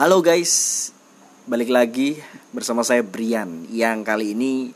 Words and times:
Halo 0.00 0.24
guys, 0.24 0.88
balik 1.44 1.68
lagi 1.68 2.16
bersama 2.56 2.80
saya 2.80 3.04
Brian 3.04 3.68
yang 3.68 4.00
kali 4.00 4.32
ini 4.32 4.72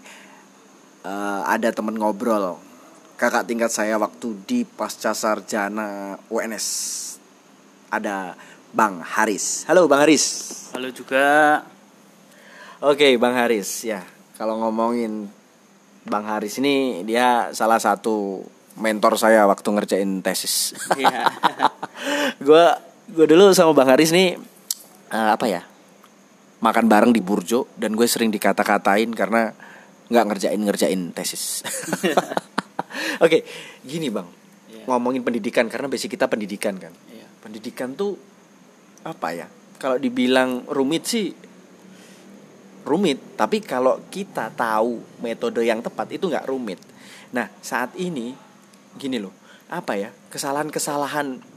uh, 1.00 1.48
ada 1.48 1.72
temen 1.72 1.96
ngobrol 1.96 2.60
kakak 3.16 3.48
tingkat 3.48 3.72
saya 3.72 3.96
waktu 3.96 4.36
di 4.44 4.68
pasca 4.68 5.16
sarjana 5.16 6.20
UNS 6.28 6.66
ada 7.88 8.36
Bang 8.76 9.00
Haris. 9.00 9.64
Halo 9.64 9.88
Bang 9.88 10.04
Haris. 10.04 10.24
Halo 10.76 10.92
juga. 10.92 11.64
Oke 12.84 13.16
Bang 13.16 13.32
Haris 13.32 13.80
ya 13.80 14.04
kalau 14.36 14.60
ngomongin 14.60 15.32
Bang 16.04 16.28
Haris 16.28 16.60
ini 16.60 17.00
dia 17.00 17.48
salah 17.56 17.80
satu 17.80 18.44
mentor 18.76 19.16
saya 19.16 19.48
waktu 19.48 19.72
ngerjain 19.72 20.20
tesis. 20.20 20.76
Iya. 21.00 21.32
gue 22.44 22.64
gue 23.08 23.24
dulu 23.24 23.56
sama 23.56 23.72
Bang 23.72 23.88
Haris 23.88 24.12
nih 24.12 24.52
uh, 25.14 25.30
apa 25.38 25.46
ya 25.46 25.62
makan 26.58 26.90
bareng 26.90 27.12
di 27.14 27.22
Burjo 27.22 27.70
dan 27.78 27.94
gue 27.94 28.08
sering 28.08 28.34
dikata-katain 28.34 29.14
karena 29.14 29.54
nggak 30.08 30.24
ngerjain 30.32 30.60
ngerjain 30.60 31.00
tesis. 31.12 31.60
Oke, 33.20 33.40
okay, 33.40 33.40
gini 33.84 34.08
bang, 34.08 34.26
yeah. 34.72 34.84
ngomongin 34.88 35.22
pendidikan 35.24 35.68
karena 35.68 35.88
basic 35.88 36.16
kita 36.16 36.26
pendidikan 36.28 36.76
kan. 36.80 36.92
Yeah. 37.12 37.28
Pendidikan 37.40 37.92
tuh 37.94 38.16
apa 39.04 39.28
ya? 39.36 39.46
Kalau 39.76 40.00
dibilang 40.00 40.64
rumit 40.68 41.04
sih 41.04 41.28
rumit, 42.84 43.36
tapi 43.36 43.60
kalau 43.64 44.00
kita 44.08 44.52
tahu 44.52 45.00
metode 45.20 45.64
yang 45.64 45.80
tepat 45.84 46.16
itu 46.16 46.28
nggak 46.28 46.48
rumit. 46.48 46.80
Nah 47.32 47.48
saat 47.60 47.92
ini 47.96 48.32
gini 48.96 49.20
loh, 49.20 49.32
apa 49.68 49.96
ya 50.00 50.10
kesalahan-kesalahan 50.32 51.53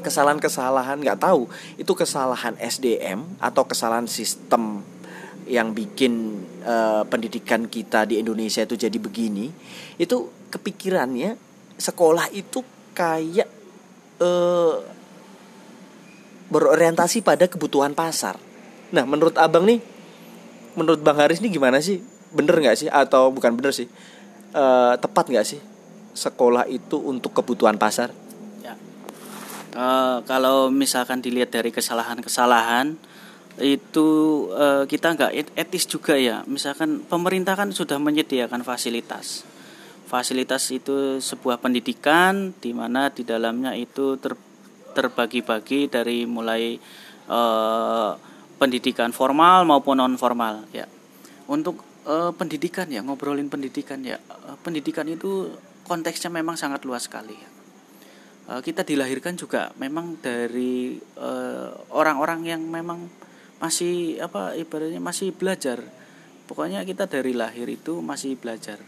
kesalahan-kesalahan 0.00 1.02
nggak 1.02 1.20
tahu. 1.20 1.50
Itu 1.74 1.98
kesalahan 1.98 2.54
SDM 2.60 3.42
atau 3.42 3.66
kesalahan 3.66 4.06
sistem 4.06 4.86
yang 5.50 5.74
bikin 5.74 6.46
uh, 6.62 7.02
pendidikan 7.10 7.66
kita 7.66 8.06
di 8.06 8.22
Indonesia 8.22 8.62
itu 8.62 8.78
jadi 8.78 8.94
begini 9.02 9.50
itu 9.98 10.30
kepikirannya 10.46 11.34
sekolah 11.74 12.30
itu 12.30 12.62
kayak 12.94 13.50
uh, 14.22 14.78
berorientasi 16.54 17.26
pada 17.26 17.50
kebutuhan 17.50 17.98
pasar. 17.98 18.38
Nah 18.94 19.02
menurut 19.02 19.34
abang 19.42 19.66
nih 19.66 19.82
menurut 20.78 21.02
bang 21.02 21.18
Haris 21.18 21.42
nih 21.42 21.50
gimana 21.50 21.82
sih? 21.82 21.98
Bener 22.30 22.54
nggak 22.54 22.86
sih? 22.86 22.88
Atau 22.90 23.34
bukan 23.34 23.58
bener 23.58 23.74
sih? 23.74 23.90
Uh, 24.54 24.94
tepat 25.02 25.30
nggak 25.34 25.46
sih 25.46 25.58
sekolah 26.14 26.66
itu 26.66 26.98
untuk 26.98 27.30
kebutuhan 27.34 27.78
pasar 27.78 28.10
uh, 29.74 30.22
kalau 30.26 30.70
misalkan 30.70 31.22
dilihat 31.22 31.54
dari 31.54 31.70
kesalahan-kesalahan 31.70 32.96
itu 33.60 34.08
uh, 34.54 34.88
kita 34.88 35.14
nggak 35.14 35.32
etis 35.58 35.84
juga 35.84 36.16
ya. 36.16 36.46
Misalkan 36.46 37.04
pemerintah 37.04 37.58
kan 37.58 37.68
sudah 37.74 38.00
menyediakan 38.00 38.64
fasilitas. 38.64 39.44
Fasilitas 40.08 40.70
itu 40.74 41.22
sebuah 41.22 41.62
pendidikan 41.62 42.50
di 42.58 42.74
mana 42.74 43.14
di 43.14 43.22
dalamnya 43.22 43.76
itu 43.78 44.18
ter, 44.18 44.34
terbagi-bagi 44.96 45.86
dari 45.86 46.26
mulai 46.26 46.78
uh, 47.30 48.16
pendidikan 48.58 49.14
formal 49.14 49.68
maupun 49.68 50.02
non 50.02 50.16
formal 50.18 50.66
ya. 50.74 50.88
Untuk 51.46 51.82
uh, 52.08 52.32
pendidikan 52.34 52.88
ya 52.90 53.04
ngobrolin 53.04 53.46
pendidikan 53.46 54.02
ya 54.02 54.18
pendidikan 54.66 55.06
itu 55.06 55.52
konteksnya 55.86 56.30
memang 56.30 56.54
sangat 56.58 56.86
luas 56.86 57.06
sekali 57.06 57.34
ya 57.34 57.59
Eh, 58.50 58.62
kita 58.66 58.82
dilahirkan 58.82 59.38
juga 59.38 59.70
memang 59.78 60.18
dari 60.18 60.98
eh, 60.98 61.70
orang-orang 61.94 62.50
yang 62.50 62.62
memang 62.66 63.06
masih 63.62 64.18
apa 64.18 64.58
ibaratnya 64.58 64.98
masih 64.98 65.30
belajar. 65.30 65.78
Pokoknya 66.50 66.82
kita 66.82 67.06
dari 67.06 67.30
lahir 67.30 67.70
itu 67.70 68.02
masih 68.02 68.34
belajar. 68.34 68.82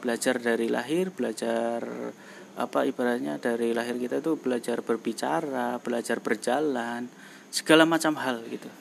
Belajar 0.00 0.40
dari 0.40 0.72
lahir 0.72 1.12
belajar 1.12 1.84
apa 2.56 2.88
ibaratnya 2.88 3.36
dari 3.36 3.76
lahir 3.76 4.00
kita 4.00 4.24
itu 4.24 4.40
belajar 4.40 4.80
berbicara 4.80 5.76
belajar 5.84 6.24
berjalan 6.24 7.04
segala 7.52 7.84
macam 7.84 8.16
hal 8.16 8.40
gitu. 8.48 8.72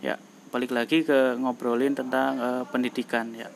Ya 0.00 0.16
balik 0.48 0.72
lagi 0.72 1.04
ke 1.04 1.36
ngobrolin 1.36 1.92
tentang 1.92 2.40
uh, 2.40 2.64
pendidikan 2.70 3.34
ya 3.36 3.50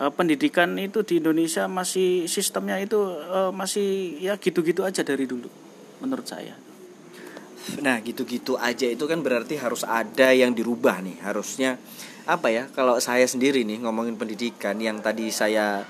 uh, 0.00 0.12
pendidikan 0.12 0.76
itu 0.76 1.02
di 1.02 1.20
Indonesia 1.20 1.66
masih 1.66 2.28
sistemnya 2.28 2.80
itu 2.80 2.98
uh, 3.00 3.52
masih 3.52 4.20
ya 4.20 4.36
gitu-gitu 4.36 4.84
aja 4.84 5.02
dari 5.02 5.24
dulu 5.24 5.48
menurut 6.00 6.26
saya. 6.28 6.56
Nah, 7.82 7.98
gitu-gitu 7.98 8.54
aja 8.54 8.86
itu 8.86 9.04
kan 9.10 9.18
berarti 9.26 9.58
harus 9.58 9.82
ada 9.82 10.30
yang 10.30 10.54
dirubah 10.54 11.02
nih. 11.02 11.18
Harusnya 11.18 11.74
apa 12.22 12.54
ya? 12.54 12.70
Kalau 12.70 13.02
saya 13.02 13.26
sendiri 13.26 13.66
nih 13.66 13.82
ngomongin 13.82 14.14
pendidikan 14.14 14.78
yang 14.78 15.02
tadi 15.02 15.34
saya 15.34 15.82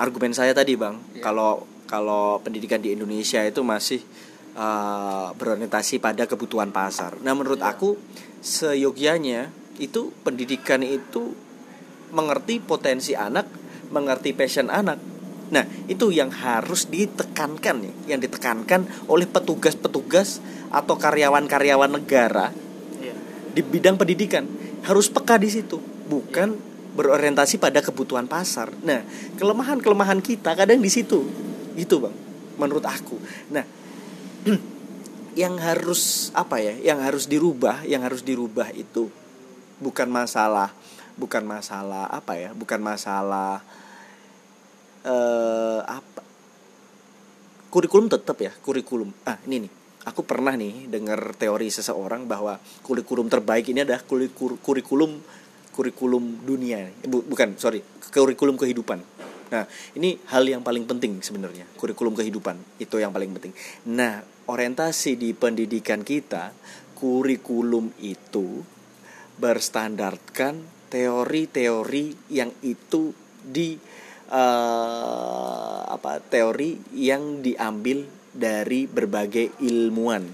argumen 0.00 0.32
saya 0.32 0.56
tadi, 0.56 0.72
Bang. 0.72 1.04
Yeah. 1.12 1.20
Kalau 1.20 1.68
kalau 1.84 2.40
pendidikan 2.40 2.80
di 2.80 2.96
Indonesia 2.96 3.44
itu 3.44 3.60
masih 3.60 4.00
uh, 4.56 5.36
berorientasi 5.36 6.00
pada 6.00 6.24
kebutuhan 6.24 6.72
pasar. 6.72 7.20
Nah, 7.20 7.36
menurut 7.36 7.60
yeah. 7.60 7.76
aku 7.76 8.00
seyogianya 8.40 9.52
itu 9.76 10.16
pendidikan 10.24 10.80
itu 10.80 11.36
mengerti 12.12 12.60
potensi 12.60 13.16
anak, 13.16 13.48
mengerti 13.88 14.36
passion 14.36 14.68
anak. 14.68 15.00
Nah, 15.52 15.64
itu 15.88 16.08
yang 16.12 16.32
harus 16.32 16.88
ditekankan 16.88 17.84
nih, 17.84 17.94
yang 18.16 18.20
ditekankan 18.20 18.88
oleh 19.08 19.28
petugas-petugas 19.28 20.40
atau 20.72 20.96
karyawan-karyawan 20.96 21.92
negara 21.92 22.48
yeah. 22.96 23.16
di 23.52 23.60
bidang 23.60 24.00
pendidikan 24.00 24.48
harus 24.80 25.12
peka 25.12 25.36
di 25.36 25.52
situ, 25.52 25.76
bukan 26.08 26.56
yeah. 26.56 26.96
berorientasi 26.96 27.60
pada 27.60 27.84
kebutuhan 27.84 28.24
pasar. 28.24 28.72
Nah, 28.80 29.04
kelemahan-kelemahan 29.36 30.24
kita 30.24 30.56
kadang 30.56 30.80
di 30.80 30.88
situ, 30.88 31.20
gitu 31.76 32.00
bang, 32.00 32.16
menurut 32.56 32.84
aku. 32.88 33.20
Nah, 33.52 33.68
yang 35.42 35.60
harus 35.60 36.32
apa 36.32 36.64
ya, 36.64 36.80
yang 36.80 37.04
harus 37.04 37.28
dirubah, 37.28 37.84
yang 37.84 38.00
harus 38.04 38.24
dirubah 38.24 38.72
itu 38.72 39.12
bukan 39.82 40.08
masalah 40.08 40.70
bukan 41.16 41.44
masalah 41.44 42.08
apa 42.08 42.36
ya 42.36 42.50
bukan 42.56 42.80
masalah 42.80 43.60
uh, 45.06 45.80
apa 45.84 46.22
kurikulum 47.72 48.12
tetap 48.12 48.36
ya 48.36 48.52
kurikulum. 48.60 49.08
Ah 49.24 49.40
ini 49.48 49.64
nih 49.64 49.72
aku 50.04 50.26
pernah 50.28 50.52
nih 50.52 50.92
dengar 50.92 51.32
teori 51.38 51.72
seseorang 51.72 52.28
bahwa 52.28 52.60
kurikulum 52.84 53.32
terbaik 53.32 53.70
ini 53.72 53.88
adalah 53.88 54.04
kurikulum 54.04 55.22
kurikulum 55.72 56.44
dunia 56.44 56.92
bukan 57.08 57.56
sorry 57.56 57.80
kurikulum 58.12 58.60
kehidupan. 58.60 59.00
Nah 59.52 59.64
ini 59.96 60.20
hal 60.32 60.44
yang 60.44 60.60
paling 60.60 60.84
penting 60.84 61.24
sebenarnya 61.24 61.64
kurikulum 61.80 62.12
kehidupan 62.12 62.60
itu 62.76 63.00
yang 63.00 63.12
paling 63.12 63.32
penting. 63.32 63.56
Nah 63.88 64.20
orientasi 64.48 65.16
di 65.16 65.32
pendidikan 65.32 66.04
kita 66.04 66.52
kurikulum 66.92 67.88
itu 68.04 68.60
berstandarkan 69.40 70.60
teori-teori 70.92 72.28
yang 72.28 72.52
itu 72.60 73.16
di 73.40 73.80
uh, 74.28 75.80
apa 75.88 76.20
teori 76.20 76.76
yang 76.92 77.40
diambil 77.40 78.04
dari 78.36 78.84
berbagai 78.84 79.56
ilmuwan. 79.64 80.28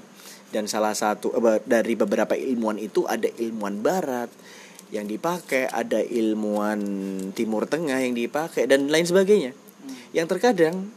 Dan 0.51 0.67
salah 0.67 0.99
satu 0.99 1.31
uh, 1.39 1.63
dari 1.63 1.95
beberapa 1.95 2.35
ilmuwan 2.35 2.83
itu 2.83 3.07
ada 3.07 3.31
ilmuwan 3.39 3.79
barat 3.79 4.33
yang 4.91 5.07
dipakai 5.07 5.69
ada 5.69 6.01
ilmuwan 6.01 6.81
timur 7.37 7.69
tengah 7.69 8.01
yang 8.03 8.19
dipakai 8.19 8.67
dan 8.67 8.91
lain 8.91 9.07
sebagainya. 9.07 9.55
Hmm. 9.79 9.95
yang 10.11 10.27
terkadang 10.27 10.91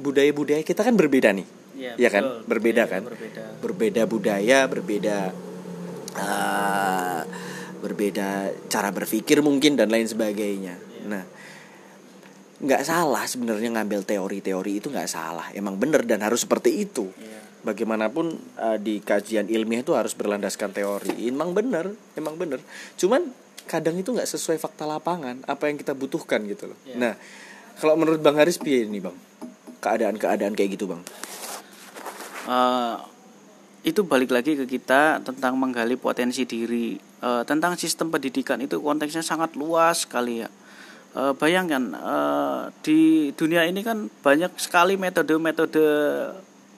budaya-budaya 0.00 0.64
kita 0.64 0.80
kan 0.80 0.96
berbeda 0.96 1.36
nih. 1.36 1.44
Ya, 1.76 1.92
ya 2.00 2.08
kan? 2.08 2.44
berbeda 2.48 2.88
kan? 2.88 3.04
berbeda. 3.04 3.44
berbeda 3.60 4.02
budaya 4.08 4.58
berbeda 4.68 5.18
uh, 6.16 7.20
berbeda 7.82 8.54
cara 8.70 8.94
berpikir 8.94 9.42
mungkin 9.42 9.74
dan 9.74 9.90
lain 9.90 10.06
sebagainya. 10.06 10.78
Nah, 11.10 11.26
nggak 12.62 12.82
salah 12.86 13.26
sebenarnya 13.26 13.74
ngambil 13.74 14.06
teori-teori 14.06 14.78
itu 14.78 14.86
nggak 14.86 15.10
salah, 15.10 15.50
emang 15.50 15.74
bener 15.82 16.06
dan 16.06 16.22
harus 16.22 16.46
seperti 16.46 16.86
itu. 16.86 17.10
Yeah. 17.18 17.42
Bagaimanapun 17.62 18.38
uh, 18.58 18.78
di 18.78 19.02
kajian 19.02 19.50
ilmiah 19.50 19.82
itu 19.82 19.98
harus 19.98 20.14
berlandaskan 20.14 20.70
teori, 20.70 21.26
emang 21.26 21.54
bener, 21.58 21.90
emang 22.14 22.38
bener. 22.38 22.62
Cuman 22.94 23.34
kadang 23.66 23.98
itu 23.98 24.14
nggak 24.14 24.30
sesuai 24.30 24.62
fakta 24.62 24.86
lapangan 24.86 25.42
apa 25.46 25.70
yang 25.70 25.78
kita 25.78 25.94
butuhkan 25.94 26.46
gitu 26.46 26.70
loh. 26.70 26.78
Yeah. 26.86 26.98
Nah, 26.98 27.12
kalau 27.82 27.98
menurut 27.98 28.22
Bang 28.22 28.38
Haris 28.38 28.62
piye 28.62 28.86
ini 28.86 29.02
Bang? 29.02 29.18
Keadaan-keadaan 29.82 30.54
kayak 30.54 30.78
gitu 30.78 30.86
Bang? 30.86 31.02
Uh, 32.46 32.98
itu 33.82 34.06
balik 34.06 34.30
lagi 34.30 34.54
ke 34.54 34.64
kita 34.66 35.18
tentang 35.26 35.58
menggali 35.58 35.98
potensi 35.98 36.46
diri. 36.46 36.94
E, 36.98 37.30
tentang 37.42 37.74
sistem 37.74 38.14
pendidikan 38.14 38.62
itu 38.62 38.78
konteksnya 38.78 39.26
sangat 39.26 39.58
luas 39.58 40.06
sekali 40.06 40.46
ya. 40.46 40.48
E, 41.18 41.34
bayangkan 41.34 41.82
e, 41.90 42.16
di 42.86 43.00
dunia 43.34 43.66
ini 43.66 43.82
kan 43.82 44.06
banyak 44.22 44.54
sekali 44.54 44.94
metode-metode 44.94 45.86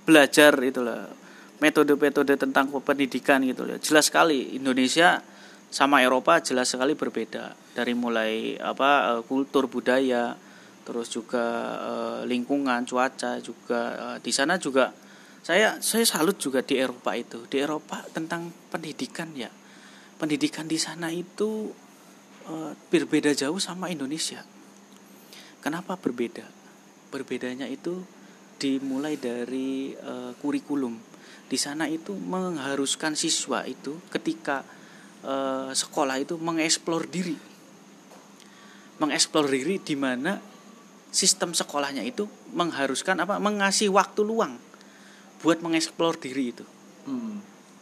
belajar 0.08 0.52
itulah 0.64 1.08
metode-metode 1.60 2.36
tentang 2.36 2.68
pendidikan 2.84 3.40
gitu 3.40 3.64
ya 3.64 3.80
jelas 3.80 4.12
sekali 4.12 4.52
Indonesia 4.52 5.24
sama 5.72 6.04
Eropa 6.04 6.40
jelas 6.40 6.72
sekali 6.72 6.96
berbeda. 6.96 7.52
Dari 7.76 7.92
mulai 7.92 8.56
apa 8.60 9.20
kultur 9.28 9.68
budaya 9.68 10.36
terus 10.84 11.08
juga 11.08 11.44
lingkungan 12.28 12.84
cuaca 12.84 13.40
juga 13.40 13.80
di 14.20 14.28
sana 14.28 14.60
juga 14.60 14.92
saya 15.44 15.76
saya 15.84 16.08
salut 16.08 16.40
juga 16.40 16.64
di 16.64 16.80
Eropa 16.80 17.12
itu. 17.12 17.44
Di 17.52 17.60
Eropa 17.60 18.00
tentang 18.16 18.48
pendidikan 18.72 19.28
ya. 19.36 19.52
Pendidikan 20.16 20.64
di 20.64 20.80
sana 20.80 21.12
itu 21.12 21.68
berbeda 22.88 23.36
jauh 23.36 23.60
sama 23.60 23.92
Indonesia. 23.92 24.40
Kenapa 25.60 26.00
berbeda? 26.00 26.48
Berbedanya 27.12 27.68
itu 27.68 28.00
dimulai 28.56 29.20
dari 29.20 29.92
kurikulum. 30.40 30.96
Di 31.44 31.60
sana 31.60 31.92
itu 31.92 32.16
mengharuskan 32.16 33.12
siswa 33.12 33.68
itu 33.68 34.00
ketika 34.08 34.64
uh, 35.28 35.68
sekolah 35.76 36.24
itu 36.24 36.40
mengeksplor 36.40 37.04
diri. 37.04 37.36
Mengeksplor 38.96 39.52
diri 39.52 39.76
di 39.76 39.92
mana 39.92 40.40
sistem 41.12 41.52
sekolahnya 41.52 42.00
itu 42.00 42.24
mengharuskan 42.56 43.20
apa? 43.20 43.36
Mengasih 43.36 43.92
waktu 43.92 44.24
luang 44.24 44.56
buat 45.40 45.58
mengeksplor 45.64 46.20
diri 46.20 46.54
itu 46.54 46.64
hmm. 47.08 47.36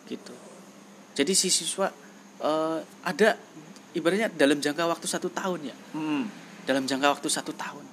gitu 0.08 0.34
jadi 1.12 1.32
si 1.36 1.52
siswa 1.52 1.92
uh, 2.40 2.78
ada 3.04 3.36
ibaratnya 3.92 4.32
dalam 4.32 4.58
jangka 4.58 4.88
waktu 4.88 5.06
satu 5.08 5.28
tahun 5.28 5.72
ya 5.72 5.76
hmm. 5.96 6.24
dalam 6.64 6.84
jangka 6.88 7.18
waktu 7.18 7.28
satu 7.28 7.52
tahun 7.52 7.84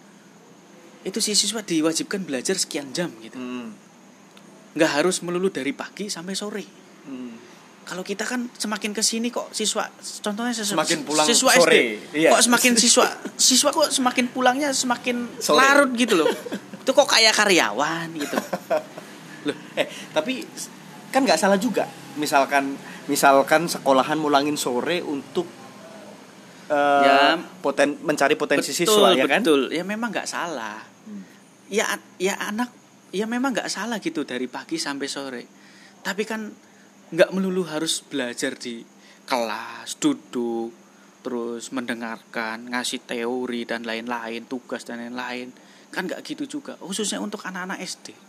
itu 1.04 1.20
si 1.24 1.32
siswa 1.36 1.64
diwajibkan 1.64 2.28
belajar 2.28 2.60
sekian 2.60 2.92
jam 2.92 3.12
gitu 3.24 3.40
hmm. 3.40 3.72
nggak 4.76 4.92
harus 5.02 5.24
melulu 5.24 5.48
dari 5.52 5.72
pagi 5.76 6.12
sampai 6.12 6.34
sore 6.36 6.66
hmm 7.08 7.50
kalau 7.90 8.06
kita 8.06 8.22
kan 8.22 8.46
semakin 8.54 8.94
ke 8.94 9.02
sini 9.02 9.34
kok 9.34 9.50
siswa 9.50 9.90
contohnya 10.22 10.54
siswa, 10.54 10.78
semakin 10.78 11.00
pulang 11.02 11.26
siswa 11.26 11.52
sore. 11.58 11.74
SD 11.74 12.22
iya. 12.22 12.30
kok 12.30 12.42
semakin 12.46 12.74
siswa 12.78 13.06
siswa 13.34 13.70
kok 13.74 13.90
semakin 13.90 14.26
pulangnya 14.30 14.70
semakin 14.70 15.42
sore. 15.42 15.58
larut 15.58 15.90
gitu 15.98 16.14
loh 16.22 16.30
itu 16.86 16.92
kok 16.94 17.10
kayak 17.10 17.34
karyawan 17.34 18.14
gitu 18.14 18.38
tapi 20.16 20.44
kan 21.10 21.26
nggak 21.26 21.40
salah 21.40 21.58
juga. 21.58 21.90
Misalkan 22.18 22.78
misalkan 23.10 23.66
sekolahan 23.66 24.18
mulangin 24.22 24.56
sore 24.56 25.02
untuk 25.02 25.50
uh, 26.70 27.04
ya. 27.04 27.20
poten 27.62 27.98
mencari 28.06 28.38
potensi 28.38 28.72
betul, 28.72 28.86
siswa 28.86 29.08
ya 29.18 29.26
kan? 29.26 29.42
betul. 29.42 29.62
Ya 29.74 29.84
memang 29.84 30.10
nggak 30.14 30.30
salah. 30.30 30.82
Hmm. 31.10 31.24
ya 31.70 31.98
ya 32.22 32.38
anak 32.38 32.70
ya 33.10 33.26
memang 33.26 33.56
nggak 33.56 33.72
salah 33.72 33.98
gitu 33.98 34.24
dari 34.24 34.46
pagi 34.46 34.78
sampai 34.78 35.08
sore. 35.10 35.44
Tapi 36.00 36.24
kan 36.24 36.46
nggak 37.10 37.30
melulu 37.34 37.66
harus 37.66 38.06
belajar 38.06 38.54
di 38.54 38.86
kelas 39.26 39.98
duduk 39.98 40.74
terus 41.20 41.76
mendengarkan 41.76 42.72
ngasih 42.72 43.04
teori 43.04 43.68
dan 43.68 43.84
lain-lain 43.84 44.46
tugas 44.46 44.86
dan 44.86 45.02
lain-lain. 45.02 45.50
Kan 45.90 46.06
nggak 46.06 46.22
gitu 46.22 46.46
juga 46.46 46.78
khususnya 46.78 47.18
untuk 47.18 47.42
anak-anak 47.42 47.82
SD 47.82 48.29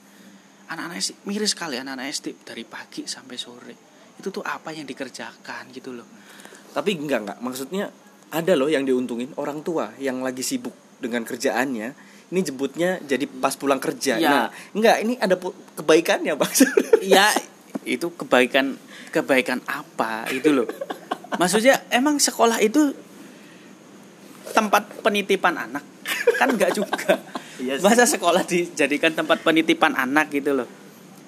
anak-anak 0.70 1.02
SD 1.02 1.10
miris 1.26 1.52
sekali 1.52 1.76
anak-anak 1.82 2.06
SD 2.14 2.46
dari 2.46 2.62
pagi 2.62 3.02
sampai 3.04 3.36
sore. 3.36 3.74
Itu 4.16 4.30
tuh 4.30 4.46
apa 4.46 4.70
yang 4.70 4.86
dikerjakan 4.86 5.74
gitu 5.74 5.90
loh. 5.90 6.06
Tapi 6.70 6.94
enggak 6.94 7.26
enggak. 7.26 7.38
Maksudnya 7.42 7.90
ada 8.30 8.52
loh 8.54 8.70
yang 8.70 8.86
diuntungin 8.86 9.34
orang 9.34 9.66
tua 9.66 9.90
yang 9.98 10.22
lagi 10.22 10.46
sibuk 10.46 10.74
dengan 11.02 11.26
kerjaannya. 11.26 11.88
Ini 12.30 12.40
jemputnya 12.46 13.02
jadi 13.02 13.26
pas 13.26 13.58
pulang 13.58 13.82
kerja. 13.82 14.22
Ya. 14.22 14.30
nah 14.30 14.46
enggak 14.70 14.96
ini 15.02 15.18
ada 15.18 15.34
kebaikannya 15.74 16.38
bang 16.38 16.52
ya 17.18 17.26
itu 17.82 18.06
kebaikan 18.14 18.78
kebaikan 19.10 19.58
apa 19.66 20.30
itu 20.30 20.54
loh. 20.54 20.70
Maksudnya 21.34 21.82
emang 21.90 22.22
sekolah 22.22 22.62
itu 22.62 22.94
tempat 24.54 25.02
penitipan 25.02 25.58
anak? 25.58 25.82
Kan 26.38 26.54
nggak 26.54 26.70
juga 26.78 27.18
Iya 27.60 27.76
masa 27.84 28.08
sekolah 28.08 28.42
dijadikan 28.48 29.12
tempat 29.12 29.44
penitipan 29.44 29.92
anak 29.92 30.32
gitu 30.32 30.56
loh. 30.56 30.68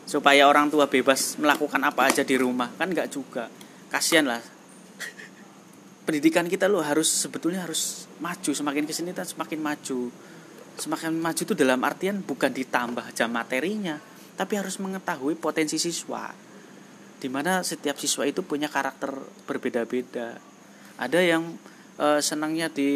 Supaya 0.09 0.49
orang 0.49 0.73
tua 0.73 0.89
bebas 0.89 1.37
melakukan 1.37 1.79
apa 1.85 2.09
aja 2.09 2.25
di 2.25 2.35
rumah. 2.41 2.73
Kan 2.75 2.91
nggak 2.91 3.13
juga. 3.13 3.53
Kasihan 3.93 4.27
lah. 4.27 4.41
Pendidikan 6.09 6.49
kita 6.49 6.67
loh 6.67 6.83
harus 6.83 7.07
sebetulnya 7.07 7.63
harus 7.63 8.09
maju. 8.19 8.51
Semakin 8.51 8.89
ke 8.89 8.93
sini 8.97 9.13
kan 9.13 9.29
semakin 9.29 9.61
maju. 9.61 10.11
Semakin 10.81 11.13
maju 11.15 11.43
itu 11.45 11.55
dalam 11.55 11.79
artian 11.85 12.25
bukan 12.25 12.49
ditambah 12.49 13.13
jam 13.13 13.29
materinya 13.29 14.01
tapi 14.35 14.57
harus 14.57 14.81
mengetahui 14.81 15.37
potensi 15.37 15.77
siswa. 15.77 16.33
Di 17.23 17.29
mana 17.31 17.63
setiap 17.63 17.95
siswa 18.01 18.27
itu 18.27 18.43
punya 18.43 18.67
karakter 18.67 19.15
berbeda-beda. 19.47 20.41
Ada 20.99 21.21
yang 21.23 21.55
uh, 22.01 22.19
senangnya 22.19 22.67
di 22.73 22.91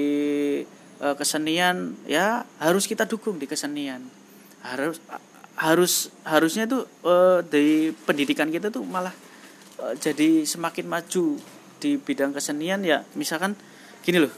uh, 1.00 1.14
kesenian 1.16 1.96
ya 2.08 2.44
harus 2.60 2.84
kita 2.88 3.04
dukung 3.08 3.36
di 3.40 3.48
kesenian. 3.48 4.04
Harus 4.64 5.00
harus 5.56 6.12
harusnya 6.28 6.68
tuh 6.68 6.84
uh, 7.04 7.40
di 7.40 7.92
pendidikan 8.04 8.52
kita 8.52 8.68
tuh 8.68 8.84
malah 8.84 9.12
uh, 9.80 9.94
jadi 9.96 10.44
semakin 10.44 10.84
maju 10.88 11.40
di 11.80 11.96
bidang 11.96 12.32
kesenian 12.36 12.84
ya. 12.84 13.04
Misalkan 13.16 13.56
gini 14.04 14.20
loh 14.20 14.32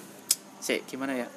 sih 0.59 0.83
gimana 0.87 1.15
ya? 1.15 1.29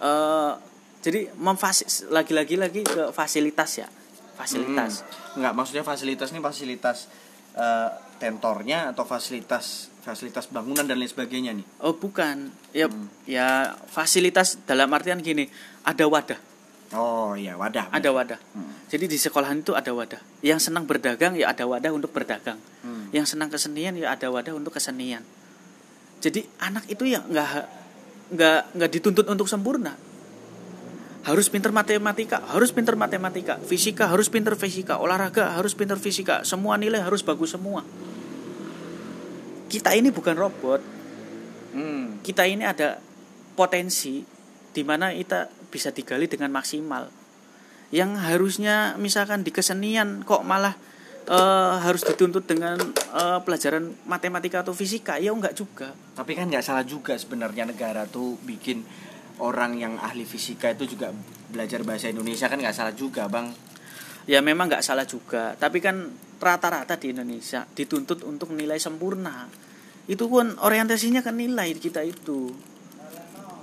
Uh, 0.00 0.56
jadi 1.00 1.32
memfasis 1.36 2.08
lagi-lagi 2.08 2.56
lagi 2.56 2.82
ke 2.84 3.12
fasilitas 3.12 3.80
ya. 3.80 3.88
Fasilitas. 4.36 5.04
Hmm. 5.04 5.44
nggak 5.44 5.52
maksudnya 5.52 5.84
fasilitas 5.84 6.32
ini 6.32 6.40
fasilitas 6.40 7.12
uh, 7.60 7.92
tentornya 8.16 8.88
atau 8.88 9.04
fasilitas 9.04 9.89
fasilitas 10.00 10.48
bangunan 10.48 10.84
dan 10.88 10.96
lain 10.96 11.08
sebagainya 11.08 11.52
nih? 11.54 11.66
Oh 11.84 11.94
bukan. 11.94 12.50
Ya 12.72 12.88
hmm. 12.88 13.06
ya 13.28 13.76
fasilitas 13.86 14.56
dalam 14.64 14.88
artian 14.90 15.20
gini 15.20 15.46
ada 15.84 16.04
wadah. 16.08 16.40
Oh 16.96 17.38
iya 17.38 17.54
wadah. 17.54 17.92
Ada 17.94 18.10
wadah. 18.10 18.40
Hmm. 18.56 18.74
jadi 18.90 19.06
di 19.06 19.14
sekolahan 19.20 19.62
itu 19.62 19.76
ada 19.76 19.94
wadah. 19.94 20.18
Yang 20.42 20.72
senang 20.72 20.88
berdagang 20.88 21.38
ya 21.38 21.52
ada 21.52 21.68
wadah 21.68 21.92
untuk 21.94 22.10
berdagang. 22.10 22.58
Hmm. 22.80 23.12
yang 23.12 23.28
senang 23.28 23.52
kesenian 23.52 23.94
ya 23.94 24.16
ada 24.16 24.32
wadah 24.32 24.56
untuk 24.56 24.74
kesenian. 24.74 25.22
Jadi 26.20 26.44
anak 26.60 26.88
itu 26.88 27.08
ya 27.08 27.20
nggak 27.24 27.48
nggak 28.34 28.60
nggak 28.76 28.90
dituntut 28.90 29.26
untuk 29.28 29.46
sempurna. 29.46 29.94
Harus 31.20 31.52
pinter 31.52 31.68
matematika, 31.68 32.40
harus 32.48 32.72
pinter 32.72 32.96
matematika, 32.96 33.60
fisika 33.60 34.08
harus 34.08 34.32
pinter 34.32 34.56
fisika, 34.56 34.96
olahraga 34.96 35.52
harus 35.52 35.76
pinter 35.76 36.00
fisika, 36.00 36.48
semua 36.48 36.80
nilai 36.80 37.04
harus 37.04 37.20
bagus 37.20 37.52
semua. 37.52 37.84
Kita 39.70 39.94
ini 39.94 40.10
bukan 40.10 40.34
robot. 40.34 40.80
Hmm. 41.70 42.18
Kita 42.26 42.42
ini 42.42 42.66
ada 42.66 42.98
potensi 43.54 44.26
di 44.74 44.82
mana 44.82 45.14
kita 45.14 45.46
bisa 45.70 45.94
digali 45.94 46.26
dengan 46.26 46.50
maksimal. 46.50 47.06
Yang 47.94 48.10
harusnya 48.18 48.98
misalkan 48.98 49.46
di 49.46 49.54
kesenian 49.54 50.26
kok 50.26 50.42
malah 50.42 50.74
uh, 51.30 51.78
harus 51.78 52.02
dituntut 52.02 52.50
dengan 52.50 52.78
uh, 53.14 53.38
pelajaran 53.46 53.94
matematika 54.10 54.66
atau 54.66 54.74
fisika, 54.74 55.22
ya 55.22 55.30
enggak 55.30 55.54
juga. 55.54 55.94
Tapi 56.18 56.34
kan 56.34 56.50
nggak 56.50 56.66
salah 56.66 56.82
juga 56.82 57.14
sebenarnya 57.14 57.70
negara 57.70 58.06
tuh 58.10 58.34
bikin 58.42 58.82
orang 59.40 59.80
yang 59.80 59.96
ahli 59.96 60.28
fisika 60.28 60.70
itu 60.70 60.94
juga 60.94 61.10
belajar 61.50 61.82
bahasa 61.82 62.12
Indonesia 62.12 62.46
kan 62.46 62.60
nggak 62.60 62.76
salah 62.76 62.94
juga 62.94 63.26
bang 63.26 63.50
ya 64.28 64.44
memang 64.44 64.68
nggak 64.68 64.84
salah 64.84 65.08
juga 65.08 65.56
tapi 65.56 65.80
kan 65.80 66.12
rata-rata 66.40 66.96
di 66.96 67.12
Indonesia 67.12 67.68
dituntut 67.68 68.24
untuk 68.24 68.56
nilai 68.56 68.80
sempurna. 68.80 69.46
Itu 70.08 70.26
pun 70.26 70.56
orientasinya 70.56 71.20
kan 71.20 71.36
nilai 71.36 71.76
kita 71.76 72.00
itu. 72.02 72.50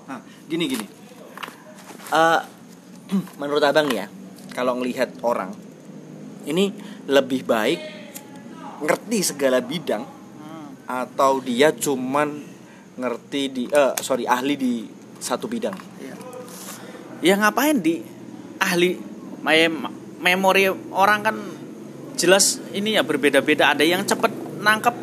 Nah 0.08 0.22
gini 0.46 0.66
gini. 0.70 0.86
Uh, 2.14 2.40
menurut 3.42 3.66
abang 3.66 3.90
ya 3.92 4.08
kalau 4.56 4.80
ngelihat 4.80 5.20
orang 5.26 5.52
ini 6.48 6.72
lebih 7.12 7.44
baik 7.44 7.80
ngerti 8.80 9.20
segala 9.26 9.60
bidang 9.60 10.06
hmm. 10.06 10.88
atau 10.88 11.44
dia 11.44 11.76
cuman 11.76 12.46
ngerti 12.98 13.42
di 13.52 13.64
uh, 13.68 13.98
sorry 14.00 14.24
ahli 14.24 14.56
di 14.56 14.74
satu 15.18 15.50
bidang? 15.50 15.76
Ya, 16.00 16.16
ya 17.26 17.34
ngapain 17.42 17.82
di 17.82 18.00
ahli 18.62 18.98
memori 20.22 20.70
orang 20.94 21.20
kan 21.26 21.38
jelas 22.18 22.60
ini 22.74 22.98
ya 22.98 23.06
berbeda-beda. 23.06 23.72
Ada 23.78 23.86
yang 23.86 24.02
cepet 24.04 24.34
nangkep 24.60 24.96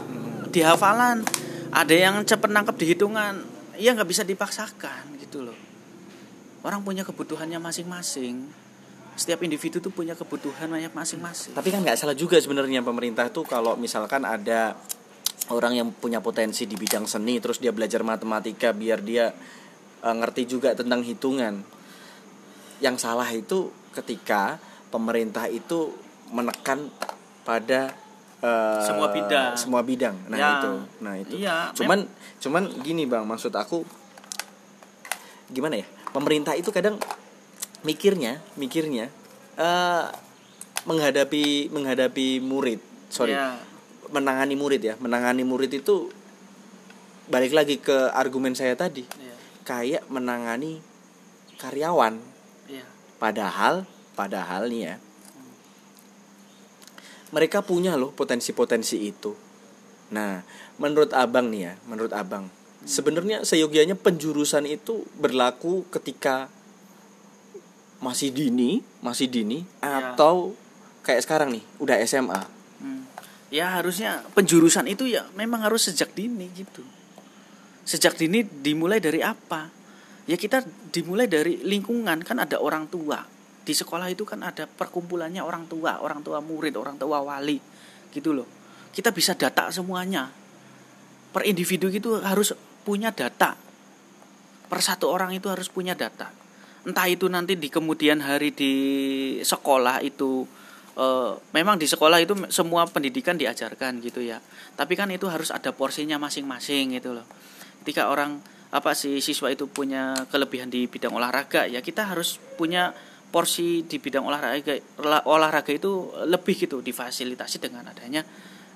di 0.51 0.61
hafalan 0.61 1.23
ada 1.75 1.91
yang 1.91 2.23
cepet 2.23 2.51
nangkep 2.55 2.77
di 2.79 2.87
hitungan. 2.95 3.35
Ya 3.75 3.91
nggak 3.91 4.07
bisa 4.07 4.23
dipaksakan 4.23 5.19
gitu 5.19 5.43
loh. 5.43 5.59
Orang 6.63 6.87
punya 6.87 7.03
kebutuhannya 7.03 7.59
masing-masing. 7.59 8.47
Setiap 9.19 9.43
individu 9.43 9.83
tuh 9.83 9.91
punya 9.91 10.15
kebutuhan 10.15 10.71
masing-masing. 10.71 11.59
Tapi 11.59 11.69
kan 11.75 11.83
nggak 11.83 11.99
salah 11.99 12.15
juga 12.15 12.39
sebenarnya 12.39 12.87
pemerintah 12.87 13.27
tuh 13.35 13.43
kalau 13.43 13.75
misalkan 13.75 14.23
ada 14.23 14.79
orang 15.51 15.75
yang 15.75 15.89
punya 15.91 16.23
potensi 16.23 16.71
di 16.71 16.79
bidang 16.79 17.11
seni 17.11 17.43
terus 17.43 17.59
dia 17.59 17.75
belajar 17.75 18.07
matematika 18.07 18.71
biar 18.71 19.03
dia 19.03 19.35
uh, 20.07 20.15
ngerti 20.15 20.47
juga 20.47 20.79
tentang 20.79 21.03
hitungan. 21.03 21.59
Yang 22.79 22.97
salah 23.03 23.27
itu 23.35 23.75
ketika 23.91 24.63
pemerintah 24.95 25.51
itu 25.51 25.91
menekan 26.35 26.91
pada 27.47 27.95
eh, 28.43 28.83
Semua 28.83 29.09
bidang. 29.09 29.55
semua 29.55 29.81
bidang 29.81 30.17
nah 30.27 30.37
Ya, 30.37 30.51
itu 30.59 30.73
nah 30.99 31.15
itu 31.15 31.35
iya, 31.39 31.71
cuman 31.73 32.11
cuman 32.37 32.63
gini 32.83 33.07
bang 33.07 33.23
maksud 33.23 33.55
aku 33.55 33.87
gimana 35.49 35.79
ya 35.79 35.87
pemerintah 36.11 36.53
itu 36.53 36.69
kadang 36.69 36.99
mikirnya 37.83 38.41
mikirnya 38.57 39.13
eh 39.55 40.05
menghadapi 40.85 41.71
menghadapi 41.71 42.43
murid 42.43 42.81
sorry 43.09 43.33
Ya. 43.33 43.57
menangani 44.11 44.55
murid 44.55 44.83
ya 44.83 44.95
menangani 44.99 45.43
murid 45.43 45.71
itu 45.73 46.11
balik 47.25 47.55
lagi 47.55 47.79
ke 47.79 48.13
argumen 48.13 48.53
saya 48.53 48.75
tadi 48.75 49.07
Iya. 49.07 49.35
kayak 49.65 50.03
menangani 50.09 50.83
karyawan 51.57 52.21
Iya. 52.67 52.85
padahal 53.17 53.89
padahal 54.13 54.69
nih 54.69 54.81
ya 54.85 54.97
mereka 57.35 57.61
punya 57.61 57.99
loh 57.99 58.15
potensi-potensi 58.15 59.03
itu 59.03 59.35
nah 60.09 60.47
menurut 60.79 61.11
abang 61.11 61.51
nih 61.51 61.63
ya 61.67 61.73
menurut 61.85 62.15
abang 62.15 62.47
sebenarnya 62.85 63.43
seyogianya 63.43 63.99
penjurusan 63.99 64.65
itu 64.65 65.03
berlaku 65.19 65.83
ketika 65.91 66.47
masih 67.99 68.31
dini 68.31 68.85
masih 69.01 69.27
dini 69.27 69.65
Ya. 69.81 70.13
atau 70.15 70.53
kayak 71.01 71.25
sekarang 71.25 71.51
nih 71.53 71.65
udah 71.79 71.97
SMA 72.05 72.43
Hmm. 72.75 73.07
Ya 73.49 73.71
harusnya 73.71 74.21
penjurusan 74.35 74.85
itu 74.91 75.09
ya 75.09 75.25
memang 75.33 75.65
harus 75.65 75.89
sejak 75.89 76.13
dini 76.13 76.51
gitu. 76.53 76.85
Sejak 77.87 78.19
dini 78.19 78.45
dimulai 78.45 79.01
dari 79.01 79.25
apa? 79.25 79.71
Ya 80.27 80.37
kita 80.37 80.61
dimulai 80.93 81.25
dari 81.25 81.63
lingkungan 81.65 82.21
kan 82.27 82.43
ada 82.43 82.61
orang 82.61 82.91
tua. 82.91 83.25
Di 83.65 83.73
sekolah 83.73 84.13
itu 84.13 84.29
kan 84.29 84.45
ada 84.45 84.69
perkumpulannya 84.69 85.41
orang 85.41 85.65
tua, 85.65 86.05
orang 86.05 86.21
tua 86.21 86.45
murid, 86.45 86.77
orang 86.77 87.01
tua 87.01 87.25
wali. 87.25 87.57
Gitu 88.13 88.31
loh. 88.37 88.45
Kita 88.93 89.11
bisa 89.11 89.33
data 89.33 89.73
semuanya. 89.73 90.29
Per 91.33 91.43
individu 91.49 91.89
itu 91.89 92.21
harus 92.21 92.53
punya 92.85 93.11
data. 93.11 93.57
Per 94.69 94.81
satu 94.85 95.09
orang 95.09 95.33
itu 95.33 95.49
harus 95.49 95.73
punya 95.73 95.97
data. 95.97 96.29
Entah 96.85 97.09
itu 97.09 97.27
nanti 97.33 97.57
di 97.57 97.73
kemudian 97.73 98.21
hari 98.21 98.53
di 98.53 98.73
sekolah 99.41 100.05
itu 100.05 100.45
eh, 101.01 101.33
memang 101.57 101.81
di 101.81 101.89
sekolah 101.89 102.21
itu 102.21 102.37
semua 102.53 102.85
pendidikan 102.85 103.41
diajarkan 103.41 104.05
gitu 104.05 104.21
ya. 104.21 104.39
Tapi 104.77 104.93
kan 104.93 105.09
itu 105.09 105.25
harus 105.27 105.49
ada 105.49 105.73
porsinya 105.73 106.21
masing-masing 106.21 107.01
gitu 107.01 107.17
loh. 107.17 107.27
Ketika 107.83 108.13
orang 108.13 108.45
apa 108.75 108.91
sih 108.91 109.23
siswa 109.23 109.55
itu 109.55 109.71
punya 109.71 110.27
kelebihan 110.35 110.67
di 110.67 110.91
bidang 110.91 111.15
olahraga 111.15 111.63
ya 111.71 111.79
kita 111.79 112.11
harus 112.11 112.43
punya 112.59 112.91
porsi 113.35 113.83
di 113.83 113.99
bidang 113.99 114.23
olahraga 114.23 114.79
olah- 114.97 115.27
olahraga 115.27 115.75
itu 115.75 115.91
lebih 116.23 116.55
gitu 116.57 116.79
difasilitasi 116.79 117.59
dengan 117.59 117.83
adanya 117.85 118.23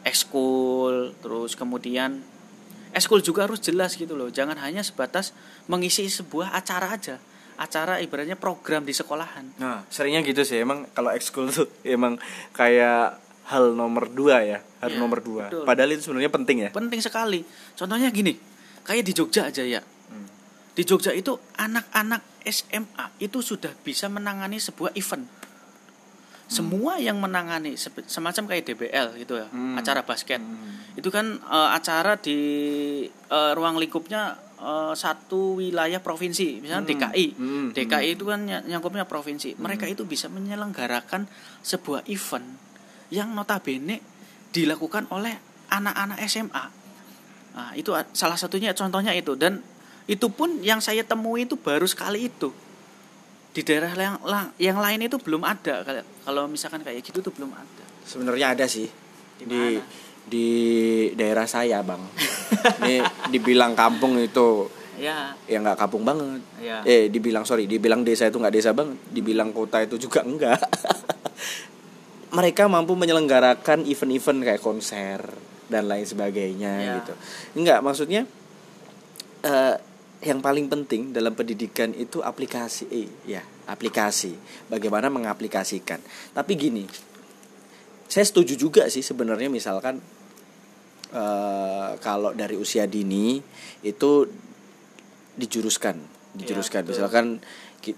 ekskul 0.03 1.15
terus 1.21 1.55
kemudian 1.55 2.19
ekskul 2.91 3.21
juga 3.21 3.47
harus 3.47 3.61
jelas 3.61 3.95
gitu 3.95 4.19
loh 4.19 4.27
jangan 4.29 4.59
hanya 4.59 4.83
sebatas 4.83 5.31
mengisi 5.67 6.09
sebuah 6.09 6.51
acara 6.53 6.91
aja 6.91 7.17
acara 7.55 7.99
ibaratnya 7.99 8.35
program 8.35 8.83
di 8.83 8.91
sekolahan 8.91 9.59
Nah, 9.59 9.83
seringnya 9.89 10.23
gitu 10.23 10.43
sih. 10.43 10.59
Emang 10.59 10.87
kalau 10.91 11.11
ekskul 11.11 11.51
tuh 11.51 11.67
emang 11.83 12.15
kayak 12.53 13.19
hal 13.51 13.75
nomor 13.75 14.07
dua 14.07 14.43
ya, 14.43 14.59
hal 14.79 14.91
Ya, 14.91 14.97
nomor 14.97 15.19
dua. 15.19 15.51
betul. 15.51 15.67
Padahal 15.67 15.91
itu 15.91 16.03
sebenarnya 16.03 16.31
penting 16.31 16.57
ya. 16.61 16.71
penting 16.71 16.99
sekali 16.99 17.43
contohnya 17.75 18.11
gini 18.11 18.39
kayak 18.83 19.03
di 19.03 19.13
Jogja 19.13 19.47
aja 19.47 19.63
ya 19.63 19.83
di 20.79 20.87
Jogja 20.87 21.11
itu 21.11 21.35
anak-anak 21.59 22.23
SMA 22.41 23.19
itu 23.19 23.43
sudah 23.43 23.75
bisa 23.77 24.07
menangani 24.07 24.57
sebuah 24.57 24.95
event. 24.95 25.27
Semua 26.47 26.97
yang 26.97 27.19
menangani 27.19 27.77
semacam 28.07 28.45
kayak 28.47 28.65
DBL 28.65 29.21
gitu 29.21 29.37
ya 29.37 29.51
Hmm. 29.51 29.75
acara 29.75 30.01
basket. 30.01 30.39
Hmm. 30.39 30.81
itu 30.95 31.11
kan 31.11 31.39
eh, 31.39 31.71
acara 31.73 32.15
di 32.15 32.39
eh, 33.07 33.53
ruang 33.53 33.77
lingkupnya 33.77 34.35
eh, 34.57 34.95
satu 34.95 35.59
wilayah 35.59 35.99
provinsi 35.99 36.59
misalnya 36.59 36.83
Hmm. 36.83 36.91
DKI 36.91 37.27
Hmm. 37.35 37.67
DKI 37.71 38.09
itu 38.15 38.25
kan 38.25 38.43
ny- 38.43 38.65
nyangkupnya 38.65 39.05
provinsi. 39.05 39.55
Mereka 39.55 39.87
itu 39.87 40.03
bisa 40.03 40.27
menyelenggarakan 40.27 41.27
sebuah 41.61 42.03
event 42.07 42.47
yang 43.11 43.31
notabene 43.31 43.99
dilakukan 44.49 45.07
oleh 45.11 45.37
anak-anak 45.69 46.23
SMA 46.25 46.65
nah 47.49 47.75
itu 47.75 47.91
salah 48.13 48.39
satunya 48.39 48.71
contohnya 48.73 49.11
itu. 49.13 49.35
Dan 49.35 49.59
itu 50.09 50.27
pun 50.29 50.59
yang 50.61 50.81
saya 50.81 51.05
temui 51.05 51.45
itu 51.45 51.55
baru 51.55 51.85
sekali 51.85 52.27
itu 52.27 52.49
di 53.49 53.61
daerah 53.61 53.93
yang 53.93 54.17
yang 54.57 54.79
lain 54.79 55.05
itu 55.05 55.17
belum 55.17 55.43
ada 55.43 55.85
kalau 56.23 56.47
misalkan 56.47 56.81
kayak 56.81 57.01
gitu 57.03 57.21
tuh 57.21 57.31
belum 57.31 57.53
ada 57.53 57.85
Sebenarnya 58.03 58.57
ada 58.57 58.65
sih 58.65 58.89
Di 59.37 59.45
di 59.45 59.63
di 60.29 60.47
daerah 61.13 61.45
saya, 61.45 61.81
Bang. 61.81 62.05
Ini 62.85 63.01
dibilang 63.29 63.73
kampung 63.73 64.17
itu 64.17 64.69
ya 64.97 65.33
ya 65.45 65.57
nggak 65.59 65.77
kampung 65.79 66.05
banget. 66.05 66.41
ya 66.59 66.81
Eh, 66.85 67.09
dibilang 67.09 67.45
sorry, 67.45 67.65
dibilang 67.65 68.01
desa 68.01 68.27
itu 68.27 68.37
nggak 68.37 68.53
desa 68.53 68.73
banget, 68.73 68.97
dibilang 69.09 69.53
kota 69.53 69.81
itu 69.81 69.97
juga 69.97 70.21
enggak. 70.21 70.57
Mereka 72.37 72.69
mampu 72.69 72.93
menyelenggarakan 72.93 73.89
event-event 73.89 74.41
kayak 74.43 74.61
konser 74.61 75.21
dan 75.69 75.89
lain 75.89 76.05
sebagainya 76.05 76.73
Ya. 76.77 76.93
gitu. 77.01 77.13
Enggak, 77.57 77.81
maksudnya 77.81 78.29
eh, 79.43 79.75
yang 80.19 80.43
paling 80.43 80.67
penting 80.67 81.15
dalam 81.15 81.35
pendidikan 81.39 81.95
itu 81.95 82.19
aplikasi, 82.23 82.91
eh, 82.91 83.09
ya 83.25 83.43
aplikasi. 83.71 84.35
Bagaimana 84.67 85.07
mengaplikasikan. 85.13 86.03
Tapi 86.35 86.53
gini, 86.59 86.85
saya 88.09 88.25
setuju 88.25 88.57
juga 88.59 88.83
sih 88.91 89.05
sebenarnya 89.05 89.53
misalkan 89.53 90.01
eh, 91.13 91.91
kalau 92.03 92.35
dari 92.35 92.57
usia 92.59 92.89
dini 92.89 93.39
itu 93.85 94.27
dijuruskan 95.39 96.19
dijuruskan 96.35 96.83
betul. 96.85 96.93
misalkan 96.93 97.27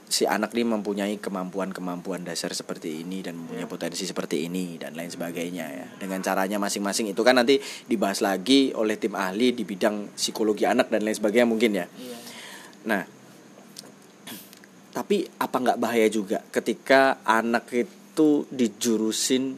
si 0.06 0.28
anak 0.28 0.52
ini 0.54 0.76
mempunyai 0.76 1.16
kemampuan-kemampuan 1.18 2.22
dasar 2.22 2.52
seperti 2.52 3.00
ini 3.02 3.25
dan 3.25 3.34
mempunyai 3.40 3.64
Ya. 3.64 3.70
potensi 3.70 4.04
seperti 4.06 4.46
ini 4.46 4.76
dan 4.76 4.94
lain 4.94 5.08
sebagainya 5.10 5.66
ya 5.66 5.87
dengan 5.99 6.20
caranya 6.20 6.60
masing-masing 6.60 7.10
itu 7.10 7.22
kan 7.25 7.34
nanti 7.40 7.58
dibahas 7.88 8.20
lagi 8.20 8.70
oleh 8.76 9.00
tim 9.00 9.16
ahli 9.16 9.56
di 9.56 9.64
bidang 9.64 10.14
psikologi 10.14 10.68
anak 10.68 10.92
dan 10.92 11.02
lain 11.02 11.16
sebagainya 11.16 11.49
mungkin 11.49 11.72
ya 11.75 11.87
Iya. 11.90 12.16
Nah, 12.80 13.02
tapi 14.96 15.26
apa 15.40 15.56
nggak 15.58 15.80
bahaya 15.80 16.08
juga 16.08 16.40
ketika 16.52 17.20
anak 17.25 17.68
itu 17.72 18.44
dijurusin, 18.52 19.56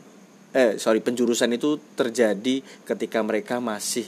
eh 0.55 0.79
sorry 0.79 1.03
penjurusan 1.03 1.51
itu 1.55 1.79
terjadi 1.99 2.63
ketika 2.87 3.19
mereka 3.23 3.59
masih 3.59 4.07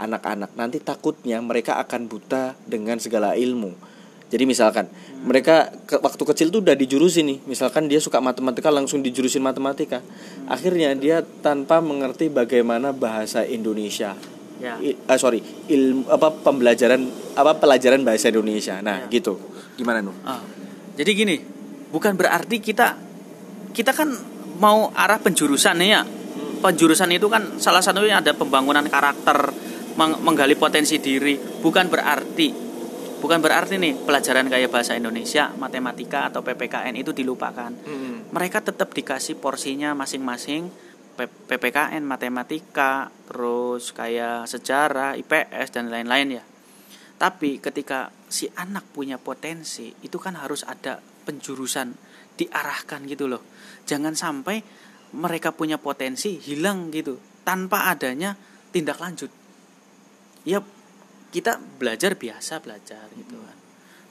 anak-anak. 0.00 0.52
Nanti 0.56 0.80
takutnya 0.80 1.38
mereka 1.40 1.78
akan 1.80 2.08
buta 2.08 2.56
dengan 2.66 2.98
segala 2.98 3.38
ilmu. 3.38 3.91
Jadi 4.32 4.48
misalkan 4.48 4.88
mereka 5.22 5.68
ke, 5.84 6.00
waktu 6.00 6.24
kecil 6.24 6.48
tuh 6.48 6.64
udah 6.64 6.72
dijurusin 6.72 7.28
nih, 7.28 7.38
misalkan 7.44 7.84
dia 7.84 8.00
suka 8.00 8.16
matematika 8.18 8.72
langsung 8.72 9.04
dijurusin 9.04 9.44
matematika. 9.44 10.00
Akhirnya 10.48 10.96
dia 10.96 11.20
tanpa 11.20 11.84
mengerti 11.84 12.32
bagaimana 12.32 12.96
bahasa 12.96 13.44
Indonesia 13.44 14.16
ya 14.56 14.78
I- 14.78 14.94
ah, 15.10 15.18
sorry 15.18 15.42
ilmu 15.66 16.06
apa 16.06 16.30
pembelajaran 16.30 17.02
apa 17.34 17.58
pelajaran 17.58 18.06
bahasa 18.06 18.30
Indonesia 18.30 18.78
nah 18.78 19.02
Ya. 19.02 19.10
gitu 19.10 19.34
gimana 19.74 19.98
nu 19.98 20.14
Ah, 20.22 20.38
jadi 20.94 21.10
gini, 21.12 21.36
bukan 21.90 22.14
berarti 22.14 22.62
kita 22.62 22.94
kita 23.74 23.90
kan 23.90 24.14
mau 24.62 24.94
arah 24.94 25.18
penjurusan 25.18 25.82
ya. 25.82 26.06
Penjurusan 26.62 27.10
itu 27.10 27.26
kan 27.26 27.58
salah 27.58 27.82
satunya 27.82 28.22
ada 28.22 28.30
pembangunan 28.38 28.86
karakter, 28.86 29.50
meng- 29.98 30.22
menggali 30.22 30.54
potensi 30.54 31.02
diri. 31.02 31.34
Bukan 31.34 31.90
berarti 31.90 32.71
bukan 33.22 33.38
berarti 33.38 33.78
nih 33.78 33.94
pelajaran 34.02 34.50
kayak 34.50 34.74
bahasa 34.74 34.98
Indonesia, 34.98 35.54
matematika 35.54 36.28
atau 36.28 36.42
PPKN 36.42 36.98
itu 36.98 37.14
dilupakan. 37.14 37.70
Mereka 38.34 38.58
tetap 38.66 38.90
dikasih 38.90 39.38
porsinya 39.38 39.94
masing-masing. 39.94 40.90
PPKN, 41.12 42.02
matematika, 42.08 43.12
terus 43.28 43.92
kayak 43.92 44.48
sejarah, 44.48 45.12
IPS 45.20 45.68
dan 45.76 45.92
lain-lain 45.92 46.40
ya. 46.40 46.44
Tapi 47.20 47.60
ketika 47.60 48.08
si 48.32 48.48
anak 48.58 48.90
punya 48.90 49.20
potensi, 49.20 49.92
itu 50.02 50.16
kan 50.16 50.40
harus 50.40 50.64
ada 50.64 50.98
penjurusan 50.98 51.94
diarahkan 52.34 53.04
gitu 53.06 53.28
loh. 53.28 53.44
Jangan 53.84 54.16
sampai 54.16 54.64
mereka 55.12 55.52
punya 55.52 55.76
potensi 55.76 56.40
hilang 56.40 56.88
gitu 56.88 57.20
tanpa 57.44 57.92
adanya 57.92 58.32
tindak 58.72 58.98
lanjut. 58.98 59.28
Ya 60.48 60.64
kita 61.32 61.56
belajar 61.56 62.14
biasa 62.14 62.60
belajar 62.60 63.08
gitu 63.16 63.40
kan. 63.40 63.56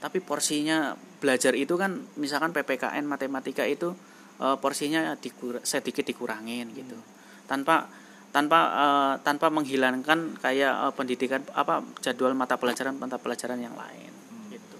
Tapi 0.02 0.18
porsinya 0.20 0.98
belajar 1.22 1.54
itu 1.54 1.78
kan 1.78 2.02
misalkan 2.18 2.50
PPKN 2.50 3.06
matematika 3.06 3.64
itu 3.64 3.94
eh, 4.38 4.58
porsinya 4.58 5.14
dikur- 5.16 5.62
sedikit 5.62 6.02
dikurangin 6.02 6.74
gitu. 6.74 6.98
Tanpa 7.46 7.86
tanpa 8.32 8.60
eh, 8.74 9.14
tanpa 9.22 9.48
menghilangkan 9.48 10.42
kayak 10.42 10.74
eh, 10.90 10.94
pendidikan 10.98 11.46
apa 11.54 11.86
jadwal 12.00 12.34
mata 12.34 12.58
pelajaran 12.58 12.96
mata 12.96 13.20
pelajaran 13.20 13.60
yang 13.60 13.76
lain 13.76 14.10
gitu. 14.50 14.78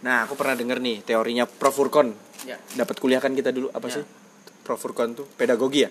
nah 0.00 0.22
aku 0.22 0.32
pernah 0.32 0.54
dengar 0.54 0.78
nih 0.78 1.02
teorinya 1.02 1.44
Prof 1.44 1.74
Furkon 1.74 2.14
Ya. 2.40 2.56
dapat 2.72 2.96
kuliah 2.96 3.18
kan 3.18 3.34
kita 3.34 3.50
dulu 3.50 3.68
apa 3.68 3.84
Ya. 3.84 4.00
sih 4.00 4.04
Prof 4.62 4.78
Furkon 4.78 5.12
tuh 5.12 5.26
pedagogi 5.28 5.84
ya 5.84 5.90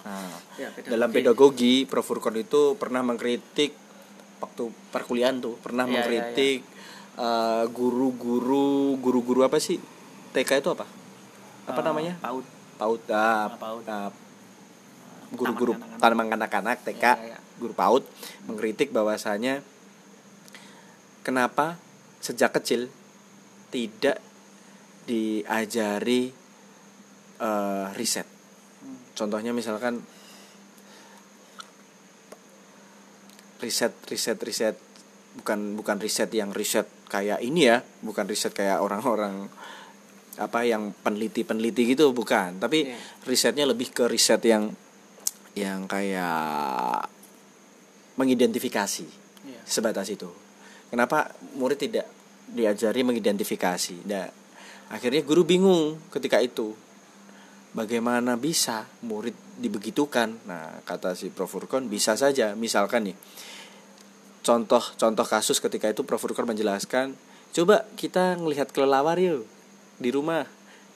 Nah, 0.00 0.32
Ya, 0.56 0.72
pedagogi. 0.72 0.88
dalam 0.88 1.08
pedagogi 1.10 1.74
Prof 1.84 2.06
Furkon 2.06 2.38
itu 2.38 2.78
pernah 2.78 3.02
mengkritik 3.02 3.74
waktu 4.40 4.62
perkuliahan 4.90 5.38
tuh 5.38 5.54
pernah 5.56 5.84
Iya, 5.84 5.90
iya, 5.90 5.94
mengkritik 5.98 6.60
eh, 7.14 7.64
guru-guru 7.68 8.68
guru-guru 8.96 9.40
apa 9.42 9.56
sih? 9.56 9.76
TK 10.30 10.50
itu 10.58 10.70
apa? 10.70 10.86
Apa 11.66 11.80
Eh, 11.80 11.84
namanya? 11.84 12.14
PAUD. 12.18 12.44
PAUD 12.76 13.02
ah, 13.10 13.20
Ah, 13.46 13.46
PAUD. 13.52 13.84
ah, 13.86 14.10
guru-guru 15.30 15.72
taman 15.96 16.26
kanak-kanak 16.26 16.80
TK 16.82 17.04
Iya, 17.04 17.14
iya. 17.26 17.38
guru 17.56 17.72
PAUD 17.72 18.02
mengkritik 18.44 18.90
bahwasanya 18.90 19.60
kenapa 21.20 21.76
sejak 22.18 22.52
kecil 22.52 22.88
tidak 23.68 24.18
diajari 25.04 26.32
eh, 27.38 27.86
riset. 27.94 28.24
Hmm. 28.80 28.96
contohnya 29.14 29.52
misalkan 29.52 30.00
riset 33.60 33.92
riset 34.08 34.38
riset. 34.40 34.76
Bukan 35.30 35.78
bukan 35.78 36.02
riset 36.02 36.32
yang 36.34 36.50
riset 36.50 36.90
kayak 37.06 37.38
ini 37.44 37.70
ya. 37.70 37.84
Bukan 38.02 38.26
riset 38.26 38.50
kayak 38.50 38.82
orang-orang 38.82 39.46
apa 40.40 40.64
yang 40.64 40.96
peneliti 41.04 41.44
peneliti 41.46 41.94
gitu. 41.94 42.10
Bukan. 42.10 42.58
Tapi 42.58 42.90
Iya. 42.90 42.96
risetnya 43.28 43.64
lebih 43.68 43.92
ke 43.94 44.08
riset 44.10 44.42
yang 44.42 44.72
yang 45.54 45.84
kayak 45.86 47.06
mengidentifikasi 48.16 49.06
Iya. 49.46 49.60
sebatas 49.64 50.10
itu. 50.10 50.28
Kenapa 50.90 51.30
murid 51.54 51.78
tidak 51.78 52.06
diajari 52.50 53.06
mengidentifikasi? 53.06 54.02
Nah 54.10 54.26
akhirnya 54.90 55.22
guru 55.22 55.46
bingung 55.46 56.02
ketika 56.10 56.42
itu. 56.42 56.74
Bagaimana 57.70 58.34
bisa 58.34 58.90
murid 59.06 59.38
dibegitukan. 59.60 60.32
Nah 60.48 60.80
kata 60.88 61.12
si 61.12 61.28
Prof. 61.28 61.52
Furkon 61.52 61.86
bisa 61.86 62.16
saja. 62.16 62.56
Misalkan 62.56 63.12
nih 63.12 63.16
contoh 64.40 64.80
contoh 64.96 65.26
kasus 65.28 65.60
ketika 65.60 65.92
itu 65.92 66.00
Prof. 66.02 66.20
Furkon 66.20 66.48
menjelaskan 66.48 67.12
coba 67.52 67.84
kita 68.00 68.40
ngelihat 68.40 68.72
kelelawar 68.72 69.20
yuk 69.20 69.44
di 70.00 70.08
rumah. 70.08 70.48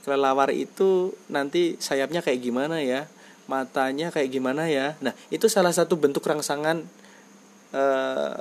Kelelawar 0.04 0.52
itu 0.52 1.12
nanti 1.28 1.76
sayapnya 1.80 2.21
kayak 2.25 2.40
gimana 2.40 2.80
ya? 2.80 3.09
Matanya 3.44 4.09
kayak 4.09 4.33
gimana 4.33 4.68
ya? 4.68 4.97
Nah 5.04 5.12
itu 5.28 5.49
salah 5.52 5.73
satu 5.73 5.97
bentuk 6.00 6.25
rangsangan 6.25 6.80
eh, 7.73 8.37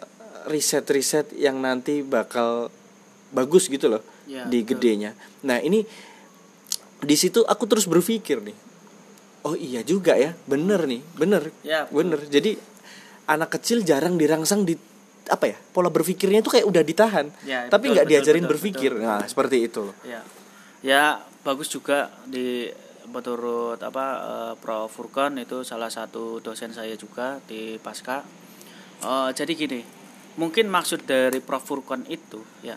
riset-riset 0.47 1.31
yang 1.39 1.59
nanti 1.59 2.03
bakal 2.03 2.67
bagus 3.31 3.67
gitu 3.71 3.87
loh 3.91 4.03
Ya, 4.23 4.47
di 4.47 4.63
betul. 4.63 4.79
gedenya. 4.79 5.11
Nah 5.43 5.59
ini 5.59 5.83
di 7.03 7.15
situ 7.19 7.43
aku 7.43 7.67
terus 7.67 7.83
berpikir 7.83 8.39
nih 8.39 8.55
oh 9.43 9.55
iya 9.55 9.83
juga 9.83 10.15
ya 10.15 10.31
bener 10.47 10.87
nih 10.87 11.01
bener 11.15 11.43
Ya, 11.63 11.83
betul. 11.87 11.95
bener. 11.99 12.19
Jadi 12.27 12.51
anak 13.27 13.49
kecil 13.59 13.83
jarang 13.83 14.15
dirangsang 14.19 14.67
di 14.67 14.75
apa 15.23 15.47
ya 15.47 15.57
pola 15.71 15.87
berpikirnya 15.87 16.43
itu 16.43 16.51
kayak 16.51 16.67
udah 16.67 16.83
ditahan. 16.83 17.27
Ya, 17.47 17.67
tapi 17.71 17.91
nggak 17.95 18.07
diajarin 18.07 18.43
betul, 18.43 18.51
berpikir. 18.55 18.91
betul, 18.95 19.07
nah 19.07 19.19
betul. 19.23 19.29
seperti 19.31 19.57
itu 19.63 19.79
loh. 19.87 19.95
Ya. 20.03 20.21
Ya 20.83 21.03
bagus 21.43 21.71
juga 21.71 22.11
di 22.27 22.67
menurut 23.07 23.79
apa 23.79 24.05
eh, 24.19 24.53
Prof. 24.59 24.91
Furkon 24.91 25.39
itu 25.39 25.63
salah 25.63 25.91
satu 25.91 26.39
dosen 26.43 26.71
saya 26.75 26.95
juga 26.99 27.39
di 27.47 27.79
Pasca. 27.79 28.23
Eh, 29.03 29.29
jadi 29.35 29.51
gini 29.55 29.79
mungkin 30.35 30.67
maksud 30.67 31.03
dari 31.07 31.39
Prof. 31.39 31.63
Furkon 31.63 32.03
itu 32.07 32.43
ya 32.63 32.75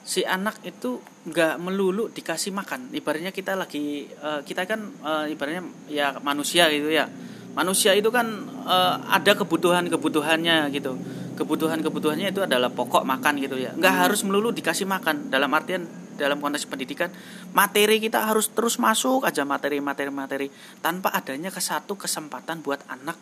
si 0.00 0.24
anak 0.24 0.64
itu 0.64 1.00
nggak 1.28 1.60
melulu 1.60 2.08
dikasih 2.08 2.52
makan. 2.52 2.92
Ibaratnya 2.92 3.32
kita 3.32 3.56
lagi 3.56 4.08
eh, 4.08 4.40
kita 4.44 4.64
kan 4.64 4.80
eh, 5.04 5.32
ibaratnya 5.32 5.62
ya 5.92 6.16
manusia 6.24 6.68
gitu 6.72 6.88
ya. 6.88 7.08
Manusia 7.52 7.92
itu 7.92 8.08
kan 8.08 8.26
eh, 8.64 8.94
ada 9.12 9.32
kebutuhan 9.36 9.86
kebutuhannya 9.86 10.72
gitu. 10.72 10.96
Kebutuhan 11.36 11.80
kebutuhannya 11.80 12.36
itu 12.36 12.44
adalah 12.44 12.68
pokok 12.68 13.04
makan 13.04 13.40
gitu 13.40 13.56
ya. 13.60 13.72
Nggak 13.76 13.94
harus 14.08 14.20
melulu 14.24 14.52
dikasih 14.52 14.88
makan. 14.88 15.32
Dalam 15.32 15.48
artian 15.52 15.84
dalam 16.20 16.36
konteks 16.36 16.68
pendidikan 16.68 17.08
materi 17.56 17.96
kita 17.96 18.28
harus 18.28 18.52
terus 18.52 18.76
masuk 18.76 19.24
aja 19.24 19.44
materi 19.44 19.80
materi 19.80 20.12
materi. 20.12 20.46
Tanpa 20.84 21.12
adanya 21.16 21.48
ke 21.48 21.60
satu 21.60 21.96
kesempatan 21.96 22.60
buat 22.60 22.84
anak 22.88 23.16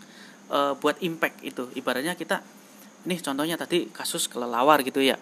buat 0.80 0.96
impact 1.04 1.44
itu. 1.44 1.68
Ibaratnya 1.76 2.16
kita 2.16 2.40
nih 3.06 3.20
contohnya 3.22 3.54
tadi 3.54 3.86
kasus 3.94 4.26
kelelawar 4.26 4.82
gitu 4.82 4.98
ya 4.98 5.14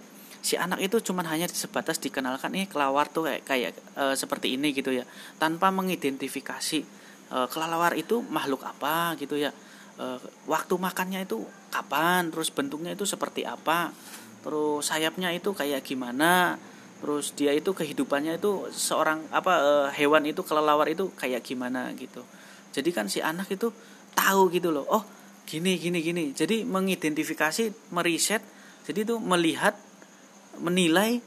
si 0.46 0.54
anak 0.54 0.78
itu 0.78 1.02
cuman 1.10 1.26
hanya 1.26 1.50
sebatas 1.50 1.98
dikenalkan 1.98 2.54
nih 2.54 2.70
kelelawar 2.70 3.10
tuh 3.10 3.26
kayak 3.26 3.42
kayak 3.42 3.72
eh, 3.98 4.14
seperti 4.14 4.54
ini 4.54 4.70
gitu 4.70 4.94
ya. 4.94 5.02
Tanpa 5.42 5.74
mengidentifikasi 5.74 6.78
eh, 7.34 7.46
kelelawar 7.50 7.98
itu 7.98 8.22
makhluk 8.30 8.62
apa 8.62 9.18
gitu 9.18 9.34
ya. 9.34 9.50
Eh, 9.98 10.18
waktu 10.46 10.74
makannya 10.78 11.26
itu 11.26 11.42
kapan 11.74 12.30
terus 12.30 12.54
bentuknya 12.54 12.94
itu 12.94 13.02
seperti 13.02 13.42
apa 13.42 13.90
terus 14.46 14.86
sayapnya 14.86 15.34
itu 15.34 15.50
kayak 15.50 15.82
gimana 15.82 16.54
terus 17.02 17.34
dia 17.34 17.50
itu 17.50 17.74
kehidupannya 17.74 18.38
itu 18.38 18.70
seorang 18.70 19.26
apa 19.34 19.52
eh, 19.58 19.88
hewan 19.98 20.30
itu 20.30 20.46
kelelawar 20.46 20.86
itu 20.86 21.10
kayak 21.18 21.42
gimana 21.42 21.90
gitu. 21.98 22.22
Jadi 22.70 22.90
kan 22.94 23.10
si 23.10 23.18
anak 23.18 23.50
itu 23.50 23.74
tahu 24.14 24.52
gitu 24.54 24.70
loh 24.70 24.86
oh 24.86 25.02
gini 25.42 25.74
gini 25.74 25.98
gini. 25.98 26.30
Jadi 26.30 26.62
mengidentifikasi 26.62 27.90
meriset 27.90 28.46
jadi 28.86 29.02
itu 29.02 29.18
melihat 29.18 29.74
menilai 30.60 31.20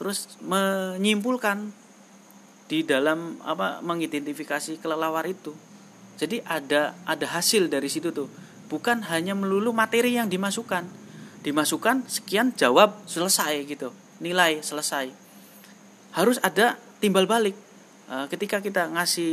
terus 0.00 0.40
menyimpulkan 0.40 1.72
di 2.70 2.86
dalam 2.86 3.36
apa 3.44 3.82
mengidentifikasi 3.82 4.78
kelelawar 4.80 5.26
itu. 5.26 5.52
Jadi 6.16 6.40
ada 6.46 6.94
ada 7.04 7.26
hasil 7.26 7.66
dari 7.66 7.90
situ 7.90 8.14
tuh. 8.14 8.30
Bukan 8.70 9.02
hanya 9.10 9.34
melulu 9.34 9.74
materi 9.74 10.14
yang 10.14 10.30
dimasukkan. 10.30 10.86
Dimasukkan 11.42 12.06
sekian 12.06 12.54
jawab 12.54 13.02
selesai 13.10 13.66
gitu. 13.66 13.90
Nilai 14.22 14.62
selesai. 14.62 15.10
Harus 16.14 16.38
ada 16.40 16.78
timbal 17.02 17.26
balik. 17.26 17.58
Eh, 18.10 18.26
ketika 18.26 18.58
kita 18.58 18.90
ngasih 18.90 19.32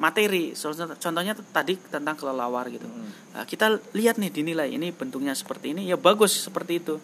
materi 0.00 0.56
contoh- 0.56 0.96
contohnya 0.96 1.36
tadi 1.52 1.76
tentang 1.76 2.16
kelelawar 2.16 2.68
gitu. 2.72 2.88
Nah, 3.36 3.44
kita 3.44 3.76
lihat 3.92 4.16
nih 4.16 4.32
dinilai 4.32 4.72
ini 4.72 4.92
bentuknya 4.92 5.32
seperti 5.36 5.72
ini. 5.72 5.88
Ya 5.88 5.96
bagus 6.00 6.32
seperti 6.32 6.80
itu 6.80 6.96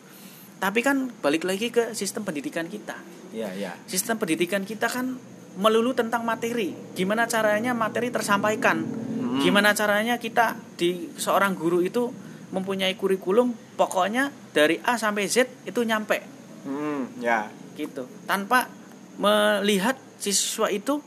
tapi 0.62 0.78
kan 0.78 1.10
balik 1.18 1.42
lagi 1.42 1.74
ke 1.74 1.90
sistem 1.90 2.22
pendidikan 2.22 2.70
kita. 2.70 2.94
Ya 3.34 3.50
ya 3.50 3.74
sistem 3.90 4.14
pendidikan 4.22 4.62
kita 4.62 4.86
kan 4.86 5.18
melulu 5.58 5.90
tentang 5.90 6.22
materi. 6.22 6.70
Gimana 6.94 7.26
caranya 7.26 7.74
materi 7.74 8.14
tersampaikan? 8.14 9.02
Gimana 9.42 9.74
caranya 9.74 10.22
kita 10.22 10.54
di 10.78 11.10
seorang 11.18 11.58
guru 11.58 11.82
itu 11.82 12.14
mempunyai 12.54 12.94
kurikulum 12.94 13.56
pokoknya 13.74 14.28
dari 14.54 14.78
A 14.86 14.94
sampai 15.00 15.26
Z 15.26 15.50
itu 15.66 15.80
nyampe. 15.82 16.22
Hmm, 16.62 17.10
ya. 17.18 17.48
Gitu. 17.74 18.04
Tanpa 18.28 18.70
melihat 19.18 19.98
siswa 20.22 20.70
itu 20.70 21.02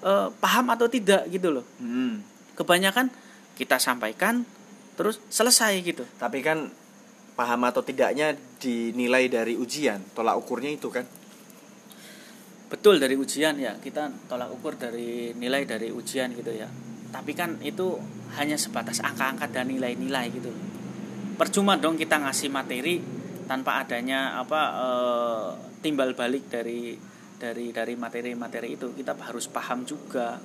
eh, 0.00 0.28
paham 0.40 0.72
atau 0.72 0.88
tidak 0.88 1.28
gitu 1.28 1.60
loh. 1.60 1.66
Hmm. 1.76 2.24
kebanyakan 2.54 3.10
kita 3.58 3.82
sampaikan 3.82 4.46
terus 4.94 5.18
selesai 5.26 5.74
gitu. 5.82 6.06
Tapi 6.22 6.38
kan 6.40 6.70
paham 7.34 7.66
atau 7.66 7.82
tidaknya 7.82 8.38
dinilai 8.62 9.26
dari 9.26 9.58
ujian 9.58 10.00
tolak 10.14 10.38
ukurnya 10.38 10.70
itu 10.70 10.88
kan? 10.90 11.02
Betul 12.70 12.98
dari 12.98 13.14
ujian 13.18 13.58
ya. 13.58 13.78
Kita 13.78 14.10
tolak 14.26 14.50
ukur 14.50 14.78
dari 14.78 15.34
nilai 15.34 15.66
dari 15.66 15.90
ujian 15.90 16.34
gitu 16.34 16.50
ya. 16.54 16.66
Tapi 17.14 17.30
kan 17.34 17.62
itu 17.62 17.94
hanya 18.34 18.58
sebatas 18.58 18.98
angka-angka 18.98 19.46
dan 19.50 19.70
nilai-nilai 19.70 20.26
gitu. 20.34 20.50
Percuma 21.38 21.78
dong 21.78 21.94
kita 21.94 22.18
ngasih 22.18 22.50
materi 22.50 22.98
tanpa 23.46 23.82
adanya 23.82 24.38
apa 24.40 24.60
eh, 24.74 25.48
timbal 25.84 26.18
balik 26.18 26.50
dari 26.50 26.98
dari 27.38 27.70
dari 27.70 27.94
materi-materi 27.94 28.74
itu. 28.74 28.90
Kita 28.94 29.14
harus 29.18 29.46
paham 29.50 29.86
juga. 29.86 30.38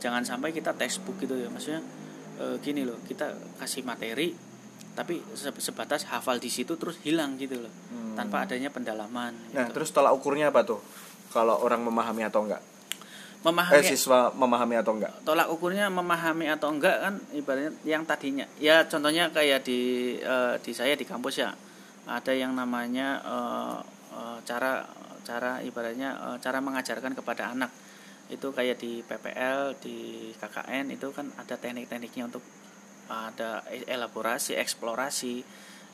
Jangan 0.00 0.24
sampai 0.24 0.52
kita 0.52 0.72
textbook 0.76 1.20
gitu 1.20 1.36
ya. 1.36 1.52
Maksudnya 1.52 1.84
eh, 2.40 2.56
gini 2.64 2.84
loh 2.84 3.00
kita 3.04 3.60
kasih 3.60 3.84
materi 3.84 4.53
tapi 4.94 5.18
se- 5.34 5.54
sebatas 5.58 6.06
hafal 6.06 6.38
di 6.38 6.48
situ 6.48 6.78
terus 6.78 6.96
hilang 7.02 7.34
gitu 7.34 7.58
loh. 7.58 7.72
Hmm. 7.90 8.14
tanpa 8.14 8.46
adanya 8.46 8.70
pendalaman 8.70 9.34
nah 9.50 9.66
gitu. 9.66 9.82
terus 9.82 9.90
tolak 9.90 10.14
ukurnya 10.14 10.54
apa 10.54 10.62
tuh? 10.62 10.78
Kalau 11.34 11.58
orang 11.66 11.82
memahami 11.82 12.22
atau 12.22 12.46
enggak? 12.46 12.62
Memahami 13.42 13.76
eh 13.76 13.84
siswa 13.84 14.30
memahami 14.32 14.78
atau 14.78 14.94
enggak? 14.94 15.12
Tolak 15.26 15.50
ukurnya 15.50 15.90
memahami 15.90 16.46
atau 16.46 16.70
enggak 16.70 16.96
kan 17.02 17.14
ibaratnya 17.34 17.74
yang 17.82 18.06
tadinya. 18.06 18.46
Ya 18.62 18.86
contohnya 18.86 19.28
kayak 19.34 19.66
di 19.66 20.14
eh, 20.22 20.54
di 20.62 20.72
saya 20.72 20.94
di 20.94 21.02
kampus 21.02 21.42
ya. 21.42 21.50
Ada 22.06 22.32
yang 22.32 22.54
namanya 22.54 23.20
eh, 23.20 23.78
eh, 24.14 24.38
cara 24.46 24.86
cara 25.26 25.58
ibaratnya 25.60 26.14
eh, 26.14 26.36
cara 26.38 26.62
mengajarkan 26.62 27.12
kepada 27.18 27.50
anak. 27.50 27.74
Itu 28.30 28.54
kayak 28.54 28.78
di 28.78 29.02
PPL 29.04 29.76
di 29.82 30.30
KKN 30.38 30.94
itu 30.94 31.10
kan 31.12 31.28
ada 31.36 31.58
teknik-tekniknya 31.58 32.30
untuk 32.30 32.46
ada 33.08 33.64
elaborasi 33.68 34.56
eksplorasi 34.56 35.34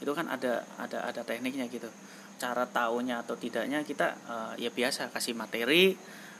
itu 0.00 0.12
kan 0.16 0.30
ada 0.32 0.64
ada 0.80 1.04
ada 1.04 1.20
tekniknya 1.26 1.68
gitu 1.68 1.90
cara 2.40 2.64
tahunya 2.64 3.20
atau 3.20 3.36
tidaknya 3.36 3.84
kita 3.84 4.16
eh, 4.28 4.52
ya 4.64 4.70
biasa 4.72 5.12
kasih 5.12 5.36
materi 5.36 5.92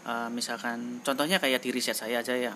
eh, 0.06 0.28
misalkan 0.33 1.04
contohnya 1.04 1.37
kayak 1.37 1.61
di 1.61 1.70
riset 1.74 1.98
saya 1.98 2.24
aja 2.24 2.33
ya 2.33 2.54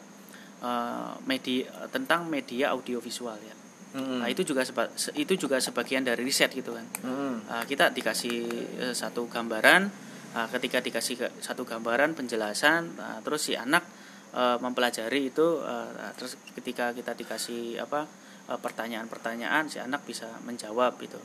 eh, 0.64 1.11
media 1.29 1.68
tentang 1.92 2.24
media 2.31 2.72
audiovisual 2.72 3.37
ya. 3.37 3.57
Mm-mm. 3.94 4.27
Nah, 4.27 4.27
itu 4.27 4.42
juga 4.42 4.66
seba- 4.66 4.90
se- 4.98 5.14
itu 5.14 5.38
juga 5.38 5.62
sebagian 5.62 6.03
dari 6.03 6.27
riset 6.27 6.50
gitu 6.50 6.74
kan. 6.74 6.83
Mm-mm. 7.07 7.46
Uh, 7.46 7.62
kita 7.62 7.94
dikasih 7.94 8.42
uh, 8.90 8.90
satu 8.90 9.31
gambaran 9.31 9.87
uh, 10.35 10.50
ketika 10.50 10.83
dikasih 10.83 11.14
satu 11.38 11.62
gambaran 11.62 12.18
penjelasan 12.18 12.90
uh, 12.98 13.22
terus 13.22 13.46
si 13.46 13.55
anak 13.55 13.87
uh, 14.35 14.59
mempelajari 14.61 15.31
itu 15.31 15.62
uh, 15.62 15.88
terus 16.18 16.37
ketika 16.59 16.90
kita 16.92 17.14
dikasih 17.14 17.79
apa 17.81 18.05
uh, 18.51 18.59
pertanyaan-pertanyaan 18.61 19.70
si 19.70 19.79
anak 19.81 20.03
bisa 20.05 20.29
menjawab 20.44 20.99
gitu. 21.01 21.18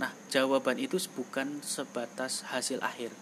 Nah 0.00 0.10
jawaban 0.32 0.80
itu 0.82 0.98
bukan 1.14 1.62
sebatas 1.62 2.42
hasil 2.50 2.82
akhir 2.82 3.14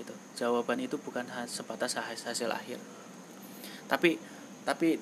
gitu. 0.00 0.14
Jawaban 0.34 0.80
itu 0.80 0.96
bukan 0.96 1.28
sebatas 1.46 2.00
ha- 2.00 2.08
hasil 2.08 2.48
akhir. 2.50 2.80
Tapi 3.86 4.16
tapi 4.64 4.96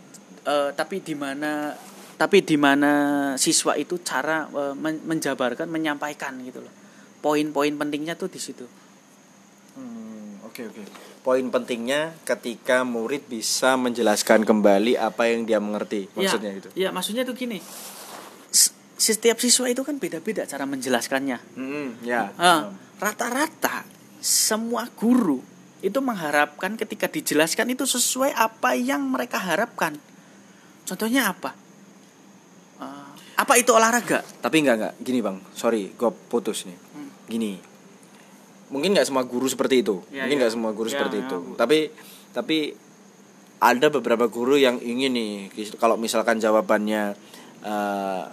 eh, 0.45 0.71
tapi 0.75 0.97
di 1.01 1.15
mana 1.15 1.73
tapi 2.19 2.43
di 2.43 2.59
mana 2.59 2.93
siswa 3.39 3.79
itu 3.79 4.03
cara 4.03 4.51
eh, 4.51 4.75
men- 4.75 5.03
menjabarkan 5.07 5.71
menyampaikan 5.71 6.35
gitu 6.43 6.61
loh. 6.61 6.75
Poin-poin 7.23 7.75
pentingnya 7.75 8.19
tuh 8.19 8.31
di 8.31 8.39
situ. 8.43 8.67
Hmm, 9.79 10.43
Oke 10.47 10.67
oke. 10.67 10.83
Poin 11.23 11.45
pentingnya 11.51 12.15
ketika 12.25 12.87
murid 12.87 13.27
bisa 13.29 13.77
menjelaskan 13.77 14.47
kembali 14.49 14.97
apa 14.97 15.29
yang 15.29 15.45
dia 15.45 15.59
mengerti. 15.61 16.09
Maksudnya 16.17 16.51
ya, 16.55 16.59
gitu. 16.63 16.69
ya 16.75 16.89
maksudnya 16.95 17.23
tuh 17.27 17.37
gini 17.37 17.61
setiap 18.99 19.39
siswa 19.39 19.71
itu 19.71 19.87
kan 19.87 20.03
beda-beda 20.03 20.43
cara 20.43 20.67
menjelaskannya 20.67 21.39
Mm-mm, 21.55 22.03
ya. 22.03 22.35
Ah, 22.35 22.75
rata-rata 22.99 23.87
semua 24.19 24.91
guru 24.91 25.39
itu 25.79 26.03
mengharapkan 26.03 26.75
ketika 26.75 27.07
dijelaskan 27.07 27.79
itu 27.79 27.87
sesuai 27.87 28.35
apa 28.35 28.75
yang 28.75 29.07
mereka 29.07 29.39
harapkan 29.39 29.95
contohnya 30.83 31.31
apa 31.31 31.55
Ah, 32.79 33.11
apa 33.39 33.59
itu 33.59 33.75
olahraga 33.75 34.23
Tapi 34.39 34.63
enggak 34.63 34.77
enggak. 34.79 34.95
Gini 35.03 35.19
bang, 35.19 35.43
sorry, 35.51 35.91
gue 35.99 36.11
putus 36.31 36.63
nih. 36.63 36.79
Hmm. 36.95 37.11
Gini, 37.27 37.59
mungkin 38.69 38.97
nggak 38.97 39.09
semua 39.09 39.25
guru 39.25 39.49
seperti 39.49 39.85
itu. 39.85 40.01
Ya, 40.13 40.25
mungkin 40.25 40.37
ya. 40.39 40.41
nggak 40.47 40.55
semua 40.55 40.73
guru 40.73 40.89
Ya, 40.89 40.95
seperti 40.97 41.17
ya, 41.21 41.25
itu. 41.29 41.37
Bu. 41.41 41.53
Tapi 41.57 41.79
tapi 42.33 42.59
ada 43.59 43.91
beberapa 43.91 44.31
guru 44.31 44.55
yang 44.55 44.79
ingin 44.79 45.13
nih, 45.19 45.33
kalau 45.83 45.99
misalkan 45.99 46.39
jawabannya 46.39 47.19
eh, 47.67 48.25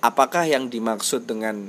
apakah 0.00 0.48
yang 0.48 0.72
dimaksud 0.72 1.28
dengan 1.28 1.68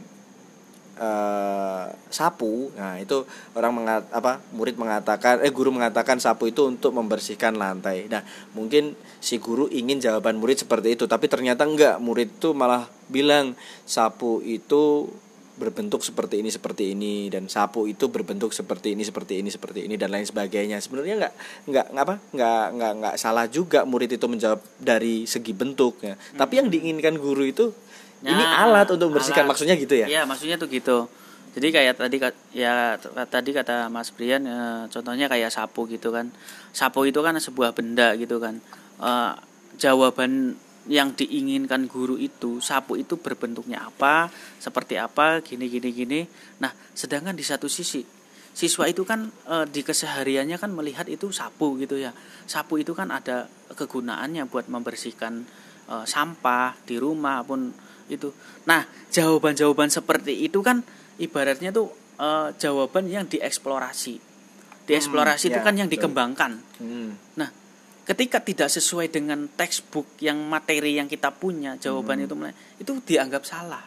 eh, 0.95 1.85
sapu? 2.07 2.71
Nah 2.79 3.03
itu 3.03 3.27
orang 3.57 3.73
mengat 3.75 4.03
apa 4.15 4.39
murid 4.55 4.79
mengatakan 4.79 5.43
eh 5.43 5.51
guru 5.51 5.75
mengatakan 5.75 6.23
sapu 6.23 6.47
itu 6.47 6.63
untuk 6.63 6.95
membersihkan 6.95 7.59
lantai. 7.59 8.07
Nah 8.07 8.23
mungkin 8.55 8.95
si 9.19 9.43
guru 9.43 9.67
ingin 9.67 9.99
jawaban 9.99 10.39
murid 10.39 10.63
seperti 10.63 10.95
itu, 10.95 11.03
tapi 11.09 11.27
ternyata 11.27 11.67
enggak. 11.67 11.99
Murid 11.99 12.39
tuh 12.39 12.55
malah 12.55 12.87
bilang 13.11 13.59
sapu 13.83 14.39
itu 14.39 15.11
berbentuk 15.53 16.01
seperti 16.01 16.41
ini 16.41 16.49
seperti 16.49 16.97
ini 16.97 17.29
dan 17.29 17.45
sapu 17.45 17.85
itu 17.85 18.09
berbentuk 18.09 18.49
seperti 18.49 18.97
ini 18.97 19.05
seperti 19.05 19.37
ini 19.37 19.49
seperti 19.53 19.85
ini 19.85 19.95
dan 19.95 20.09
lain 20.09 20.25
sebagainya 20.25 20.81
sebenarnya 20.81 21.15
nggak 21.21 21.33
nggak 21.69 21.85
apa 21.93 22.15
nggak 22.33 22.65
nggak 22.73 22.91
nggak 22.99 23.15
salah 23.15 23.45
juga 23.45 23.85
murid 23.85 24.17
itu 24.17 24.25
menjawab 24.25 24.59
dari 24.81 25.29
segi 25.29 25.53
bentuknya 25.53 26.17
tapi 26.33 26.57
yang 26.57 26.73
diinginkan 26.73 27.15
guru 27.17 27.45
itu 27.45 27.69
ini 28.23 28.33
Nah, 28.33 28.63
alat 28.63 28.87
untuk 28.89 29.11
membersihkan 29.11 29.43
alat. 29.43 29.51
maksudnya 29.51 29.75
gitu 29.75 29.93
ya 29.93 30.07
Iya, 30.07 30.21
maksudnya 30.23 30.55
tuh 30.55 30.71
gitu. 30.71 31.11
Jadi 31.53 31.67
kayak 31.69 32.01
tadi 32.01 32.17
ya 32.55 32.95
tadi 33.27 33.51
kata 33.53 33.91
Mas 33.91 34.09
Brian 34.09 34.47
eh, 34.47 34.87
contohnya 34.89 35.27
kayak 35.27 35.51
sapu 35.51 35.85
gitu 35.85 36.09
kan. 36.09 36.31
Sapu 36.71 37.03
itu 37.03 37.19
kan 37.19 37.35
sebuah 37.35 37.75
benda 37.75 38.15
gitu 38.15 38.39
kan. 38.39 38.63
Eh, 38.97 39.31
jawaban 39.75 40.55
yang 40.91 41.15
diinginkan 41.15 41.87
guru 41.87 42.19
itu 42.19 42.59
sapu 42.59 42.99
itu 42.99 43.15
berbentuknya 43.15 43.87
apa, 43.87 44.27
seperti 44.59 44.99
apa, 44.99 45.39
gini 45.39 45.71
gini 45.71 45.89
gini. 45.95 46.19
Nah, 46.59 46.71
sedangkan 46.91 47.35
di 47.35 47.45
satu 47.45 47.71
sisi 47.71 48.03
siswa 48.53 48.85
itu 48.85 49.01
kan 49.01 49.31
eh, 49.49 49.65
di 49.65 49.81
kesehariannya 49.81 50.61
kan 50.61 50.71
melihat 50.75 51.09
itu 51.09 51.31
sapu 51.33 51.79
gitu 51.79 51.97
ya. 51.97 52.13
Sapu 52.45 52.77
itu 52.77 52.93
kan 52.93 53.09
ada 53.09 53.49
kegunaannya 53.73 54.45
buat 54.51 54.67
membersihkan 54.67 55.43
eh, 55.89 56.05
sampah 56.05 56.75
di 56.83 56.99
rumah 56.99 57.41
pun 57.47 57.71
itu. 58.11 58.29
Nah, 58.67 58.83
jawaban-jawaban 59.09 59.87
seperti 59.87 60.45
itu 60.45 60.59
kan 60.59 60.83
ibaratnya 61.17 61.71
tuh 61.71 61.95
eh, 62.19 62.51
jawaban 62.59 63.07
yang 63.07 63.25
dieksplorasi. 63.25 64.19
Dieksplorasi 64.83 65.47
itu 65.47 65.59
ya, 65.59 65.65
kan 65.65 65.79
yang 65.79 65.87
betul. 65.87 66.11
dikembangkan. 66.11 66.51
Hmm. 66.83 67.15
Nah, 67.39 67.62
ketika 68.03 68.43
tidak 68.43 68.67
sesuai 68.67 69.07
dengan 69.07 69.47
textbook 69.47 70.05
yang 70.19 70.35
materi 70.43 70.99
yang 70.99 71.07
kita 71.07 71.31
punya, 71.31 71.79
jawaban 71.79 72.19
Hmm. 72.19 72.25
itu 72.27 72.33
mulai- 72.35 72.57
itu 72.75 72.91
dianggap 72.99 73.43
salah. 73.43 73.83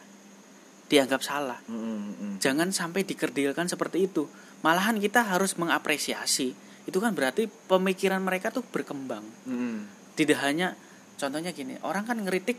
Dianggap 0.87 1.21
salah. 1.21 1.59
Hmm, 1.67 1.77
hmm, 1.77 2.01
hmm. 2.15 2.35
Jangan 2.39 2.71
sampai 2.71 3.03
dikerdilkan 3.03 3.67
seperti 3.67 4.07
itu. 4.07 4.31
Malahan 4.63 4.97
kita 4.97 5.21
harus 5.27 5.59
mengapresiasi. 5.59 6.55
Itu 6.87 7.03
kan 7.03 7.13
berarti 7.13 7.51
pemikiran 7.67 8.23
mereka 8.23 8.55
tuh 8.55 8.63
berkembang. 8.63 9.27
Hmm. 9.45 9.91
Tidak 10.15 10.39
hanya 10.41 10.79
contohnya 11.19 11.51
gini, 11.51 11.77
orang 11.83 12.07
kan 12.07 12.17
ngeritik 12.23 12.57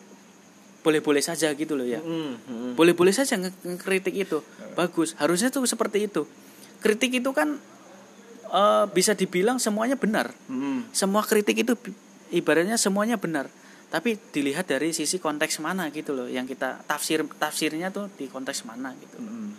boleh-boleh 0.83 1.23
saja 1.23 1.51
gitu 1.51 1.73
loh 1.75 1.87
ya. 1.87 1.99
Hmm, 2.03 2.35
hmm. 2.37 2.71
Boleh-boleh 2.75 3.11
saja 3.11 3.39
nge- 3.39 3.55
ngekritik 3.63 4.13
itu. 4.13 4.43
Bagus. 4.75 5.15
Harusnya 5.17 5.47
tuh 5.49 5.63
seperti 5.65 6.05
itu. 6.05 6.27
Kritik 6.79 7.17
itu 7.17 7.31
kan 7.33 7.57
eh, 8.51 8.85
bisa 8.91 9.13
dibilang 9.13 9.57
semuanya 9.61 9.95
benar. 9.99 10.31
Hmm. 10.47 10.87
Semua 10.95 11.23
kritik 11.23 11.59
itu 11.59 11.73
ibaratnya 12.31 12.79
semuanya 12.79 13.19
benar. 13.19 13.47
Tapi 13.87 14.19
dilihat 14.35 14.67
dari 14.67 14.91
sisi 14.91 15.15
konteks 15.15 15.63
mana 15.63 15.87
gitu 15.95 16.11
loh 16.11 16.27
yang 16.27 16.43
kita 16.43 16.83
tafsir 16.83 17.23
tafsirnya 17.39 17.87
tuh 17.87 18.11
di 18.19 18.27
konteks 18.27 18.67
mana 18.67 18.91
gitu. 18.99 19.17
Hmm. 19.19 19.55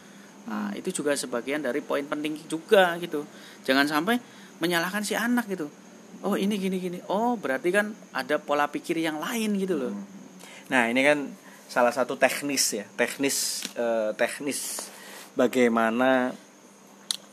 Nah, 0.49 0.73
itu 0.77 0.89
juga 0.93 1.13
sebagian 1.13 1.61
dari 1.61 1.85
poin 1.85 2.05
penting 2.05 2.37
juga 2.49 2.97
gitu. 3.01 3.25
Jangan 3.65 3.89
sampai 3.89 4.17
menyalahkan 4.61 5.05
si 5.05 5.17
anak 5.17 5.49
gitu. 5.49 5.69
Oh, 6.25 6.35
ini 6.35 6.59
gini 6.59 6.77
gini. 6.83 6.99
Oh, 7.09 7.39
berarti 7.39 7.71
kan 7.71 7.95
ada 8.13 8.37
pola 8.43 8.69
pikir 8.69 9.01
yang 9.01 9.21
lain 9.23 9.55
gitu 9.61 9.77
loh. 9.77 9.95
Nah 10.69 10.89
ini 10.89 11.01
kan 11.05 11.19
salah 11.69 11.93
satu 11.93 12.17
teknis 12.17 12.77
ya, 12.77 12.85
teknis 12.97 13.65
eh, 13.77 14.13
teknis 14.17 14.89
bagaimana 15.37 16.33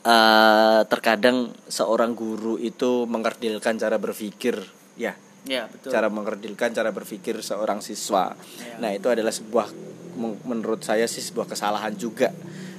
eh, 0.05 0.81
terkadang 0.85 1.49
seorang 1.65 2.13
guru 2.13 2.55
itu 2.55 3.03
mengkerdilkan 3.05 3.75
cara 3.75 3.97
berpikir, 3.97 4.61
ya, 4.95 5.17
Ya, 5.43 5.65
betul. 5.65 5.89
cara 5.89 6.09
mengkerdilkan 6.09 6.73
cara 6.73 6.89
berpikir 6.89 7.37
seorang 7.39 7.77
siswa. 7.77 8.33
Ya. 8.57 8.77
Nah 8.79 8.89
itu 8.91 9.09
adalah 9.09 9.29
sebuah 9.29 9.69
men- 10.15 10.41
menurut 10.41 10.81
saya 10.81 11.05
sih 11.05 11.21
sebuah 11.21 11.45
kesalahan 11.47 11.93
juga 11.93 12.29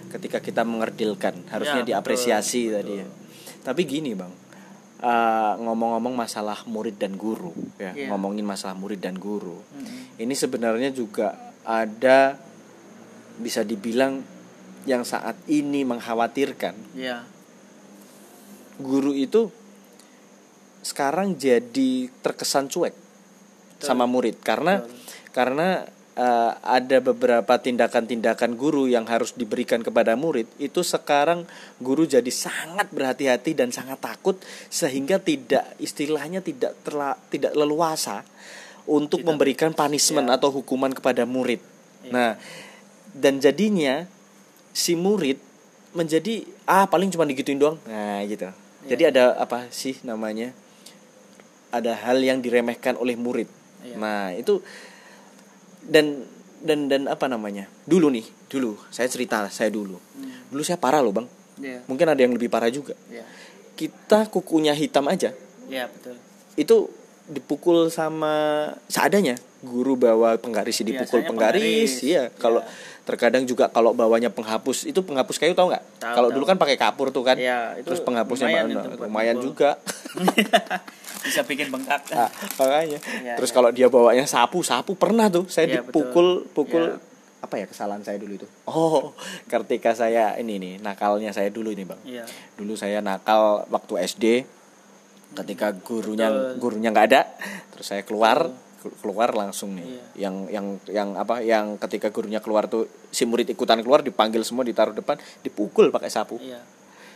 ketika 0.09 0.39
kita 0.39 0.63
mengkerdilkan, 0.63 1.47
harusnya 1.49 1.83
Ya, 1.83 1.89
diapresiasi 1.95 2.71
betul. 2.71 2.75
tadi 2.75 2.93
ya. 2.97 3.07
Tapi 3.63 3.83
gini 3.83 4.15
bang, 4.15 4.31
eh, 4.99 5.53
ngomong-ngomong 5.61 6.15
masalah 6.15 6.63
murid 6.65 6.95
dan 6.97 7.15
guru, 7.15 7.51
ya, 7.77 7.91
Iya. 7.91 8.11
ngomongin 8.11 8.43
masalah 8.43 8.75
murid 8.75 8.99
dan 8.99 9.15
guru 9.15 9.59
Mm-mm. 9.75 10.19
ini 10.19 10.35
sebenarnya 10.35 10.91
juga 10.91 11.35
ada 11.63 12.39
bisa 13.37 13.61
dibilang 13.61 14.23
yang 14.87 15.03
saat 15.03 15.35
ini 15.51 15.83
mengkhawatirkan 15.83 16.75
Ya. 16.95 17.27
guru 18.79 19.13
itu 19.13 19.51
sekarang 20.81 21.35
jadi 21.35 22.07
terkesan 22.23 22.71
cuek 22.71 22.95
sama 23.83 24.07
murid 24.07 24.39
karena 24.41 24.81
Betul. 24.81 24.95
karena 25.35 25.69
eh, 26.17 26.53
ada 26.65 26.99
beberapa 27.03 27.59
tindakan-tindakan 27.61 28.55
guru 28.57 28.87
yang 28.89 29.05
harus 29.05 29.35
diberikan 29.35 29.83
kepada 29.83 30.15
murid 30.17 30.47
itu 30.57 30.81
sekarang 30.81 31.45
guru 31.77 32.07
jadi 32.07 32.31
sangat 32.33 32.89
berhati-hati 32.95 33.53
dan 33.53 33.69
sangat 33.75 34.01
takut 34.01 34.39
sehingga 34.73 35.19
tidak 35.21 35.77
istilahnya 35.77 36.41
tidak 36.41 36.73
terla, 36.87 37.19
tidak 37.29 37.53
leluasa 37.53 38.23
untuk 38.87 39.21
Tidak. 39.21 39.29
memberikan 39.29 39.71
punishment 39.75 40.31
Ya. 40.31 40.39
atau 40.39 40.55
hukuman 40.55 40.95
kepada 40.95 41.27
murid. 41.27 41.59
Iya. 42.07 42.13
Nah, 42.15 42.31
dan 43.13 43.43
jadinya 43.43 44.07
si 44.77 44.93
murid 44.93 45.41
menjadi 45.97 46.45
ah 46.69 46.85
paling 46.85 47.09
cuma 47.09 47.25
digituin 47.25 47.57
doang. 47.57 47.81
Nah, 47.89 48.21
gitu. 48.29 48.53
Jadi 48.85 49.03
ada 49.09 49.33
apa 49.41 49.73
sih 49.73 49.97
namanya? 50.05 50.53
Ada 51.73 51.97
hal 51.97 52.21
yang 52.21 52.45
diremehkan 52.45 53.01
oleh 53.01 53.17
murid. 53.17 53.49
Iya. 53.81 53.97
Nah, 53.97 54.37
itu 54.37 54.61
dan 55.89 56.29
dan 56.61 56.93
dan 56.93 57.09
apa 57.09 57.25
namanya? 57.25 57.65
Dulu 57.89 58.13
nih, 58.13 58.29
dulu 58.53 58.77
saya 58.93 59.09
cerita 59.09 59.49
saya 59.49 59.73
dulu. 59.73 59.97
Hmm. 59.97 60.53
Dulu 60.53 60.61
saya 60.61 60.77
parah 60.77 61.01
loh, 61.01 61.17
Bang. 61.17 61.27
Ya. 61.57 61.81
Mungkin 61.89 62.07
ada 62.13 62.21
yang 62.21 62.37
lebih 62.37 62.53
parah 62.53 62.69
juga. 62.69 62.93
Ya. 63.09 63.25
Kita 63.81 64.29
kukunya 64.29 64.77
hitam 64.77 65.09
aja. 65.09 65.33
Ya, 65.73 65.89
betul. 65.89 66.21
Itu 66.55 66.77
dipukul 67.27 67.89
sama 67.89 68.69
seadanya. 68.93 69.41
Guru 69.59 69.95
bawa 69.95 70.37
penggaris 70.37 70.81
dipukul 70.81 71.21
Biasanya 71.21 71.29
penggaris, 71.29 71.63
penggaris, 71.63 71.93
iya 72.03 72.23
kalau 72.33 72.61
ya. 72.61 72.69
terkadang 73.03 73.43
juga 73.43 73.67
kalau 73.67 73.93
bawanya 73.93 74.29
penghapus 74.29 74.85
itu 74.85 74.99
penghapus 74.99 75.37
kayu 75.37 75.53
tau 75.53 75.67
nggak 75.67 76.03
kalau 76.03 76.29
dulu 76.29 76.45
kan 76.45 76.55
pakai 76.55 76.75
kapur 76.75 77.09
tuh 77.09 77.23
kan 77.23 77.35
Iya, 77.35 77.75
itu 77.75 77.87
terus 77.87 78.01
penghapusnya 78.01 78.47
lumayan 78.49 78.67
mana? 78.67 78.75
itu 78.77 78.89
lumayan 79.01 79.37
pukul. 79.37 79.47
juga 79.47 79.71
bisa 81.25 81.41
bikin 81.43 81.69
bengkak 81.69 82.03
Nah, 82.09 82.31
makanya 82.59 82.99
Iya, 83.17 83.35
terus 83.35 83.51
iya. 83.51 83.57
kalau 83.57 83.71
dia 83.71 83.87
bawanya 83.87 84.25
sapu 84.25 84.61
sapu 84.61 84.93
pernah 84.93 85.27
tuh 85.27 85.47
saya 85.47 85.67
Iya, 85.67 85.75
dipukul 85.81 86.45
betul. 86.45 86.53
pukul 86.53 86.85
Iya. 86.93 86.99
apa 87.39 87.55
ya 87.57 87.67
kesalahan 87.67 88.03
saya 88.03 88.19
dulu 88.19 88.33
itu 88.35 88.47
oh 88.67 89.15
ketika 89.47 89.95
saya 89.95 90.35
ini 90.37 90.59
nih 90.59 90.75
nakalnya 90.81 91.31
saya 91.31 91.47
dulu 91.49 91.71
ini 91.71 91.83
bang 91.83 92.01
iya 92.05 92.25
dulu 92.55 92.75
saya 92.75 92.99
nakal 93.01 93.65
waktu 93.69 93.93
SD 94.05 94.25
ketika 95.33 95.71
gurunya 95.71 96.27
Betul. 96.27 96.59
gurunya 96.59 96.91
nggak 96.91 97.07
ada 97.07 97.23
terus 97.71 97.87
saya 97.87 98.03
keluar 98.03 98.51
keluar 99.03 99.33
langsung 99.33 99.75
nih. 99.77 99.87
Iya. 99.87 100.03
yang 100.29 100.37
yang 100.49 100.67
yang 100.89 101.09
apa 101.19 101.43
yang 101.43 101.77
ketika 101.81 102.09
gurunya 102.11 102.41
keluar 102.41 102.71
tuh 102.71 102.89
si 103.13 103.29
murid 103.29 103.49
ikutan 103.51 103.81
keluar 103.81 104.01
dipanggil 104.01 104.43
semua 104.43 104.63
ditaruh 104.67 104.97
depan 104.97 105.21
dipukul 105.43 105.89
pakai 105.91 106.11
sapu. 106.11 106.39
Iya. 106.41 106.61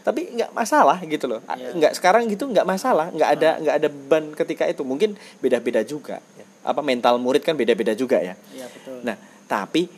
Tapi 0.01 0.33
nggak 0.37 0.53
masalah 0.57 0.99
gitu 1.05 1.27
loh. 1.29 1.41
Iya. 1.47 1.77
nggak 1.77 1.93
sekarang 1.97 2.29
gitu 2.29 2.49
nggak 2.49 2.67
masalah 2.67 3.13
nggak 3.13 3.31
ada 3.41 3.51
nggak 3.61 3.77
ada 3.81 3.89
beban 3.89 4.25
ketika 4.37 4.65
itu. 4.69 4.83
Mungkin 4.87 5.17
beda-beda 5.39 5.81
juga. 5.87 6.19
Ya. 6.37 6.47
apa 6.61 6.85
mental 6.85 7.17
murid 7.17 7.41
kan 7.41 7.57
beda-beda 7.57 7.97
juga 7.97 8.21
ya. 8.21 8.37
Iya 8.53 8.69
betul. 8.69 9.01
Nah 9.01 9.17
tapi 9.49 9.89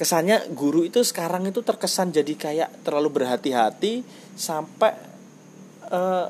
kesannya 0.00 0.48
guru 0.56 0.88
itu 0.88 1.04
sekarang 1.04 1.44
itu 1.48 1.60
terkesan 1.60 2.08
jadi 2.08 2.32
kayak 2.32 2.84
terlalu 2.88 3.20
berhati-hati 3.20 4.00
sampai 4.32 4.96
eh, 5.92 6.26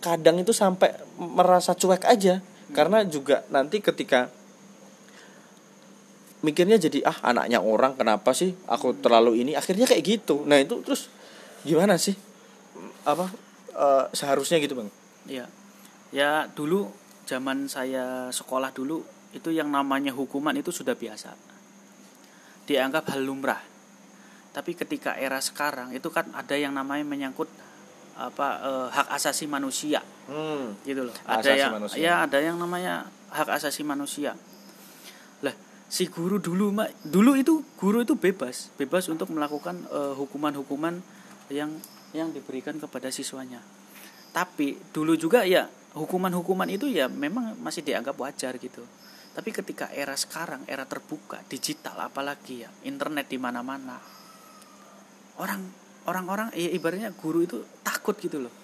kadang 0.00 0.40
itu 0.40 0.52
sampai 0.52 0.92
merasa 1.20 1.76
cuek 1.76 2.08
aja 2.08 2.40
karena 2.72 3.04
juga 3.06 3.44
nanti 3.50 3.82
ketika 3.82 4.30
mikirnya 6.40 6.80
jadi 6.80 7.04
ah 7.04 7.18
anaknya 7.34 7.60
orang 7.60 7.98
kenapa 7.98 8.32
sih 8.32 8.56
aku 8.64 8.96
terlalu 8.96 9.44
ini 9.44 9.52
akhirnya 9.52 9.84
kayak 9.84 10.04
gitu 10.04 10.48
nah 10.48 10.56
itu 10.56 10.80
terus 10.80 11.12
gimana 11.66 12.00
sih 12.00 12.16
apa 13.04 13.28
eh, 13.76 14.04
seharusnya 14.16 14.56
gitu 14.62 14.78
bang 14.78 14.90
Iya. 15.28 15.46
Ya 16.10 16.48
dulu 16.50 16.88
zaman 17.28 17.68
saya 17.68 18.32
sekolah 18.32 18.72
dulu 18.72 19.04
itu 19.30 19.54
yang 19.54 19.68
namanya 19.68 20.10
hukuman 20.10 20.56
itu 20.56 20.72
sudah 20.72 20.96
biasa. 20.96 21.36
Dianggap 22.64 23.14
hal 23.14 23.22
lumrah. 23.26 23.60
Tapi 24.50 24.74
ketika 24.74 25.14
era 25.14 25.38
sekarang 25.38 25.94
itu 25.94 26.10
kan 26.10 26.26
ada 26.34 26.58
yang 26.58 26.74
namanya 26.74 27.06
menyangkut 27.06 27.46
apa 28.20 28.48
eh, 28.60 28.88
hak 28.92 29.08
asasi 29.16 29.48
manusia 29.48 30.04
hmm. 30.28 30.84
gitu 30.84 31.08
loh. 31.08 31.16
Ada 31.24 31.40
asasi 31.40 31.56
yang 31.56 31.72
manusia. 31.72 31.98
ya 32.00 32.12
ada 32.28 32.38
yang 32.38 32.56
namanya 32.60 32.94
hak 33.32 33.48
asasi 33.48 33.80
manusia. 33.86 34.36
Lah, 35.40 35.54
si 35.88 36.04
guru 36.12 36.36
dulu 36.36 36.74
Mak, 36.74 37.08
dulu 37.08 37.32
itu 37.38 37.64
guru 37.80 38.04
itu 38.04 38.14
bebas, 38.18 38.68
bebas 38.76 39.08
untuk 39.08 39.32
melakukan 39.32 39.80
eh, 39.88 40.14
hukuman-hukuman 40.20 41.00
yang 41.48 41.72
yang 42.12 42.28
diberikan 42.34 42.76
kepada 42.76 43.08
siswanya. 43.08 43.62
Tapi 44.30 44.78
dulu 44.94 45.16
juga 45.16 45.42
ya 45.48 45.66
hukuman-hukuman 45.94 46.70
itu 46.70 46.86
ya 46.86 47.10
memang 47.10 47.58
masih 47.58 47.82
dianggap 47.82 48.14
wajar 48.20 48.54
gitu. 48.60 48.84
Tapi 49.30 49.54
ketika 49.54 49.86
era 49.94 50.18
sekarang, 50.18 50.66
era 50.66 50.82
terbuka, 50.86 51.38
digital 51.46 51.94
apalagi 52.02 52.66
ya, 52.66 52.70
internet 52.82 53.30
di 53.30 53.38
mana-mana. 53.38 54.02
Orang 55.38 55.70
orang-orang 56.10 56.50
ya 56.58 56.70
ibaratnya 56.74 57.14
guru 57.14 57.46
itu 57.46 57.58
takut 58.00 58.16
gitu 58.16 58.40
loh. 58.40 58.54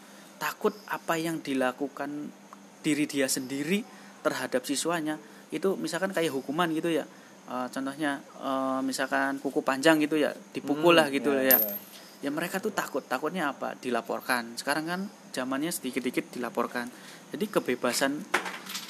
Takut 0.40 0.72
apa 0.88 1.20
yang 1.20 1.44
dilakukan 1.44 2.32
diri 2.80 3.04
dia 3.04 3.28
sendiri 3.28 3.84
terhadap 4.24 4.64
siswanya 4.64 5.20
itu 5.52 5.76
misalkan 5.76 6.16
kayak 6.16 6.32
hukuman 6.32 6.72
gitu 6.72 6.88
ya. 6.88 7.04
Eh, 7.52 7.68
contohnya 7.68 8.24
eh, 8.40 8.80
misalkan 8.80 9.36
kuku 9.44 9.60
panjang 9.60 10.00
gitu 10.00 10.16
ya, 10.16 10.32
dipukul 10.56 10.96
lah 10.96 11.12
gitu 11.12 11.36
ya, 11.36 11.36
loh 11.36 11.44
ya 11.44 11.58
ya. 11.60 11.76
ya 12.24 12.30
mereka 12.32 12.56
tuh 12.64 12.72
takut 12.72 13.04
takutnya 13.04 13.52
apa 13.52 13.76
dilaporkan 13.76 14.56
sekarang 14.56 14.88
kan 14.88 15.00
zamannya 15.36 15.68
sedikit-sedikit 15.68 16.32
dilaporkan 16.32 16.88
jadi 17.28 17.44
kebebasan 17.60 18.24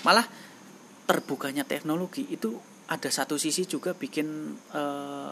malah 0.06 0.24
terbukanya 1.10 1.66
teknologi 1.66 2.22
itu 2.30 2.54
ada 2.86 3.10
satu 3.10 3.34
sisi 3.34 3.66
juga 3.66 3.92
bikin 3.92 4.54
eh, 4.72 5.30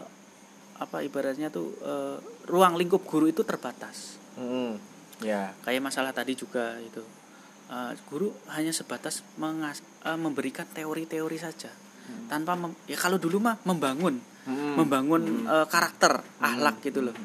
apa 0.75 0.97
ibaratnya 1.01 1.47
tuh 1.47 1.71
eh, 1.81 2.17
ruang 2.51 2.75
lingkup 2.75 3.07
guru 3.07 3.31
itu 3.31 3.47
terbatas 3.47 4.19
Hmm. 4.35 4.75
Ya. 5.19 5.53
Kayak 5.63 5.81
masalah 5.85 6.11
tadi 6.11 6.33
juga 6.33 6.75
itu. 6.79 7.03
Eh, 7.65 7.91
guru 8.07 8.29
hanya 8.51 8.69
sebatas 8.69 9.21
mengas- 9.35 9.83
eh, 10.03 10.17
memberikan 10.17 10.65
teori-teori 10.69 11.37
saja. 11.37 11.71
Tanpa 12.29 12.53
mem- 12.53 12.77
ya 12.85 12.95
kalau 12.95 13.17
dulu 13.17 13.39
mah 13.41 13.57
membangun. 13.63 14.21
Hmm. 14.45 14.77
membangun 14.77 15.49
eh, 15.49 15.65
karakter 15.65 16.21
ahlak 16.37 16.77
gitu 16.85 17.01
loh. 17.01 17.17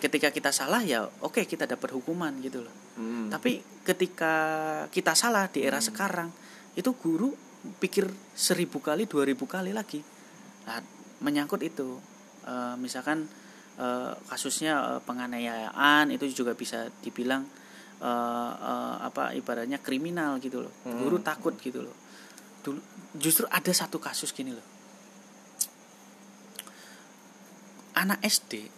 Ketika 0.00 0.32
kita 0.32 0.48
salah 0.56 0.80
ya 0.80 1.04
oke 1.20 1.44
kita 1.44 1.68
dapat 1.68 1.92
hukuman 1.92 2.32
gitu 2.40 2.64
loh. 2.64 2.72
Hmm. 2.96 3.28
tapi 3.28 3.60
ketika 3.84 4.32
kita 4.88 5.12
salah 5.12 5.52
di 5.52 5.60
era 5.60 5.84
sekarang 5.84 6.32
itu 6.72 6.96
guru 6.96 7.36
pikir 7.76 8.08
seribu 8.32 8.80
kali 8.80 9.04
dua 9.04 9.28
ribu 9.28 9.44
kali 9.44 9.76
lagi. 9.76 10.00
Nah, 10.64 10.80
menyangkut 11.20 11.60
itu 11.60 12.00
Eh, 12.46 12.74
misalkan 12.78 13.26
eh, 13.76 14.12
kasusnya 14.26 14.96
eh, 14.96 15.00
penganiayaan 15.04 16.10
itu 16.10 16.28
juga 16.32 16.52
bisa 16.52 16.88
dibilang 17.00 17.44
eh, 18.00 18.52
apa 19.00 19.32
ibaratnya 19.32 19.80
kriminal 19.80 20.36
gitu 20.40 20.64
loh 20.64 20.72
Hmm. 20.84 21.00
guru 21.00 21.18
takut 21.20 21.56
gitu 21.58 21.84
loh 21.84 21.96
dulu 22.60 22.80
justru 23.16 23.46
ada 23.48 23.70
satu 23.70 23.96
kasus 23.96 24.32
gini 24.32 24.52
loh 24.52 24.66
anak 27.94 28.20
SD 28.22 28.68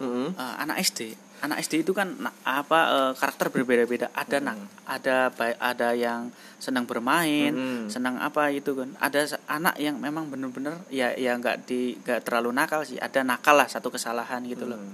Hmm. 0.00 0.32
Anak 0.38 0.80
SD 0.80 1.12
anak 1.40 1.60
SD 1.60 1.82
itu 1.82 1.92
kan 1.92 2.12
apa 2.42 2.78
eh, 2.86 3.12
karakter 3.14 3.48
berbeda-beda 3.48 4.12
ada 4.12 4.36
nak 4.38 4.56
ada 4.84 5.32
ada 5.56 5.88
yang 5.92 6.28
senang 6.56 6.84
bermain 6.84 7.50
Hmm. 7.50 7.88
senang 7.88 8.16
apa 8.16 8.48
itu 8.50 8.72
kan 8.72 8.92
ada 8.98 9.24
anak 9.46 9.76
yang 9.76 9.96
memang 9.96 10.28
benar-benar 10.28 10.84
ya 10.88 11.12
ya 11.12 11.34
nggak 11.34 11.64
di 11.64 11.96
nggak 11.98 12.22
terlalu 12.22 12.52
nakal 12.52 12.82
sih 12.82 12.96
ada 12.96 13.20
nakal 13.22 13.54
lah 13.54 13.64
satu 13.66 13.88
kesalahan 13.88 14.44
gitu 14.44 14.64
loh 14.64 14.76
Hmm. 14.76 14.92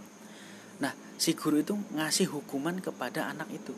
nah 0.79 0.93
si 1.17 1.33
guru 1.33 1.59
itu 1.59 1.75
ngasih 1.93 2.29
hukuman 2.29 2.79
kepada 2.79 3.27
anak 3.27 3.51
itu 3.51 3.75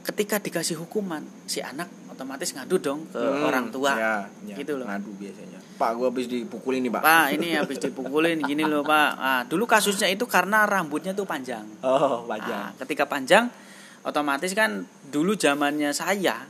ketika 0.00 0.36
dikasih 0.38 0.76
hukuman 0.76 1.22
si 1.44 1.60
anak 1.60 1.86
otomatis 2.10 2.52
ngadu 2.52 2.76
dong 2.78 3.00
ke 3.06 3.20
Hmm. 3.20 3.44
orang 3.44 3.68
tua 3.68 3.92
Ya, 3.94 4.14
ya. 4.44 4.56
gitu 4.56 4.76
loh 4.76 4.84
ngadu 4.84 5.12
biasanya 5.14 5.60
pak 5.80 5.96
gua 5.96 6.12
habis 6.12 6.28
dipukulin 6.28 6.84
nih 6.84 6.92
pak 6.92 7.00
Pak 7.00 7.26
ini 7.32 7.56
habis 7.56 7.80
dipukulin 7.80 8.36
gini 8.40 8.62
loh 8.62 8.84
Pak. 8.84 9.10
Ah, 9.16 9.42
dulu 9.42 9.64
kasusnya 9.64 10.06
itu 10.06 10.22
karena 10.24 10.62
rambutnya 10.62 11.10
tuh 11.10 11.24
panjang. 11.24 11.64
oh 11.80 11.88
Ah, 11.88 12.16
wajah 12.28 12.76
ketika 12.78 13.04
panjang, 13.04 13.48
otomatis 14.02 14.52
kan 14.52 14.84
dulu 15.06 15.32
zamannya 15.34 15.90
saya 15.90 16.44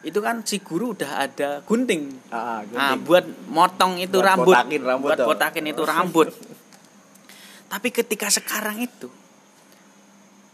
itu 0.00 0.16
kan 0.18 0.40
si 0.40 0.58
guru 0.58 0.96
udah 0.96 1.20
ada 1.20 1.60
gunting. 1.60 2.08
ah, 2.28 2.64
Ah, 2.64 2.96
gunting. 2.96 3.00
buat 3.04 3.24
motong 3.46 3.92
itu 3.98 4.16
Buat 4.16 4.26
rambut. 4.26 4.54
botakin 4.56 4.80
rambut 4.82 5.06
buat 5.06 5.18
tuh. 5.20 5.28
botakin 5.28 5.64
itu 5.66 5.82
rambut. 5.84 6.28
Tapi 7.68 7.88
ketika 7.92 8.26
sekarang 8.26 8.80
itu 8.80 9.12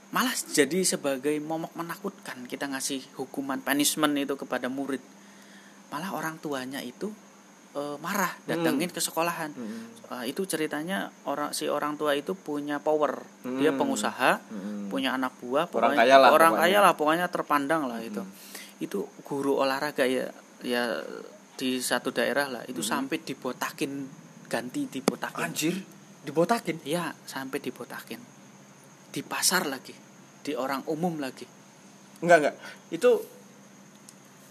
malah 0.08 0.32
jadi 0.48 0.82
sebagai 0.82 1.34
momok 1.38 1.72
menakutkan 1.74 2.42
kita 2.44 2.66
ngasih 2.66 3.04
hukuman 3.14 3.60
punishment 3.60 4.16
itu 4.16 4.34
kepada 4.34 4.66
murid. 4.66 5.02
Malah 5.88 6.10
orang 6.10 6.36
tuanya 6.36 6.82
itu 6.82 7.14
eh, 7.76 7.96
marah 8.00 8.32
datengin 8.42 8.88
ke 8.88 8.98
sekolahan. 8.98 9.52
Hmm. 9.52 9.84
Ah, 10.08 10.24
itu 10.24 10.42
ceritanya 10.42 11.12
orang 11.22 11.52
si 11.52 11.68
orang 11.68 11.94
tua 11.94 12.16
itu 12.16 12.32
punya 12.32 12.80
power. 12.80 13.20
Dia 13.44 13.70
Hmm. 13.70 13.78
pengusaha, 13.78 14.40
Hmm. 14.42 14.88
punya 14.88 15.12
anak 15.12 15.36
buah, 15.38 15.68
Orang 15.68 15.92
pokoknya- 15.92 15.98
kaya 16.00 16.16
lah 16.16 16.28
orang 16.30 16.50
pokoknya. 16.50 16.56
Hmm. 16.56 16.62
kaya 16.72 16.78
lah 16.80 16.92
pokoknya 16.94 17.26
terpandang 17.28 17.82
lah 17.84 18.00
itu. 18.00 18.22
Itu 18.78 18.98
guru 19.22 19.60
olahraga 19.60 20.04
ya 20.04 20.32
ya 20.64 21.04
di 21.54 21.78
satu 21.78 22.08
daerah 22.10 22.48
lah 22.48 22.62
itu 22.64 22.80
sampai 22.80 23.20
dibotakin 23.20 24.08
ganti 24.46 24.88
dibotakin. 24.88 25.36
Hmm. 25.36 25.46
anjir 25.46 25.74
dibotakin 26.22 26.80
Ya, 26.82 27.12
sampai 27.22 27.60
dibotakin. 27.60 28.18
Di 29.08 29.20
pasar 29.20 29.64
lagi, 29.64 29.92
di 30.40 30.52
orang 30.52 30.80
umum 30.86 31.16
lagi. 31.18 31.44
enggak 32.16 32.38
enggak 32.40 32.56
itu 32.88 33.10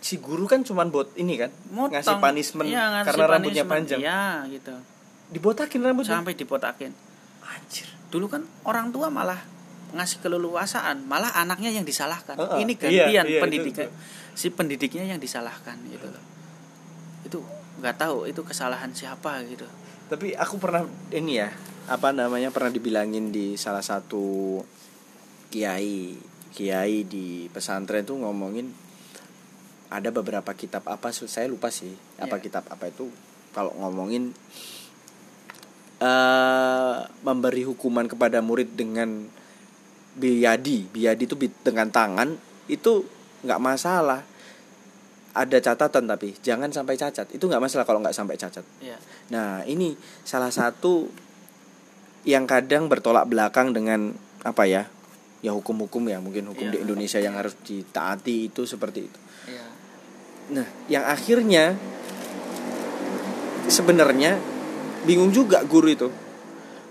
si 0.06 0.22
guru 0.22 0.46
kan 0.46 0.62
cuman 0.62 0.94
buat 0.94 1.18
ini 1.18 1.34
kan 1.36 1.50
Motong. 1.68 1.98
ngasih 1.98 2.22
punishment 2.22 2.70
Iya, 2.70 2.84
ngasih 2.94 3.08
karena 3.10 3.26
rambutnya 3.26 3.66
punishment. 3.66 3.74
panjang 3.74 4.00
Ya, 4.00 4.22
gitu. 4.48 4.74
dibotakin 5.32 5.82
rambutnya 5.82 6.14
Sampai 6.14 6.38
dibotakin. 6.38 6.94
anjir 7.44 7.90
dulu 8.08 8.26
kan 8.28 8.46
orang 8.64 8.90
tua 8.90 9.10
malah 9.10 9.42
ngasih 9.92 10.18
keleluasaan 10.20 11.04
malah 11.04 11.34
anaknya 11.34 11.72
yang 11.72 11.82
disalahkan 11.82 12.36
Heeh. 12.36 12.62
ini 12.62 12.74
Iya, 12.76 12.82
gantian 13.10 13.26
iya, 13.26 13.42
pendidikan 13.42 13.90
si 14.32 14.50
pendidiknya 14.50 15.06
yang 15.08 15.18
disalahkan 15.18 15.74
gitu 15.88 16.06
loh 16.06 16.24
itu 17.24 17.40
nggak 17.76 17.96
tahu 17.98 18.26
itu 18.26 18.42
kesalahan 18.42 18.92
siapa 18.92 19.42
gitu 19.44 19.66
tapi 20.06 20.38
aku 20.38 20.62
pernah 20.62 20.86
ini 21.10 21.40
ya 21.40 21.50
apa 21.86 22.12
namanya 22.12 22.50
pernah 22.50 22.70
dibilangin 22.70 23.30
di 23.30 23.58
salah 23.58 23.82
satu 23.82 24.62
kiai 25.50 26.14
kiai 26.52 27.04
di 27.04 27.50
pesantren 27.50 28.04
tuh 28.04 28.18
ngomongin 28.18 28.70
ada 29.96 30.10
beberapa 30.10 30.52
kitab 30.52 30.84
apa 30.86 31.10
saya 31.10 31.48
lupa 31.48 31.72
sih 31.72 31.92
apa 32.18 32.36
Iya. 32.36 32.44
kitab 32.44 32.64
apa 32.68 32.88
itu. 32.88 33.08
Kalau 33.52 33.72
ngomongin 33.76 34.36
eh 35.96 36.96
memberi 37.24 37.64
hukuman 37.64 38.06
kepada 38.06 38.44
murid 38.44 38.76
dengan 38.76 39.26
biadi 40.16 40.88
biadi 40.88 41.24
itu 41.24 41.36
dengan 41.64 41.88
tangan 41.90 42.36
itu 42.68 43.04
nggak 43.44 43.62
masalah. 43.62 44.22
Ada 45.36 45.60
catatan 45.60 46.08
tapi 46.08 46.32
jangan 46.40 46.72
sampai 46.72 46.96
cacat. 46.96 47.28
Itu 47.32 47.48
nggak 47.48 47.60
masalah 47.60 47.84
kalau 47.84 48.00
nggak 48.00 48.16
sampai 48.16 48.36
cacat. 48.36 48.64
Ya 48.80 48.96
nah 49.32 49.64
ini 49.66 49.96
salah 50.24 50.52
satu 50.52 51.08
yang 52.26 52.46
kadang 52.46 52.88
bertolak 52.88 53.28
belakang 53.28 53.72
dengan 53.72 54.14
apa 54.42 54.66
ya 54.66 54.86
ya 55.42 55.54
hukum-hukum 55.54 56.10
ya 56.10 56.18
mungkin 56.18 56.50
hukum 56.50 56.70
Iya. 56.70 56.74
di 56.74 56.80
Indonesia 56.82 57.20
yang 57.22 57.38
harus 57.38 57.54
ditaati 57.62 58.50
itu 58.50 58.66
seperti 58.66 59.06
itu 59.06 59.20
Nah, 60.46 60.68
yang 60.86 61.06
akhirnya 61.06 61.74
sebenarnya 63.66 64.38
bingung 65.10 65.34
juga 65.34 65.66
guru 65.66 65.90
itu. 65.90 66.10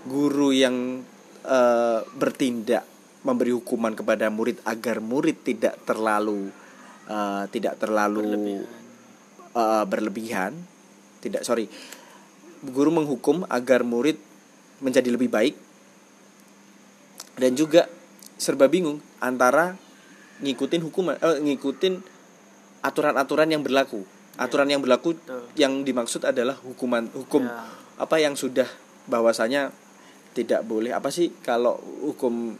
Guru 0.05 0.51
yang 0.51 1.01
eh, 1.45 1.99
bertindak 2.15 2.83
memberi 3.25 3.55
hukuman 3.55 3.97
kepada 3.97 4.29
murid 4.29 4.61
agar 4.67 5.01
murid 5.01 5.41
tidak 5.41 5.79
terlalu 5.87 6.51
eh, 7.07 7.43
tidak 7.49 7.79
terlalu 7.79 8.21
berlebihan. 8.21 8.63
eh, 9.55 9.85
berlebihan. 9.87 10.51
Tidak, 11.23 11.41
sorry. 11.41 11.65
Guru 12.65 12.91
menghukum 12.91 13.47
agar 13.49 13.87
murid 13.87 14.19
menjadi 14.83 15.09
lebih 15.09 15.31
baik 15.31 15.55
dan 17.39 17.55
juga 17.55 17.87
serba 18.35 18.67
bingung 18.67 18.99
antara 19.19 19.75
ngikutin 20.43 20.81
hukuman 20.83 21.15
eh, 21.19 21.39
ngikutin 21.39 22.14
aturan-aturan 22.85 23.49
yang 23.49 23.61
berlaku. 23.61 24.05
Aturan 24.35 24.67
yang 24.67 24.83
berlaku 24.83 25.15
Betul. 25.15 25.47
yang 25.55 25.81
dimaksud 25.81 26.21
adalah 26.21 26.59
hukuman 26.59 27.07
hukum 27.09 27.47
Ya. 27.47 27.65
apa 27.95 28.19
yang 28.19 28.35
sudah 28.35 28.67
bahwasanya 29.07 29.71
tidak 30.35 30.67
boleh 30.67 30.91
apa 30.91 31.07
sih 31.07 31.31
kalau 31.39 31.79
hukum 32.03 32.51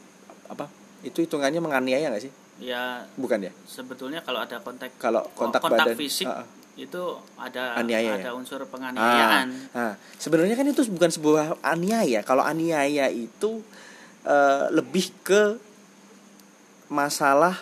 apa 0.47 0.71
itu 1.03 1.19
hitungannya 1.19 1.59
menganiaya 1.59 2.07
nggak 2.07 2.23
sih? 2.23 2.31
ya 2.55 3.03
Bukan 3.19 3.43
ya? 3.43 3.51
sebetulnya 3.67 4.23
kalau 4.23 4.39
ada 4.39 4.63
kontak 4.63 4.95
Kalau 4.95 5.27
kontak, 5.35 5.59
kontak 5.59 5.83
badan 5.91 5.99
fisik 5.99 6.23
Ah, 6.23 6.41
ah. 6.41 6.47
itu 6.79 7.03
ada 7.35 7.75
Aniaya 7.75 8.15
ada 8.15 8.31
ya? 8.31 8.31
unsur 8.31 8.63
Ah, 8.63 8.67
penganiayaan 8.71 9.47
ah. 9.75 9.93
sebenarnya 10.15 10.55
kan 10.55 10.63
itu 10.63 10.87
bukan 10.87 11.11
sebuah 11.11 11.59
aniaya. 11.59 12.23
Kalau 12.23 12.47
aniaya 12.47 13.11
itu 13.11 13.59
eh, 14.23 14.65
lebih 14.71 15.11
ke 15.19 15.59
masalah 16.87 17.59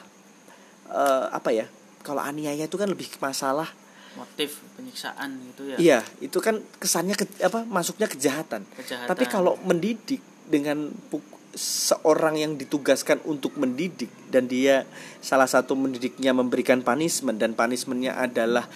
eh, 0.89 1.26
apa 1.34 1.49
ya? 1.49 1.65
Kalau 2.03 2.19
aniaya 2.19 2.63
itu 2.63 2.75
kan 2.75 2.85
lebih 2.85 3.07
ke 3.07 3.17
masalah 3.17 3.71
motif 4.13 4.61
penyiksaan 4.75 5.41
gitu 5.49 5.61
ya 5.65 5.77
iya, 5.79 5.99
itu 6.21 6.37
kan 6.37 6.61
kesannya 6.77 7.15
ke, 7.15 7.25
apa 7.41 7.65
masuknya 7.65 8.05
kejahatan. 8.05 8.61
kejahatan 8.77 9.09
Tapi 9.09 9.25
kalau 9.25 9.57
mendidik 9.59 10.21
dengan 10.45 10.93
puk- 11.09 11.25
seorang 11.53 12.35
yang 12.35 12.53
ditugaskan 12.53 13.21
untuk 13.23 13.55
mendidik 13.55 14.09
dan 14.27 14.45
dia 14.45 14.85
salah 15.17 15.45
satu 15.45 15.73
mendidiknya 15.73 16.29
memberikan 16.29 16.81
punishment 16.81 17.37
dan 17.37 17.53
punishmentnya 17.53 18.13
adalah 18.13 18.69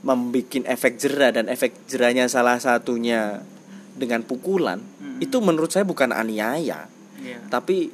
membuat 0.00 0.64
efek 0.64 0.96
jera 0.96 1.32
dan 1.32 1.48
efek 1.48 1.74
jeranya 1.84 2.24
salah 2.24 2.56
satunya 2.56 3.42
dengan 3.92 4.22
pukulan 4.22 4.78
Mm-mm. 4.78 5.18
itu 5.18 5.36
menurut 5.42 5.68
saya 5.68 5.82
bukan 5.82 6.12
aniaya 6.12 6.86
Iya. 7.18 7.42
tapi 7.50 7.90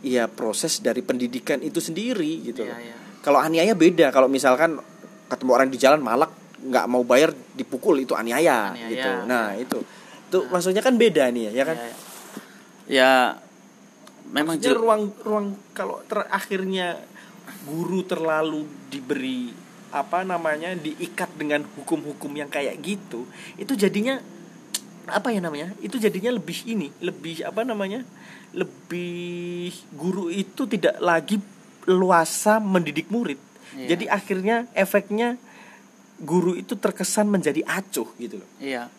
ya 0.00 0.30
proses 0.30 0.78
dari 0.78 1.02
pendidikan 1.02 1.58
itu 1.58 1.82
sendiri 1.82 2.46
gitu 2.46 2.62
Iya, 2.62 2.72
loh. 2.72 2.78
Kalau 3.22 3.38
aniaya 3.42 3.74
beda 3.74 4.14
kalau 4.14 4.30
misalkan 4.30 4.78
ketemu 5.28 5.50
orang 5.52 5.68
di 5.68 5.78
jalan 5.78 6.00
malak 6.00 6.32
nggak 6.58 6.86
mau 6.90 7.06
bayar 7.06 7.30
dipukul 7.54 7.98
itu 8.02 8.18
aniaya, 8.18 8.74
Aniaya, 8.74 8.88
gitu. 8.90 9.10
Nah, 9.30 9.46
itu. 9.54 9.78
Itu 10.28 10.38
maksudnya 10.50 10.82
kan 10.82 10.98
beda 10.98 11.30
nih 11.30 11.50
ya, 11.50 11.52
ya 11.54 11.64
kan? 11.64 11.76
Ya, 11.78 11.92
ya 12.88 13.12
memang 14.34 14.58
Maksudnya 14.58 14.74
jel- 14.74 14.82
ruang 14.82 15.02
ruang 15.22 15.46
kalau 15.72 16.02
terakhirnya 16.04 16.98
guru 17.64 18.04
terlalu 18.04 18.66
diberi 18.92 19.54
apa 19.88 20.20
namanya 20.20 20.76
diikat 20.76 21.32
dengan 21.40 21.64
hukum-hukum 21.64 22.28
yang 22.36 22.52
kayak 22.52 22.76
gitu, 22.84 23.24
itu 23.56 23.72
jadinya 23.72 24.20
apa 25.08 25.32
ya 25.32 25.40
namanya? 25.40 25.72
Itu 25.80 25.96
jadinya 25.96 26.28
lebih 26.36 26.68
ini, 26.68 26.92
lebih 27.00 27.40
apa 27.48 27.64
namanya? 27.64 28.04
Lebih 28.52 29.72
guru 29.96 30.28
itu 30.28 30.68
tidak 30.68 31.00
lagi 31.00 31.40
luasa 31.86 32.58
mendidik 32.58 33.12
murid. 33.12 33.38
Iya. 33.76 33.94
Jadi 33.94 34.04
akhirnya 34.10 34.56
efeknya 34.74 35.38
guru 36.18 36.58
itu 36.58 36.74
terkesan 36.74 37.30
menjadi 37.30 37.62
acuh 37.68 38.08
gitu 38.18 38.42
loh. 38.42 38.50
Iya. 38.58 38.90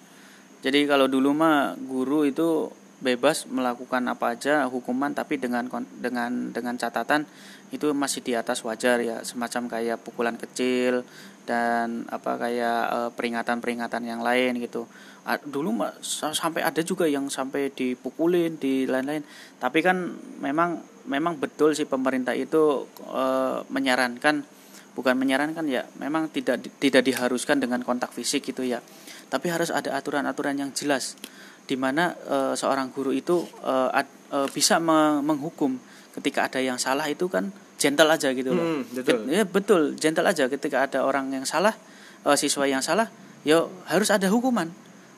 Jadi 0.60 0.88
kalau 0.88 1.08
dulu 1.08 1.32
mah 1.36 1.76
guru 1.80 2.28
itu 2.28 2.72
bebas 3.00 3.48
melakukan 3.48 4.04
apa 4.12 4.36
aja 4.36 4.68
hukuman 4.68 5.16
tapi 5.16 5.40
dengan 5.40 5.64
dengan 6.04 6.52
dengan 6.52 6.76
catatan 6.76 7.24
itu 7.72 7.96
masih 7.96 8.20
di 8.20 8.36
atas 8.36 8.60
wajar 8.68 9.00
ya 9.00 9.24
semacam 9.24 9.72
kayak 9.72 10.04
pukulan 10.04 10.36
kecil 10.36 11.08
dan 11.48 12.04
apa 12.12 12.36
kayak 12.36 12.82
eh, 12.92 13.10
peringatan-peringatan 13.16 14.04
yang 14.04 14.20
lain 14.20 14.60
gitu. 14.60 14.84
Dulu 15.26 15.70
sampai 16.02 16.64
ada 16.64 16.82
juga 16.82 17.06
yang 17.06 17.30
sampai 17.30 17.70
dipukulin 17.70 18.58
di 18.58 18.86
lain-lain. 18.86 19.22
Tapi 19.58 19.80
kan 19.82 20.16
memang 20.40 20.82
memang 21.06 21.38
betul 21.38 21.74
sih 21.74 21.86
pemerintah 21.86 22.34
itu 22.34 22.86
eh, 23.10 23.58
menyarankan 23.68 24.46
bukan 24.94 25.16
menyarankan 25.16 25.64
ya 25.70 25.86
memang 25.96 26.28
tidak 26.28 26.60
tidak 26.78 27.06
diharuskan 27.08 27.62
dengan 27.62 27.80
kontak 27.82 28.12
fisik 28.12 28.44
gitu 28.44 28.68
ya 28.68 28.84
tapi 29.32 29.48
harus 29.48 29.72
ada 29.72 29.96
aturan-aturan 29.96 30.60
yang 30.60 30.76
jelas 30.76 31.16
di 31.66 31.80
mana 31.80 32.14
eh, 32.28 32.54
seorang 32.54 32.92
guru 32.92 33.16
itu 33.16 33.48
eh, 33.64 34.00
ad- 34.04 34.12
eh, 34.34 34.48
bisa 34.52 34.78
me- 34.84 35.24
menghukum 35.24 35.80
ketika 36.20 36.52
ada 36.52 36.60
yang 36.60 36.76
salah 36.76 37.08
itu 37.08 37.32
kan 37.32 37.48
gentle 37.80 38.12
aja 38.12 38.28
gitu 38.36 38.52
loh 38.52 38.66
Hmm, 38.66 38.82
betul. 38.92 39.20
Ya, 39.32 39.44
betul 39.48 39.82
gentle 39.96 40.26
aja 40.28 40.46
ketika 40.52 40.84
ada 40.84 41.00
orang 41.08 41.32
yang 41.32 41.48
salah 41.48 41.74
eh, 42.28 42.36
siswa 42.36 42.68
yang 42.68 42.84
salah 42.84 43.08
yo 43.48 43.72
harus 43.88 44.12
ada 44.12 44.28
hukuman 44.28 44.68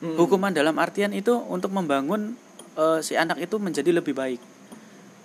Hmm. 0.02 0.18
hukuman 0.18 0.50
dalam 0.50 0.74
artian 0.82 1.14
itu 1.14 1.30
untuk 1.46 1.70
membangun 1.70 2.34
eh, 2.74 2.98
si 3.06 3.14
anak 3.14 3.38
itu 3.38 3.56
menjadi 3.62 3.94
lebih 3.94 4.12
baik 4.18 4.42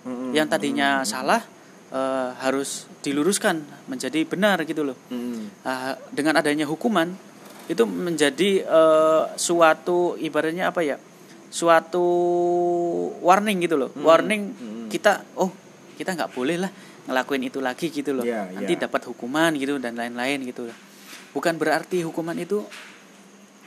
Hmm, 0.06 0.30
yang 0.32 0.46
tadinya 0.46 1.02
salah 1.02 1.42
eh, 1.90 2.30
harus 2.40 2.86
diluruskan 3.02 3.60
menjadi 3.90 4.24
benar 4.24 4.62
gitu 4.64 4.86
loh. 4.86 4.96
Hmm. 5.10 5.50
Nah, 5.66 5.98
dengan 6.14 6.38
adanya 6.38 6.64
hukuman 6.64 7.10
itu 7.68 7.84
menjadi 7.84 8.64
eh, 8.64 9.22
suatu 9.36 10.14
ibaratnya 10.16 10.70
apa 10.70 10.80
ya? 10.86 10.96
Suatu 11.50 12.04
warning 13.20 13.64
gitu 13.64 13.76
loh. 13.76 13.90
Warning 14.00 14.42
kita 14.88 15.24
oh 15.36 15.50
kita 15.98 16.14
nggak 16.14 16.32
boleh 16.32 16.56
lah 16.62 16.70
ngelakuin 17.08 17.42
itu 17.48 17.58
lagi 17.58 17.88
gitu 17.90 18.12
loh. 18.16 18.24
Iya, 18.24 18.52
Nanti 18.54 18.78
iya. 18.78 18.84
dapat 18.88 19.08
hukuman 19.08 19.50
gitu 19.56 19.80
dan 19.82 19.96
lain-lain 19.96 20.44
gitu 20.46 20.68
loh. 20.68 20.76
Bukan 21.34 21.56
berarti 21.60 22.04
hukuman 22.04 22.36
itu 22.38 22.62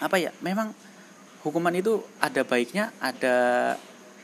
apa 0.02 0.18
ya? 0.18 0.34
Memang 0.42 0.74
hukuman 1.44 1.74
itu 1.74 2.02
ada 2.22 2.42
baiknya, 2.46 2.94
ada 3.02 3.36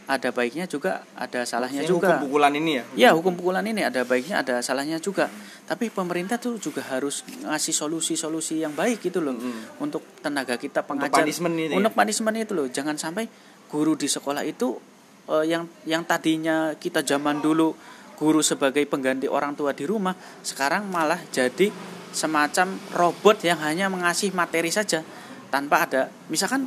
ada 0.08 0.30
baiknya 0.32 0.64
juga, 0.72 1.04
ada 1.20 1.44
salahnya 1.44 1.84
juga. 1.84 2.16
hukum 2.16 2.32
pukulan 2.32 2.54
ini 2.56 2.80
ya. 2.80 2.84
Ya 2.96 3.10
hukum 3.12 3.36
pukulan 3.36 3.66
ini 3.68 3.84
ada 3.84 4.08
baiknya 4.08 4.40
ada 4.40 4.64
salahnya 4.64 5.04
juga. 5.04 5.28
Tapi 5.68 5.92
pemerintah 5.92 6.40
tuh 6.40 6.56
juga 6.56 6.80
harus 6.88 7.28
ngasih 7.44 7.76
solusi-solusi 7.76 8.64
yang 8.64 8.72
baik 8.72 9.04
gitu 9.04 9.20
loh 9.20 9.36
Mm-mm. 9.36 9.84
untuk 9.84 10.00
tenaga 10.24 10.56
kita 10.56 10.80
Untuk 10.88 11.12
pengajar. 11.12 11.28
punishment 11.28 11.56
ini 11.60 11.76
ya? 11.76 11.78
Untuk 11.84 11.92
punishment 11.92 12.36
itu 12.40 12.54
loh. 12.56 12.68
Jangan 12.72 12.96
sampai 12.96 13.28
guru 13.68 14.00
di 14.00 14.08
sekolah 14.08 14.48
itu 14.48 14.80
eh, 15.28 15.52
yang 15.52 15.68
yang 15.84 16.08
tadinya 16.08 16.72
kita 16.80 17.04
zaman 17.04 17.44
dulu 17.44 17.76
guru 18.16 18.40
sebagai 18.40 18.88
pengganti 18.88 19.28
orang 19.28 19.60
tua 19.60 19.76
di 19.76 19.84
rumah, 19.84 20.16
sekarang 20.42 20.88
malah 20.88 21.20
jadi 21.30 21.68
semacam 22.16 22.80
robot 22.96 23.44
yang 23.44 23.60
hanya 23.60 23.92
mengasih 23.92 24.32
materi 24.32 24.72
saja 24.72 25.04
tanpa 25.52 25.84
ada 25.86 26.02
misalkan 26.32 26.66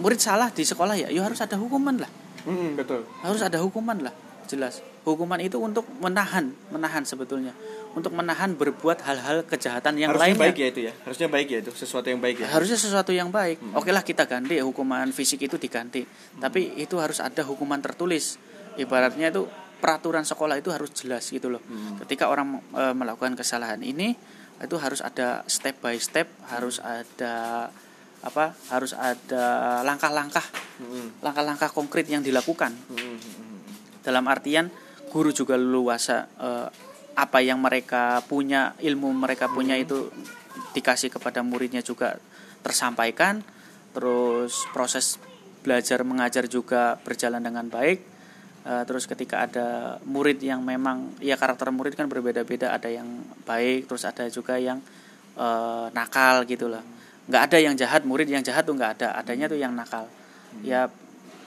murid 0.00 0.18
salah 0.18 0.48
di 0.50 0.64
sekolah 0.64 0.96
ya, 0.96 1.08
ya 1.12 1.22
harus 1.22 1.38
ada 1.44 1.60
hukuman 1.60 2.00
lah. 2.00 2.10
Hmm, 2.40 2.72
betul. 2.72 3.04
harus 3.20 3.44
ada 3.44 3.60
hukuman 3.60 4.00
lah 4.00 4.14
jelas. 4.50 4.82
Hukuman 5.06 5.38
itu 5.38 5.56
untuk 5.62 5.86
menahan 6.02 6.50
menahan 6.74 7.06
sebetulnya. 7.06 7.54
Untuk 7.94 8.10
menahan 8.14 8.58
berbuat 8.58 9.02
hal-hal 9.06 9.46
kejahatan 9.46 9.98
yang 9.98 10.10
Harusnya 10.10 10.34
lainnya. 10.34 10.42
baik 10.50 10.56
ya 10.58 10.66
itu 10.70 10.80
ya. 10.90 10.92
Harusnya 11.06 11.28
baik 11.30 11.48
ya 11.50 11.58
itu, 11.62 11.70
sesuatu 11.74 12.06
yang 12.10 12.20
baik 12.22 12.36
ya. 12.42 12.46
harusnya 12.50 12.78
sesuatu 12.78 13.10
yang 13.14 13.30
baik. 13.30 13.62
Oke 13.78 13.94
lah 13.94 14.02
kita 14.02 14.26
ganti 14.26 14.58
hukuman 14.58 15.06
fisik 15.14 15.46
itu 15.46 15.56
diganti. 15.58 16.02
Tapi 16.42 16.74
itu 16.82 16.98
harus 16.98 17.22
ada 17.22 17.46
hukuman 17.46 17.78
tertulis. 17.78 18.38
Ibaratnya 18.74 19.30
itu 19.30 19.46
peraturan 19.80 20.26
sekolah 20.26 20.60
itu 20.60 20.70
harus 20.74 20.90
jelas 20.92 21.24
gitu 21.30 21.48
loh. 21.48 21.62
Ketika 22.04 22.28
orang 22.28 22.60
e, 22.74 22.82
melakukan 22.92 23.34
kesalahan 23.34 23.80
ini 23.80 24.14
itu 24.60 24.76
harus 24.76 25.00
ada 25.00 25.40
step 25.48 25.80
by 25.80 25.96
step 25.96 26.28
harus 26.52 26.84
ada 26.84 27.66
apa 28.20 28.52
harus 28.68 28.92
ada 28.92 29.80
langkah-langkah 29.80 30.44
Hmm. 30.80 31.12
langkah-langkah 31.20 31.68
konkret 31.76 32.08
yang 32.08 32.24
dilakukan. 32.24 32.72
Hmm, 32.88 33.20
hmm, 33.20 33.58
dalam 34.00 34.24
artian 34.32 34.72
guru 35.12 35.28
juga 35.28 35.60
leluasa 35.60 36.24
eh, 36.40 36.68
apa 37.20 37.38
yang 37.44 37.60
mereka 37.60 38.24
punya 38.24 38.72
ilmu 38.80 39.12
mereka 39.12 39.52
punya 39.52 39.76
itu 39.76 40.08
dikasih 40.72 41.12
kepada 41.12 41.44
muridnya 41.44 41.84
juga 41.84 42.16
tersampaikan. 42.64 43.44
Terus 43.92 44.64
proses 44.72 45.20
belajar 45.60 46.00
mengajar 46.00 46.48
juga 46.48 46.96
berjalan 47.04 47.44
dengan 47.44 47.68
baik. 47.68 48.08
Uh, 48.60 48.84
terus 48.84 49.08
ketika 49.08 49.48
ada 49.48 49.96
murid 50.04 50.36
yang 50.44 50.60
memang 50.60 51.16
ya 51.16 51.40
karakter 51.40 51.72
murid 51.72 51.96
kan 51.96 52.12
berbeda-beda. 52.12 52.76
Ada 52.76 52.92
yang 52.92 53.08
baik 53.48 53.88
terus 53.88 54.04
ada 54.04 54.28
juga 54.28 54.60
yang 54.60 54.84
uh, 55.40 55.88
nakal 55.96 56.44
gitu 56.44 56.68
lah 56.68 56.84
nggak 57.30 57.42
ada 57.46 57.58
yang 57.62 57.74
jahat 57.78 58.02
murid 58.02 58.26
yang 58.26 58.42
jahat 58.42 58.66
tuh 58.66 58.74
nggak 58.74 58.98
ada 58.98 59.14
adanya 59.14 59.46
tuh 59.46 59.56
yang 59.56 59.70
nakal 59.70 60.10
hmm. 60.10 60.66
ya 60.66 60.90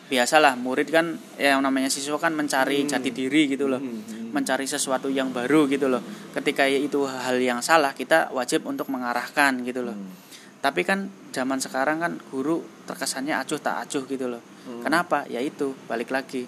biasalah 0.08 0.56
murid 0.60 0.88
kan 0.92 1.16
ya, 1.36 1.56
yang 1.56 1.62
namanya 1.64 1.92
siswa 1.92 2.16
kan 2.20 2.32
mencari 2.32 2.84
hmm. 2.84 2.90
jati 2.92 3.10
diri 3.12 3.52
gitu 3.52 3.68
loh 3.68 3.84
hmm. 3.84 4.00
hmm. 4.08 4.30
mencari 4.32 4.64
sesuatu 4.64 5.12
yang 5.12 5.36
baru 5.36 5.68
gitu 5.68 5.92
loh 5.92 6.00
ketika 6.32 6.64
itu 6.68 7.04
hal 7.08 7.36
yang 7.40 7.60
salah 7.60 7.92
kita 7.92 8.32
wajib 8.32 8.64
untuk 8.64 8.88
mengarahkan 8.88 9.60
gitu 9.68 9.84
loh 9.84 9.96
hmm. 9.96 10.62
tapi 10.64 10.88
kan 10.88 11.12
zaman 11.36 11.60
sekarang 11.60 12.00
kan 12.00 12.14
guru 12.32 12.64
terkesannya 12.88 13.36
acuh 13.36 13.60
tak 13.60 13.84
acuh 13.84 14.04
gitu 14.08 14.32
loh 14.32 14.40
hmm. 14.40 14.88
kenapa 14.88 15.28
ya 15.28 15.44
itu 15.44 15.76
balik 15.88 16.12
lagi 16.16 16.48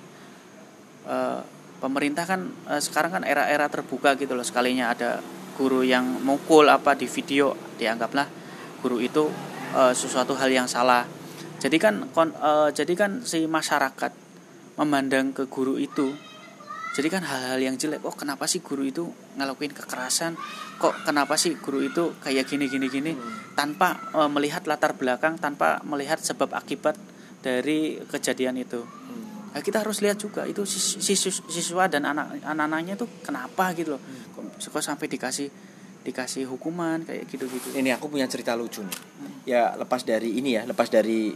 uh, 1.07 1.41
pemerintah 1.79 2.23
kan 2.23 2.47
uh, 2.71 2.79
sekarang 2.79 3.19
kan 3.19 3.23
era-era 3.27 3.67
terbuka 3.67 4.15
gitu 4.15 4.35
loh 4.35 4.45
sekalinya 4.45 4.95
ada 4.95 5.19
guru 5.55 5.81
yang 5.81 6.03
mukul 6.23 6.67
apa 6.67 6.93
di 6.99 7.07
video 7.07 7.55
dianggaplah 7.79 8.44
guru 8.85 9.01
itu 9.01 9.25
uh, 9.73 9.89
sesuatu 9.97 10.37
hal 10.37 10.53
yang 10.53 10.69
salah 10.69 11.09
jadi 11.57 11.81
kan 11.81 12.13
kon, 12.13 12.29
uh, 12.37 12.69
jadi 12.69 12.93
kan 12.93 13.25
si 13.25 13.49
masyarakat 13.49 14.13
memandang 14.77 15.33
ke 15.33 15.49
guru 15.49 15.81
itu 15.81 16.13
jadi 16.93 17.09
kan 17.09 17.25
hal-hal 17.25 17.57
yang 17.57 17.75
jelek 17.81 18.05
oh 18.05 18.13
kenapa 18.13 18.45
sih 18.45 18.61
guru 18.61 18.85
itu 18.85 19.09
ngelakuin 19.41 19.73
kekerasan 19.73 20.37
kok 20.77 20.93
kenapa 21.01 21.33
sih 21.33 21.57
guru 21.57 21.81
itu 21.81 22.13
kayak 22.21 22.45
gini 22.45 22.69
gini 22.69 22.85
gini 22.93 23.11
hmm. 23.17 23.57
tanpa 23.57 24.13
uh, 24.13 24.29
melihat 24.29 24.69
latar 24.69 24.93
belakang 24.93 25.41
tanpa 25.41 25.81
melihat 25.81 26.21
sebab 26.21 26.53
akibat 26.53 26.93
dari 27.41 27.97
kejadian 28.05 28.61
itu 28.61 28.85
Nah, 29.55 29.63
kita 29.63 29.87
harus 29.87 30.03
lihat 30.03 30.19
juga 30.19 30.43
itu 30.43 30.67
siswa, 30.67 31.31
siswa 31.31 31.87
dan 31.87 32.03
anak 32.03 32.43
anak-anaknya 32.43 32.99
tuh 32.99 33.07
kenapa 33.23 33.71
gitu 33.71 33.95
loh. 33.95 34.03
Hmm. 34.03 34.51
Kok, 34.59 34.83
sampai 34.83 35.07
dikasih 35.07 35.47
dikasih 36.05 36.45
hukuman 36.45 37.01
kayak 37.01 37.25
gitu-gitu. 37.25 37.73
Ini 37.73 37.97
aku 37.97 38.13
punya 38.13 38.29
cerita 38.29 38.53
lucu 38.53 38.85
nih. 38.85 38.93
Hmm. 38.93 39.35
Ya 39.49 39.73
lepas 39.73 40.05
dari 40.05 40.37
ini 40.37 40.53
ya, 40.55 40.63
lepas 40.69 40.87
dari 40.93 41.33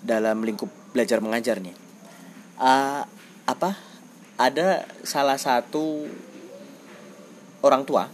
dalam 0.00 0.40
lingkup 0.40 0.72
belajar 0.96 1.20
mengajar 1.20 1.60
nih. 1.60 1.76
Uh, 2.56 3.04
apa? 3.44 3.76
Ada 4.40 4.88
salah 5.04 5.36
satu 5.36 6.08
orang 7.60 7.84
tua, 7.84 8.08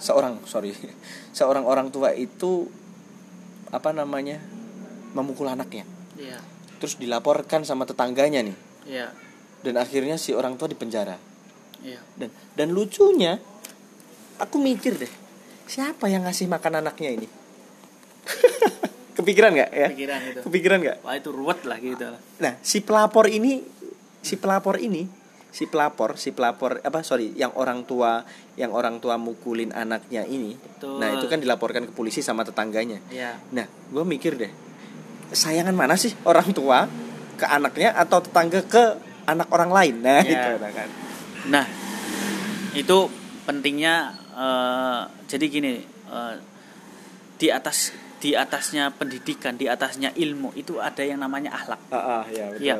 seorang 0.00 0.40
sorry, 0.48 0.72
seorang 1.38 1.68
orang 1.68 1.92
tua 1.92 2.16
itu 2.16 2.64
apa 3.68 3.92
namanya 3.92 4.40
memukul 5.12 5.44
anaknya. 5.52 5.84
Yeah. 6.16 6.40
Terus 6.80 6.96
dilaporkan 6.96 7.68
sama 7.68 7.84
tetangganya 7.84 8.40
nih 8.40 8.56
Iya. 8.88 9.12
Dan 9.60 9.76
akhirnya 9.76 10.16
si 10.16 10.32
orang 10.32 10.56
tua 10.56 10.72
dipenjara. 10.72 11.20
Iya. 11.84 12.00
Dan 12.16 12.32
dan 12.56 12.68
lucunya 12.72 13.36
aku 14.38 14.56
mikir 14.58 14.96
deh, 14.96 15.12
siapa 15.66 16.06
yang 16.10 16.24
ngasih 16.24 16.46
makan 16.50 16.82
anaknya 16.82 17.10
ini? 17.14 17.28
Kepikiran 19.18 19.50
nggak 19.50 19.70
ya? 19.74 19.88
Kepikiran 19.90 20.20
itu. 20.30 20.40
Kepikiran 20.46 20.78
nggak? 20.82 20.96
Wah 21.02 21.14
itu 21.18 21.30
ruwet 21.34 21.60
lah 21.66 21.78
gitu. 21.82 22.06
Nah 22.38 22.54
si 22.62 22.78
pelapor 22.80 23.26
ini, 23.26 23.66
si 24.22 24.38
pelapor 24.38 24.78
ini, 24.78 25.10
si 25.50 25.66
pelapor, 25.66 26.14
si 26.14 26.30
pelapor 26.30 26.78
apa 26.86 27.02
sorry, 27.02 27.34
yang 27.34 27.50
orang 27.58 27.82
tua, 27.82 28.22
yang 28.54 28.70
orang 28.70 29.02
tua 29.02 29.18
mukulin 29.18 29.74
anaknya 29.74 30.22
ini. 30.22 30.54
Betul. 30.54 31.02
Nah 31.02 31.18
itu 31.18 31.26
kan 31.26 31.42
dilaporkan 31.42 31.90
ke 31.90 31.92
polisi 31.92 32.22
sama 32.22 32.46
tetangganya. 32.46 33.02
Iya. 33.10 33.42
Nah 33.50 33.66
gue 33.66 34.04
mikir 34.06 34.38
deh, 34.38 34.52
sayangan 35.32 35.74
mana 35.76 35.98
sih 35.98 36.14
orang 36.24 36.54
tua 36.54 36.88
ke 37.38 37.46
anaknya 37.46 37.94
atau 37.94 38.18
tetangga 38.18 38.64
ke 38.66 38.84
anak 39.28 39.48
orang 39.52 39.70
lain 39.70 39.94
nah 40.00 40.24
ya. 40.24 40.32
itu 40.34 40.50
nah, 40.58 40.72
kan 40.72 40.88
nah 41.48 41.64
itu 42.72 42.98
pentingnya 43.44 44.16
uh, 44.38 45.02
jadi 45.26 45.44
gini 45.50 45.82
uh, 46.08 46.38
di 47.38 47.50
atas 47.50 47.90
di 48.18 48.34
atasnya 48.34 48.90
pendidikan 48.94 49.54
di 49.54 49.66
atasnya 49.66 50.14
ilmu 50.14 50.54
itu 50.54 50.78
ada 50.78 51.02
yang 51.02 51.22
namanya 51.22 51.54
akhlak 51.54 51.80
uh, 51.90 51.98
uh, 51.98 52.22
ya, 52.30 52.46
betul. 52.54 52.62
ya 52.62 52.74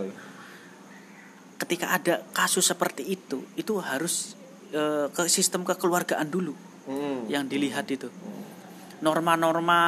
ketika 1.58 1.86
ada 1.90 2.14
kasus 2.30 2.70
seperti 2.70 3.02
itu 3.06 3.42
itu 3.58 3.74
harus 3.82 4.38
uh, 4.74 5.10
ke 5.10 5.26
sistem 5.26 5.66
kekeluargaan 5.66 6.30
dulu 6.30 6.54
hmm. 6.86 7.26
yang 7.30 7.50
dilihat 7.50 7.90
itu 7.90 8.10
norma-norma 9.02 9.78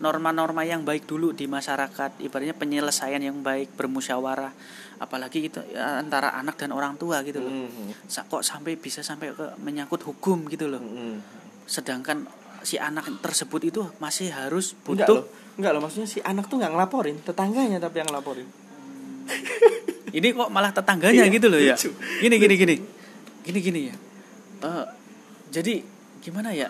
norma-norma 0.00 0.64
yang 0.64 0.80
baik 0.80 1.04
dulu 1.04 1.36
di 1.36 1.44
masyarakat 1.44 2.24
ibaratnya 2.24 2.56
penyelesaian 2.56 3.20
yang 3.20 3.44
baik 3.44 3.76
bermusyawarah 3.76 4.52
apalagi 5.00 5.48
itu 5.48 5.60
ya, 5.72 6.04
antara 6.04 6.36
anak 6.36 6.60
dan 6.60 6.76
orang 6.76 7.00
tua 7.00 7.24
gitu 7.24 7.40
loh. 7.40 7.48
Mm-hmm. 7.48 8.28
kok 8.28 8.44
sampai 8.44 8.76
bisa 8.76 9.00
sampai 9.00 9.32
ke 9.32 9.56
menyangkut 9.64 10.04
hukum 10.04 10.44
gitu 10.52 10.68
loh. 10.68 10.80
Mm-hmm. 10.80 11.40
sedangkan 11.64 12.26
si 12.60 12.76
anak 12.76 13.08
tersebut 13.24 13.72
itu 13.72 13.80
masih 13.96 14.28
harus 14.28 14.76
butuh 14.84 15.00
enggak 15.00 15.08
loh, 15.08 15.24
enggak 15.56 15.70
loh. 15.72 15.80
Maksudnya 15.86 16.08
si 16.10 16.18
anak 16.20 16.50
tuh 16.52 16.60
nggak 16.60 16.72
ngelaporin 16.76 17.16
tetangganya 17.24 17.78
tapi 17.80 18.04
yang 18.04 18.08
ngelaporin. 18.12 18.44
Hmm. 18.44 20.16
ini 20.18 20.28
kok 20.34 20.50
malah 20.52 20.74
tetangganya 20.74 21.24
iya, 21.24 21.32
gitu 21.32 21.46
loh 21.48 21.60
ya? 21.60 21.76
gini 22.20 22.36
gini 22.36 22.54
gini. 22.58 22.76
Gini 23.40 23.58
gini 23.64 23.80
ya. 23.88 23.96
Uh, 24.60 24.84
jadi 25.48 25.80
gimana 26.20 26.52
ya? 26.52 26.68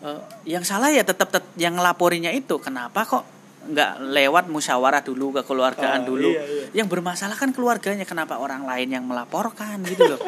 Uh, 0.00 0.20
yang 0.48 0.64
salah 0.64 0.88
ya 0.88 1.04
tetap 1.04 1.28
tet 1.28 1.44
yang 1.60 1.76
laporinya 1.76 2.32
itu. 2.32 2.56
Kenapa 2.56 3.04
kok 3.04 3.33
nggak 3.70 3.92
lewat 4.12 4.44
musyawarah 4.52 5.00
dulu 5.00 5.40
ke 5.40 5.42
keluargaan 5.46 6.04
uh, 6.04 6.06
dulu. 6.06 6.30
iya, 6.34 6.42
iya. 6.44 6.64
yang 6.82 6.88
bermasalah 6.90 7.36
kan 7.36 7.52
keluarganya 7.56 8.04
kenapa 8.04 8.36
orang 8.36 8.68
lain 8.68 8.92
yang 8.92 9.04
melaporkan 9.08 9.80
gitu 9.86 10.16
loh. 10.16 10.20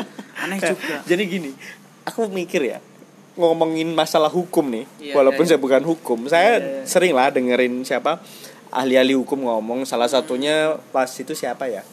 Aneh 0.43 0.61
juga. 0.61 1.01
jadi 1.09 1.23
gini 1.25 1.51
aku 2.05 2.29
mikir 2.29 2.63
ya 2.63 2.79
ngomongin 3.37 3.93
masalah 3.93 4.33
hukum 4.33 4.65
nih 4.73 4.85
iya, 4.97 5.13
walaupun 5.13 5.45
iya, 5.45 5.53
iya. 5.53 5.61
saya 5.61 5.61
bukan 5.61 5.83
hukum 5.85 6.19
saya 6.25 6.53
iya, 6.57 6.57
iya. 6.57 6.83
sering 6.89 7.13
lah 7.13 7.29
dengerin 7.29 7.85
siapa 7.85 8.25
ahli-ahli 8.73 9.13
hukum 9.13 9.45
ngomong 9.45 9.85
salah 9.85 10.09
satunya 10.09 10.77
pas 10.93 11.09
itu 11.09 11.33
siapa 11.33 11.69
ya? 11.69 11.85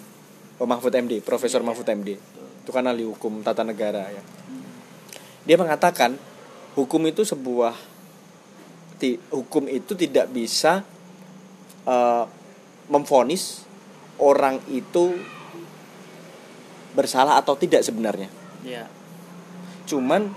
Oh, 0.61 0.67
Mahfud 0.69 0.93
MD 0.93 1.19
Profesor 1.23 1.59
iya, 1.59 1.67
Mahfud 1.67 1.87
MD 1.87 2.09
itu 2.63 2.71
kan 2.71 2.87
ahli 2.87 3.03
hukum 3.03 3.43
tata 3.43 3.67
negara 3.67 4.07
ya. 4.07 4.23
Dia 5.43 5.59
mengatakan 5.59 6.15
hukum 6.79 7.03
itu 7.03 7.27
sebuah 7.27 7.75
ti, 8.95 9.19
hukum 9.27 9.67
itu 9.67 9.91
tidak 9.99 10.31
bisa 10.31 10.87
uh, 11.87 12.25
memfonis 12.91 13.63
orang 14.19 14.59
itu 14.69 15.17
bersalah 16.93 17.41
atau 17.41 17.57
tidak 17.57 17.81
sebenarnya. 17.81 18.29
Ya. 18.61 18.85
Cuman 19.89 20.29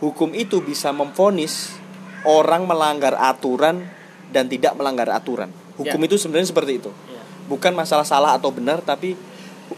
hukum 0.00 0.32
itu 0.32 0.64
bisa 0.64 0.90
memfonis 0.90 1.76
orang 2.24 2.64
melanggar 2.64 3.16
aturan 3.20 3.84
dan 4.32 4.48
tidak 4.48 4.74
melanggar 4.74 5.12
aturan. 5.12 5.52
Hukum 5.76 6.00
ya. 6.00 6.06
itu 6.08 6.16
sebenarnya 6.16 6.48
seperti 6.48 6.80
itu. 6.80 6.90
Ya. 7.10 7.22
Bukan 7.46 7.76
masalah 7.76 8.06
salah 8.06 8.32
atau 8.36 8.48
benar 8.54 8.80
tapi 8.80 9.14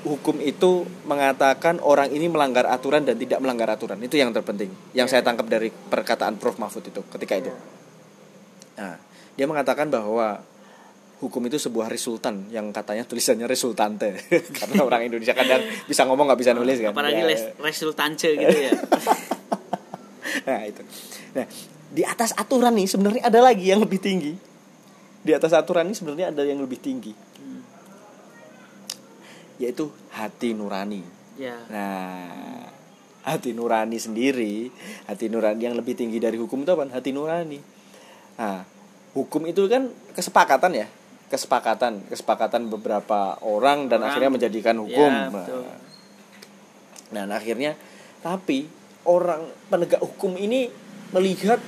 hukum 0.00 0.40
itu 0.40 0.88
mengatakan 1.04 1.76
orang 1.84 2.08
ini 2.08 2.24
melanggar 2.32 2.64
aturan 2.64 3.04
dan 3.04 3.20
tidak 3.20 3.44
melanggar 3.44 3.68
aturan 3.68 4.00
itu 4.00 4.16
yang 4.16 4.32
terpenting 4.32 4.72
yang 4.96 5.04
yeah. 5.04 5.20
saya 5.20 5.22
tangkap 5.22 5.44
dari 5.52 5.68
perkataan 5.68 6.40
Prof 6.40 6.56
Mahfud 6.56 6.88
itu 6.88 7.04
ketika 7.12 7.36
itu 7.36 7.52
nah 8.72 8.96
dia 9.36 9.44
mengatakan 9.44 9.92
bahwa 9.92 10.40
hukum 11.22 11.42
itu 11.46 11.56
sebuah 11.56 11.86
resultan 11.86 12.50
yang 12.50 12.74
katanya 12.74 13.06
tulisannya 13.06 13.46
resultante 13.46 14.18
karena 14.58 14.82
orang 14.82 15.06
Indonesia 15.06 15.32
kadang 15.32 15.62
bisa 15.86 16.02
ngomong 16.04 16.26
nggak 16.26 16.40
bisa 16.42 16.52
nulis 16.52 16.82
kan 16.82 16.90
apalagi 16.90 17.22
ya. 17.22 17.54
resultance 17.62 18.26
gitu 18.26 18.58
ya 18.58 18.74
nah 20.50 20.66
itu 20.66 20.82
nah 21.38 21.46
di 21.92 22.02
atas 22.02 22.34
aturan 22.34 22.74
nih 22.74 22.90
sebenarnya 22.90 23.22
ada 23.22 23.38
lagi 23.38 23.70
yang 23.70 23.78
lebih 23.78 24.02
tinggi 24.02 24.34
di 25.22 25.30
atas 25.30 25.54
aturan 25.54 25.86
ini 25.86 25.94
sebenarnya 25.94 26.34
ada 26.34 26.42
yang 26.42 26.58
lebih 26.58 26.82
tinggi 26.82 27.14
yaitu 29.62 29.86
hati 30.10 30.58
nurani. 30.58 31.06
Ya. 31.38 31.54
Nah, 31.70 32.66
hati 33.22 33.54
nurani 33.54 33.94
sendiri, 34.02 34.74
hati 35.06 35.30
nurani 35.30 35.62
yang 35.70 35.78
lebih 35.78 35.94
tinggi 35.94 36.18
dari 36.18 36.34
hukum 36.34 36.66
itu 36.66 36.74
apa? 36.74 36.90
Hati 36.90 37.14
nurani. 37.14 37.62
Nah, 38.42 38.66
hukum 39.14 39.46
itu 39.46 39.70
kan 39.70 39.86
kesepakatan 40.18 40.74
ya, 40.74 40.86
kesepakatan, 41.32 42.04
kesepakatan 42.12 42.68
beberapa 42.68 43.40
orang 43.40 43.88
dan 43.88 44.04
orang. 44.04 44.12
akhirnya 44.12 44.30
menjadikan 44.36 44.76
hukum. 44.76 45.12
Ya, 45.12 45.32
betul. 45.32 45.64
Nah, 47.16 47.24
nah, 47.24 47.36
akhirnya 47.40 47.72
tapi 48.20 48.68
orang 49.08 49.48
penegak 49.72 50.04
hukum 50.04 50.36
ini 50.36 50.68
melihat 51.16 51.58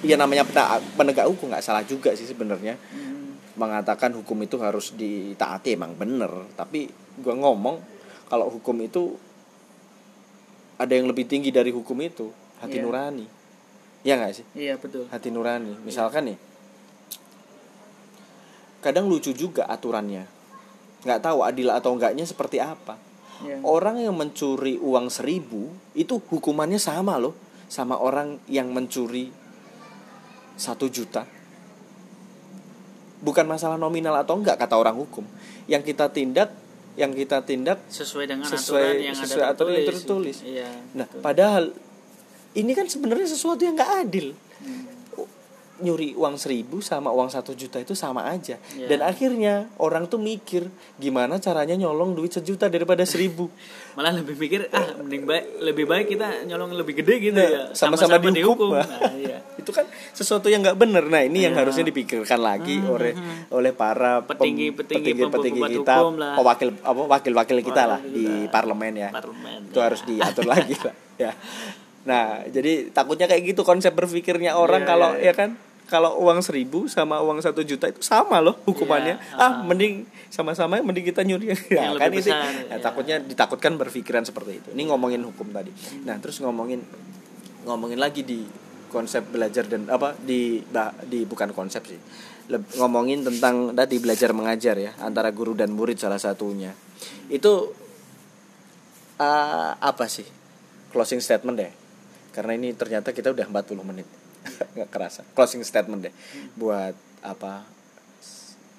ya 0.00 0.16
namanya 0.16 0.48
penegak 0.96 1.28
hukum 1.28 1.52
nggak 1.52 1.60
salah 1.60 1.84
juga 1.84 2.16
sih 2.16 2.24
sebenarnya. 2.24 2.80
Hmm 2.90 3.14
mengatakan 3.54 4.10
hukum 4.18 4.38
itu 4.42 4.58
harus 4.58 4.94
ditaati 4.98 5.78
emang 5.78 5.94
bener 5.94 6.30
tapi 6.58 6.90
gue 6.90 7.34
ngomong 7.34 7.78
kalau 8.26 8.50
hukum 8.50 8.74
itu 8.82 9.14
ada 10.74 10.90
yang 10.90 11.06
lebih 11.06 11.30
tinggi 11.30 11.54
dari 11.54 11.70
hukum 11.70 11.94
itu 12.02 12.34
hati 12.58 12.82
yeah. 12.82 12.84
nurani 12.84 13.26
ya 14.02 14.18
nggak 14.18 14.32
sih 14.34 14.46
iya 14.58 14.74
betul 14.74 15.06
hati 15.06 15.30
nurani 15.30 15.78
misalkan 15.86 16.34
nih 16.34 16.38
kadang 18.84 19.08
lucu 19.08 19.32
juga 19.32 19.64
aturannya 19.64 20.28
nggak 21.00 21.20
tahu 21.22 21.40
adil 21.40 21.68
atau 21.70 21.90
enggaknya 21.90 22.24
seperti 22.24 22.60
apa 22.60 23.00
Iya. 23.34 23.66
orang 23.66 23.98
yang 23.98 24.14
mencuri 24.14 24.78
uang 24.78 25.10
seribu 25.10 25.66
itu 25.92 26.22
hukumannya 26.22 26.78
sama 26.78 27.18
loh 27.18 27.34
sama 27.66 27.98
orang 27.98 28.38
yang 28.46 28.70
mencuri 28.70 29.34
satu 30.54 30.86
juta 30.86 31.26
bukan 33.18 33.42
masalah 33.44 33.74
nominal 33.74 34.14
atau 34.14 34.36
enggak 34.36 34.54
kata 34.54 34.76
orang 34.76 34.94
hukum 34.94 35.26
yang 35.64 35.80
kita 35.80 36.06
tindak 36.08 36.52
yang 36.94 37.10
kita 37.10 37.42
tindak 37.42 37.82
sesuai 37.90 38.30
dengan 38.30 38.46
Sesuai- 38.46 38.86
aturan 38.86 39.02
yang 39.02 39.16
sesuai 39.16 39.42
ada 39.42 39.50
aturan 39.50 39.72
yang 39.72 39.88
tertulis. 39.88 40.36
tertulis. 40.36 40.36
Iya. 40.46 40.68
nah 40.94 41.06
betul. 41.08 41.20
padahal 41.20 41.64
ini 42.54 42.70
kan 42.70 42.86
sebenarnya 42.86 43.26
sesuatu 43.26 43.60
yang 43.60 43.74
nggak 43.74 43.92
adil 44.00 44.26
Hmm. 44.54 44.86
Nyuri 45.76 46.12
uang 46.12 46.34
seribu 46.34 46.78
sama 46.78 47.10
uang 47.10 47.26
satu 47.26 47.50
juta 47.50 47.76
itu 47.76 47.92
sama 47.92 48.24
aja 48.24 48.54
Ya. 48.72 48.86
dan 48.86 49.02
akhirnya 49.02 49.66
orang 49.76 50.04
tuh 50.04 50.16
mikir 50.16 50.66
gimana 50.96 51.36
caranya 51.36 51.74
nyolong 51.76 52.12
duit 52.12 52.30
sejuta 52.30 52.66
daripada 52.66 53.02
seribu 53.02 53.50
malah 53.96 54.10
lebih 54.12 54.34
mikir 54.34 54.70
ah 54.70 54.94
mending 54.96 55.22
baik 55.24 55.44
lebih 55.60 55.84
baik 55.84 56.06
kita 56.08 56.26
nyolong 56.44 56.72
lebih 56.72 56.94
gede 56.96 57.14
gitu 57.20 57.36
Nah, 57.36 57.48
ya 57.48 57.62
sama-sama 57.72 58.18
dihukum. 58.20 58.70
nah, 58.76 58.86
iya. 59.12 59.42
itu 59.56 59.68
kan 59.68 59.82
sesuatu 60.10 60.46
yang 60.46 60.60
nggak 60.60 60.74
bener 60.76 61.04
nah 61.04 61.20
ini 61.20 61.42
yang 61.42 61.52
Ya. 61.52 61.60
harusnya 61.60 61.82
dipikirkan 61.84 62.38
lagi 62.38 62.76
Hmm, 62.76 62.90
oleh 62.90 63.12
hmm. 63.12 63.50
oleh 63.50 63.72
para 63.72 64.18
pem- 64.20 64.34
Petinggi-petinggi, 64.36 65.10
petinggi-petinggi 65.10 65.60
pembuat 65.60 65.72
kita 65.74 65.94
lah. 66.12 66.34
pewakil 66.36 66.68
apa 66.76 67.02
wakil-wakil 67.08 67.58
kita 67.60 67.82
lah 67.84 67.98
Wakil 67.98 68.12
di 68.12 68.24
kita. 68.40 68.50
parlemen 68.50 68.94
ya 68.96 69.08
parlemen 69.10 69.60
itu 69.64 69.74
ya. 69.74 69.84
harus 69.84 70.00
diatur 70.04 70.44
lagi 70.44 70.74
lah 70.76 70.94
ya 71.24 71.32
nah 72.04 72.44
jadi 72.44 72.92
takutnya 72.92 73.24
kayak 73.24 73.56
gitu 73.56 73.64
konsep 73.64 73.92
berpikirnya 73.92 74.52
orang 74.54 74.84
Iya, 74.84 74.88
kalau 74.88 75.10
iya, 75.16 75.20
iya. 75.20 75.32
ya 75.32 75.34
kan? 75.34 75.50
Kalau 75.84 76.16
uang 76.16 76.40
seribu 76.40 76.88
sama 76.88 77.20
uang 77.20 77.44
satu 77.44 77.60
juta 77.60 77.84
itu 77.88 78.00
sama 78.00 78.40
loh 78.40 78.56
hukumannya. 78.64 79.20
Iya, 79.20 79.36
ah 79.36 79.44
ah. 79.44 79.52
mending 79.64 80.08
sama-sama 80.28 80.80
mending 80.80 81.04
kita 81.04 81.20
nyuri. 81.20 81.52
Ya 81.72 81.92
kan 81.92 82.08
itu. 82.08 82.24
besar, 82.24 82.40
ya, 82.40 82.72
iya. 82.72 82.76
takutnya 82.80 83.16
ditakutkan 83.20 83.76
berpikiran 83.76 84.24
seperti 84.24 84.64
itu. 84.64 84.68
Ini 84.72 84.88
ngomongin 84.88 85.20
hukum 85.24 85.52
tadi. 85.52 85.68
Nah 86.04 86.16
terus 86.20 86.40
ngomongin 86.40 86.80
ngomongin 87.64 88.00
lagi 88.00 88.24
di 88.24 88.44
konsep 88.88 89.28
belajar 89.28 89.68
dan 89.68 89.84
apa 89.88 90.16
di 90.16 90.64
bah- 90.64 90.96
di 91.04 91.28
bukan 91.28 91.52
konsep 91.52 91.84
sih. 91.84 92.00
Leb- 92.48 92.76
ngomongin 92.76 93.20
tentang 93.24 93.72
tadi 93.72 93.96
belajar 93.96 94.32
mengajar 94.32 94.76
ya 94.76 94.92
antara 95.00 95.32
guru 95.32 95.52
dan 95.52 95.68
murid 95.68 96.00
salah 96.00 96.20
satunya. 96.20 96.72
Itu 97.28 97.76
eh, 99.20 99.70
apa 99.74 100.04
sih? 100.08 100.24
Closing 100.88 101.20
statement 101.20 101.60
deh 101.60 101.83
karena 102.34 102.58
ini 102.58 102.74
ternyata 102.74 103.14
kita 103.14 103.30
udah 103.30 103.46
40 103.46 103.86
menit. 103.86 104.08
Nggak 104.74 104.90
kerasa. 104.90 105.22
Closing 105.32 105.62
statement 105.62 106.10
deh. 106.10 106.14
Buat 106.58 106.98
apa 107.22 107.62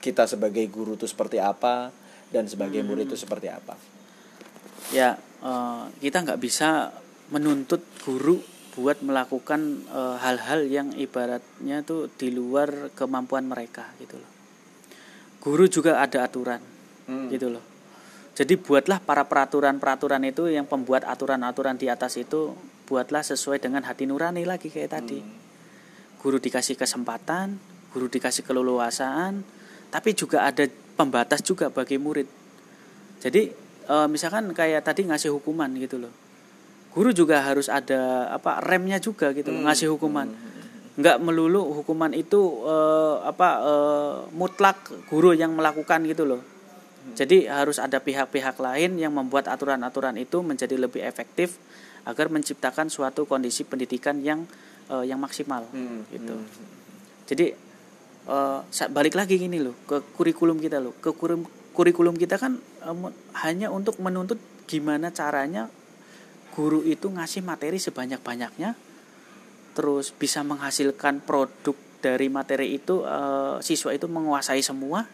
kita 0.03 0.29
sebagai 0.29 0.61
guru 0.69 0.93
itu 0.93 1.09
seperti 1.09 1.41
apa 1.41 1.89
dan 2.29 2.45
sebagai 2.45 2.83
murid 2.85 3.09
itu 3.09 3.17
seperti 3.17 3.47
apa. 3.49 3.73
Ya 4.93 5.17
eh, 5.41 5.83
kita 6.03 6.21
nggak 6.21 6.37
bisa 6.43 6.93
menuntut 7.33 7.81
guru 8.05 8.37
buat 8.75 8.99
melakukan 9.01 9.87
eh, 9.87 10.15
hal-hal 10.19 10.67
yang 10.67 10.93
ibaratnya 10.93 11.81
tuh 11.81 12.11
di 12.13 12.29
luar 12.29 12.91
kemampuan 12.93 13.47
mereka 13.49 13.89
gitu 13.97 14.19
loh. 14.19 14.31
Guru 15.41 15.65
juga 15.71 16.03
ada 16.03 16.27
aturan 16.27 16.75
Hmm. 17.05 17.29
gitu 17.29 17.53
loh. 17.53 17.61
Jadi 18.35 18.59
buatlah 18.59 18.99
para 18.99 19.23
peraturan-peraturan 19.23 20.19
itu 20.27 20.51
yang 20.51 20.67
pembuat 20.67 21.07
aturan-aturan 21.07 21.79
di 21.79 21.87
atas 21.87 22.19
itu 22.19 22.51
buatlah 22.85 23.25
sesuai 23.25 23.59
dengan 23.59 23.83
hati 23.83 24.05
nurani 24.05 24.45
lagi 24.45 24.69
kayak 24.69 24.95
tadi. 24.95 25.19
Guru 26.21 26.37
dikasih 26.41 26.77
kesempatan 26.77 27.75
guru 27.95 28.11
dikasih 28.11 28.43
keleluasaan 28.43 29.39
tapi 29.87 30.11
juga 30.11 30.43
ada 30.43 30.67
pembatas 30.99 31.39
juga 31.39 31.71
bagi 31.71 31.95
murid. 31.95 32.27
Jadi 33.23 33.47
eh, 33.87 34.07
misalkan 34.11 34.51
kayak 34.51 34.83
tadi 34.83 35.07
ngasih 35.07 35.31
hukuman 35.31 35.71
gitu 35.79 36.03
loh. 36.03 36.11
Guru 36.91 37.15
juga 37.15 37.39
harus 37.39 37.71
ada 37.71 38.27
apa 38.35 38.59
remnya 38.59 38.99
juga 38.99 39.31
gitu 39.31 39.55
loh 39.55 39.63
ngasih 39.63 39.95
hukuman. 39.95 40.27
Nggak 40.99 41.17
melulu 41.23 41.71
hukuman 41.79 42.11
itu 42.11 42.67
eh, 42.67 43.15
apa 43.23 43.49
eh, 43.63 44.15
mutlak 44.35 44.91
guru 45.07 45.31
yang 45.31 45.55
melakukan 45.55 46.03
gitu 46.03 46.27
loh. 46.27 46.43
Jadi 47.15 47.45
harus 47.45 47.77
ada 47.77 48.01
pihak-pihak 48.01 48.57
lain 48.57 48.97
yang 48.97 49.13
membuat 49.13 49.45
aturan-aturan 49.45 50.17
itu 50.17 50.41
menjadi 50.41 50.73
lebih 50.73 51.05
efektif 51.05 51.61
agar 52.05 52.29
menciptakan 52.29 52.87
suatu 52.87 53.25
kondisi 53.25 53.65
pendidikan 53.65 54.21
yang 54.21 54.45
eh, 54.87 55.05
yang 55.05 55.17
maksimal 55.17 55.65
Hmm, 55.69 56.05
gitu. 56.09 56.33
hmm. 56.37 56.65
jadi 57.25 57.47
sa- 58.73 58.89
balik 58.89 59.13
lagi 59.13 59.37
gini 59.37 59.61
loh 59.61 59.77
ke 59.85 60.01
kurikulum 60.17 60.57
kita 60.57 60.81
loh. 60.81 60.97
Ke 60.97 61.13
kurim- 61.13 61.45
kurikulum 61.77 62.17
kita 62.17 62.41
kan 62.41 62.57
mu- 62.89 63.13
hanya 63.37 63.69
untuk 63.69 64.01
menuntut 64.01 64.41
gimana 64.65 65.13
caranya 65.13 65.69
guru 66.57 66.81
itu 66.81 67.05
ngasih 67.05 67.45
materi 67.45 67.77
sebanyak-banyaknya 67.77 68.73
terus 69.77 70.09
bisa 70.09 70.41
menghasilkan 70.41 71.21
produk 71.21 71.77
dari 72.01 72.33
materi 72.33 72.73
itu 72.73 73.05
eh, 73.05 73.61
siswa 73.61 73.93
itu 73.93 74.09
menguasai 74.09 74.65
semua 74.65 75.05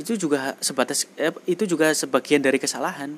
itu 0.00 0.16
juga 0.16 0.56
sebatas 0.64 1.04
eh, 1.20 1.36
itu 1.44 1.68
juga 1.68 1.92
sebagian 1.92 2.40
dari 2.40 2.56
kesalahan. 2.56 3.12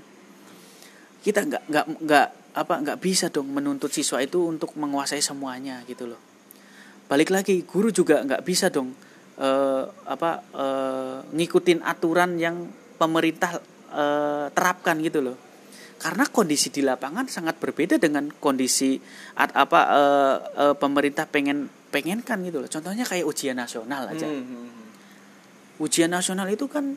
Kita 1.23 1.47
nggak 1.47 1.63
nggak 1.71 1.87
nggak 2.03 2.29
apa 2.53 2.75
nggak 2.85 2.99
bisa 3.01 3.33
dong 3.33 3.49
menuntut 3.49 3.89
siswa 3.89 4.21
itu 4.21 4.45
untuk 4.45 4.77
menguasai 4.77 5.25
semuanya 5.25 5.81
gitu 5.89 6.05
loh 6.09 6.21
balik 7.09 7.33
lagi 7.33 7.65
guru 7.65 7.89
juga 7.89 8.21
nggak 8.21 8.45
bisa 8.45 8.69
dong 8.69 8.93
eh, 9.41 9.85
apa 9.89 10.31
eh, 10.53 11.19
ngikutin 11.33 11.81
aturan 11.85 12.37
yang 12.37 12.69
pemerintah 13.01 13.61
eh, 13.93 14.47
terapkan 14.53 15.01
gitu 15.01 15.25
loh 15.25 15.37
karena 16.03 16.27
kondisi 16.27 16.75
di 16.75 16.83
lapangan 16.83 17.31
sangat 17.31 17.63
berbeda 17.63 17.95
dengan 17.95 18.27
kondisi 18.29 19.01
at, 19.39 19.55
apa 19.57 19.81
eh, 19.93 20.37
eh, 20.69 20.75
pemerintah 20.77 21.25
pengen 21.25 21.69
pengenkan 21.93 22.41
gitu 22.45 22.65
loh 22.65 22.69
contohnya 22.69 23.05
kayak 23.05 23.25
ujian 23.25 23.57
nasional 23.57 24.09
aja 24.09 24.25
Hmm, 24.29 24.45
hmm, 24.45 24.67
hmm. 24.69 24.89
ujian 25.85 26.13
nasional 26.13 26.49
itu 26.49 26.69
kan 26.69 26.97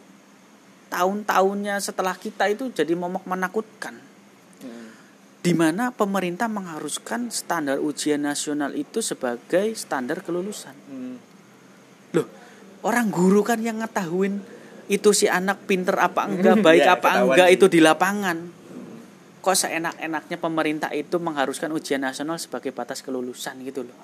tahun-tahunnya 0.89 1.75
setelah 1.81 2.15
kita 2.15 2.47
itu 2.47 2.69
jadi 2.71 2.93
momok 2.93 3.25
menakutkan. 3.25 3.97
Di 5.45 5.53
mana 5.53 5.93
pemerintah 5.93 6.49
mengharuskan 6.49 7.29
standar 7.29 7.77
ujian 7.77 8.25
nasional 8.25 8.73
itu 8.73 9.05
sebagai 9.05 9.77
standar 9.77 10.25
kelulusan. 10.25 10.73
Hmm. 10.89 11.21
Loh, 12.17 12.25
orang 12.81 13.13
guru 13.13 13.45
kan 13.45 13.61
yang 13.61 13.77
ngetahuin 13.77 14.41
itu 14.89 15.09
si 15.13 15.29
anak 15.29 15.69
pinter 15.69 15.93
apa 16.01 16.25
enggak, 16.25 16.65
baik 16.65 16.81
Ya, 16.81 16.97
apa 16.97 17.09
ketahuan 17.13 17.37
enggak 17.37 17.49
itu 17.53 17.65
di 17.69 17.79
lapangan. 17.81 18.37
Kok 19.45 19.53
seenak-enaknya 19.53 20.37
pemerintah 20.41 20.89
itu 20.97 21.21
mengharuskan 21.21 21.69
ujian 21.69 22.01
nasional 22.01 22.41
sebagai 22.41 22.73
batas 22.73 23.05
kelulusan 23.05 23.61
gitu 23.61 23.85
loh. 23.85 23.97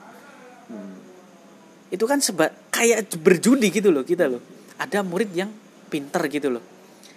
Itu 1.89 2.05
kan 2.05 2.21
seba 2.21 2.53
kayak 2.69 3.17
berjudi 3.17 3.73
gitu 3.73 3.89
loh 3.89 4.05
kita 4.05 4.29
loh. 4.29 4.41
Ada 4.77 5.01
murid 5.01 5.33
yang 5.33 5.49
pinter 5.89 6.21
gitu 6.29 6.53
loh. 6.53 6.61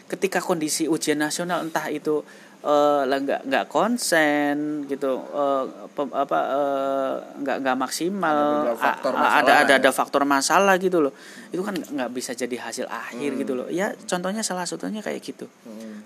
Ketika 0.09 0.41
kondisi 0.41 0.89
ujian 0.89 1.21
nasional 1.21 1.61
entah 1.61 1.93
itu 1.93 2.25
eh, 2.65 3.03
lah 3.05 3.19
nggak 3.19 3.41
nggak 3.45 3.65
konsen 3.69 4.57
gitu 4.85 5.07
eh, 5.23 5.65
pem- 5.91 6.15
apa 6.15 6.39
eh, 6.51 7.15
nggak 7.39 7.57
nggak 7.61 7.77
maksimal 7.77 8.39
Ada 8.65 8.75
faktor 8.75 9.13
A- 9.15 9.37
ada 9.39 9.53
ada 9.61 9.69
ya. 9.71 9.79
ada 9.79 9.91
faktor 9.91 10.23
masalah 10.25 10.75
gitu 10.77 10.99
loh 10.99 11.13
itu 11.49 11.61
kan 11.61 11.73
nggak- 11.73 11.93
nggak 11.93 12.11
bisa 12.11 12.33
jadi 12.33 12.57
hasil 12.63 12.87
akhir 12.87 13.31
Hmm. 13.31 13.41
gitu 13.41 13.53
loh 13.55 13.69
ya 13.69 13.93
contohnya 14.03 14.41
salah 14.41 14.65
satunya 14.65 14.99
kayak 14.99 15.21
gitu 15.21 15.45
Hmm. 15.63 16.01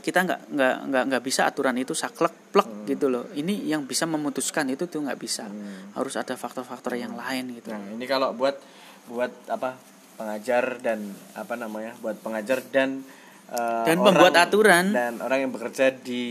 kita 0.00 0.18
nggak 0.20 0.40
nggak 0.50 0.74
nggak 0.84 1.04
nggak 1.08 1.22
bisa 1.22 1.46
aturan 1.46 1.74
itu 1.74 1.94
saklek 1.94 2.34
plek 2.50 2.66
Hmm. 2.66 2.84
gitu 2.84 3.06
loh 3.06 3.24
ini 3.32 3.64
yang 3.64 3.82
bisa 3.82 4.04
memutuskan 4.04 4.68
itu 4.68 4.84
tuh 4.84 5.00
nggak 5.00 5.16
bisa 5.16 5.46
Hmm. 5.46 5.94
harus 5.94 6.14
ada 6.14 6.34
faktor-faktor 6.34 6.94
yang 6.94 7.14
lain 7.14 7.54
gitu 7.54 7.70
Nah, 7.70 7.80
ini 7.88 8.04
kalau 8.04 8.34
buat 8.34 8.60
buat 9.04 9.32
apa 9.48 9.78
pengajar 10.12 10.78
dan 10.78 11.00
apa 11.32 11.56
namanya 11.56 11.96
buat 11.98 12.14
pengajar 12.16 12.60
dan 12.68 13.02
eh, 13.48 13.84
Dan 13.84 13.96
orang- 13.96 14.06
pembuat 14.08 14.34
aturan. 14.38 14.84
dan 14.90 15.18
orang 15.18 15.38
yang 15.40 15.50
bekerja 15.50 15.90
di 15.92 16.22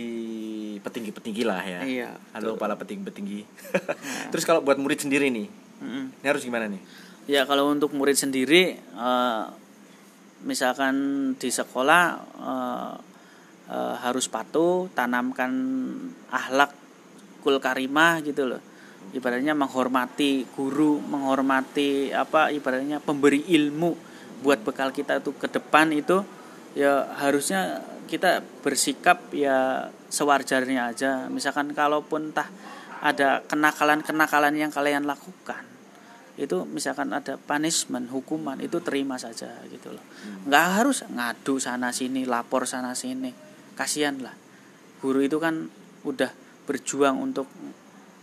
petinggi-petinggi 0.77 1.43
lah 1.43 1.61
ya. 1.61 1.79
Iya, 1.81 2.09
Halo 2.31 2.55
para 2.55 2.73
petinggi-petinggi. 2.73 3.45
Terus 4.29 4.43
kalau 4.43 4.59
buat 4.59 4.75
murid 4.75 4.97
sendiri 4.99 5.27
nih, 5.27 5.47
Mm-mm. 5.79 6.05
ini 6.15 6.27
harus 6.27 6.41
gimana 6.41 6.67
nih? 6.67 6.81
ya 7.23 7.45
kalau 7.45 7.69
untuk 7.69 7.93
murid 7.93 8.17
sendiri 8.17 8.75
eh, 8.75 9.43
misalkan 10.41 10.95
di 11.37 11.49
sekolah 11.49 12.03
eh, 12.41 12.93
eh, 13.69 13.95
harus 13.99 14.25
patuh 14.25 14.89
tanamkan 14.91 15.53
ahlak 16.27 16.73
kul 17.39 17.57
karimah 17.57 18.19
gitu 18.21 18.45
loh 18.47 18.59
ibaratnya 19.11 19.53
menghormati 19.53 20.49
guru 20.49 20.97
menghormati 20.99 22.09
apa 22.09 22.49
ibaratnya 22.49 22.97
pemberi 22.97 23.45
ilmu 23.47 23.93
buat 24.41 24.61
bekal 24.61 24.89
kita 24.89 25.21
tuh 25.21 25.37
ke 25.37 25.45
depan 25.45 25.93
itu 25.93 26.25
ya 26.77 27.07
harusnya 27.19 27.83
kita 28.07 28.43
bersikap 28.63 29.31
ya 29.31 29.87
sewajarnya 30.11 30.91
aja. 30.91 31.11
Misalkan 31.31 31.71
kalaupun 31.71 32.35
tah 32.35 32.51
ada 33.01 33.41
kenakalan-kenakalan 33.47 34.53
yang 34.53 34.69
kalian 34.69 35.09
lakukan 35.09 35.71
itu 36.39 36.63
misalkan 36.63 37.11
ada 37.11 37.35
punishment 37.35 38.07
hukuman 38.07 38.55
itu 38.63 38.79
terima 38.79 39.19
saja 39.19 39.51
gitu 39.67 39.91
loh. 39.91 40.03
Nggak 40.47 40.67
harus 40.79 41.03
ngadu 41.05 41.59
sana 41.59 41.91
sini 41.91 42.23
lapor 42.23 42.65
sana 42.65 42.95
sini. 42.95 43.29
Kasihan 43.75 44.17
lah. 44.23 44.33
Guru 45.03 45.21
itu 45.21 45.37
kan 45.37 45.67
udah 46.07 46.31
berjuang 46.65 47.19
untuk 47.19 47.45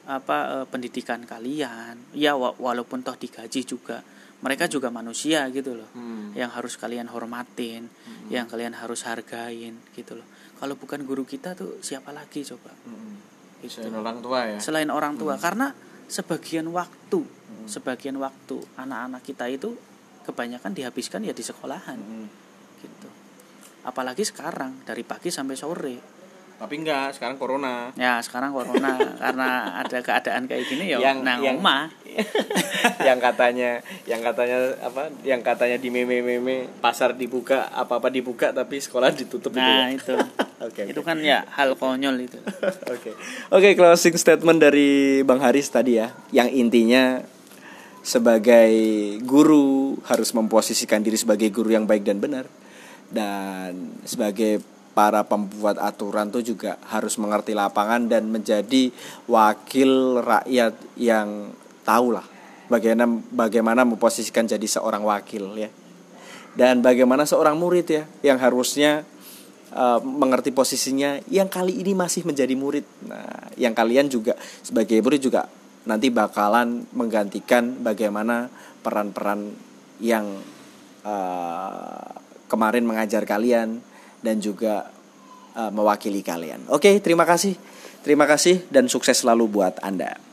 apa 0.09 0.63
eh, 0.63 0.67
pendidikan 0.67 1.23
kalian. 1.29 2.11
Ya 2.17 2.35
walaupun 2.35 3.05
toh 3.05 3.15
digaji 3.15 3.63
juga 3.63 4.01
mereka 4.39 4.71
juga 4.71 4.89
manusia 4.95 5.47
gitu 5.51 5.75
loh 5.75 5.91
hmm. 5.99 6.39
yang 6.39 6.51
harus 6.55 6.79
kalian 6.79 7.11
hormatin 7.11 7.91
hmm. 7.91 8.31
yang 8.31 8.47
kalian 8.47 8.75
harus 8.75 9.03
hargain 9.03 9.83
gitu 9.95 10.15
loh 10.15 10.27
kalau 10.59 10.79
bukan 10.79 11.03
guru 11.03 11.27
kita 11.27 11.59
tuh 11.59 11.83
siapa 11.83 12.15
lagi 12.15 12.47
coba 12.47 12.71
hmm. 12.71 13.67
itu 13.67 13.83
selain 13.83 13.99
orang 13.99 14.19
tua 14.23 14.39
ya 14.47 14.59
selain 14.63 14.91
orang 14.95 15.15
tua 15.19 15.35
hmm. 15.35 15.43
karena 15.43 15.67
sebagian 16.07 16.71
waktu 16.71 17.21
hmm. 17.23 17.67
sebagian 17.67 18.17
waktu 18.23 18.63
anak-anak 18.79 19.23
kita 19.27 19.51
itu 19.51 19.75
kebanyakan 20.23 20.71
dihabiskan 20.77 21.27
ya 21.27 21.35
di 21.35 21.43
sekolahan 21.43 21.99
hmm. 21.99 22.27
gitu 22.83 23.09
apalagi 23.87 24.23
sekarang 24.23 24.87
dari 24.87 25.03
pagi 25.03 25.35
sampai 25.35 25.57
sore 25.59 26.18
tapi 26.59 26.75
enggak 26.83 27.15
sekarang 27.15 27.39
corona. 27.39 27.95
Ya 27.95 28.19
sekarang 28.19 28.51
corona. 28.51 28.99
Karena 29.15 29.79
ada 29.79 29.99
keadaan 30.03 30.51
kayak 30.51 30.67
gini 30.67 30.91
ya 30.91 30.99
yang, 30.99 31.23
nah 31.23 31.39
yang, 31.39 31.63
rumah 31.63 31.87
yang 33.07 33.19
katanya 33.23 33.79
yang 34.11 34.19
katanya 34.19 34.75
apa 34.83 35.07
yang 35.23 35.39
katanya 35.47 35.79
di 35.79 35.87
meme 35.95 36.19
meme 36.19 36.67
pasar 36.83 37.15
dibuka 37.15 37.71
apa 37.71 38.03
apa 38.03 38.11
dibuka 38.11 38.51
tapi 38.51 38.83
sekolah 38.83 39.15
ditutup 39.15 39.55
nah 39.55 39.87
itu, 39.87 40.19
ya? 40.19 40.19
itu. 40.19 40.43
okay, 40.67 40.85
itu 40.91 41.01
kan 41.07 41.23
ya 41.23 41.47
hal 41.55 41.79
konyol 41.79 42.19
itu. 42.27 42.43
Oke. 42.95 43.15
Oke 43.15 43.15
okay, 43.55 43.73
closing 43.79 44.19
statement 44.19 44.59
dari 44.59 45.23
bang 45.23 45.39
Haris 45.39 45.71
tadi 45.71 46.03
ya. 46.03 46.11
Yang 46.35 46.49
intinya 46.59 47.23
sebagai 48.03 48.75
guru 49.23 49.95
harus 50.11 50.35
memposisikan 50.35 51.07
diri 51.07 51.15
sebagai 51.15 51.55
guru 51.55 51.71
yang 51.71 51.87
baik 51.87 52.03
dan 52.03 52.19
benar. 52.19 52.51
Dan 53.09 54.03
sebagai 54.03 54.78
para 54.99 55.23
pembuat 55.23 55.79
aturan 55.79 56.35
tuh 56.35 56.43
juga 56.43 56.75
harus 56.91 57.15
mengerti 57.23 57.55
lapangan 57.55 58.11
dan 58.11 58.27
menjadi 58.27 58.91
wakil 59.31 60.19
rakyat 60.27 60.75
yang 60.99 61.55
tahu 61.87 62.19
lah 62.19 62.27
bagaimana 62.67 63.07
bagaimana 63.31 63.87
memposisikan 63.87 64.51
jadi 64.51 64.67
seorang 64.67 65.07
wakil 65.07 65.55
ya. 65.55 65.71
Dan 66.59 66.83
bagaimana 66.83 67.23
seorang 67.23 67.55
murid 67.55 67.87
ya 67.87 68.03
yang 68.27 68.43
harusnya 68.43 69.07
uh, 69.71 70.03
mengerti 70.03 70.51
posisinya 70.51 71.23
yang 71.31 71.47
kali 71.47 71.79
ini 71.79 71.95
masih 71.95 72.27
menjadi 72.27 72.59
murid. 72.59 72.83
Nah 73.07 73.55
yang 73.55 73.79
kalian 73.79 74.11
juga 74.11 74.35
sebagai 74.67 74.99
murid 74.99 75.23
juga 75.23 75.47
nanti 75.87 76.11
bakalan 76.11 76.91
menggantikan 76.91 77.87
bagaimana 77.87 78.51
peran-peran 78.83 79.55
yang 80.03 80.27
uh, 81.07 82.11
kemarin 82.51 82.83
mengajar 82.83 83.23
kalian 83.23 83.79
dan 84.23 84.43
juga 84.43 84.91
uh, 85.55 85.71
mewakili 85.71 86.23
kalian. 86.23 86.67
Oke, 86.71 86.99
terima 87.03 87.27
kasih. 87.27 87.55
Terima 88.03 88.25
kasih 88.25 88.65
dan 88.71 88.87
sukses 88.87 89.21
selalu 89.21 89.51
buat 89.51 89.77
Anda. 89.83 90.28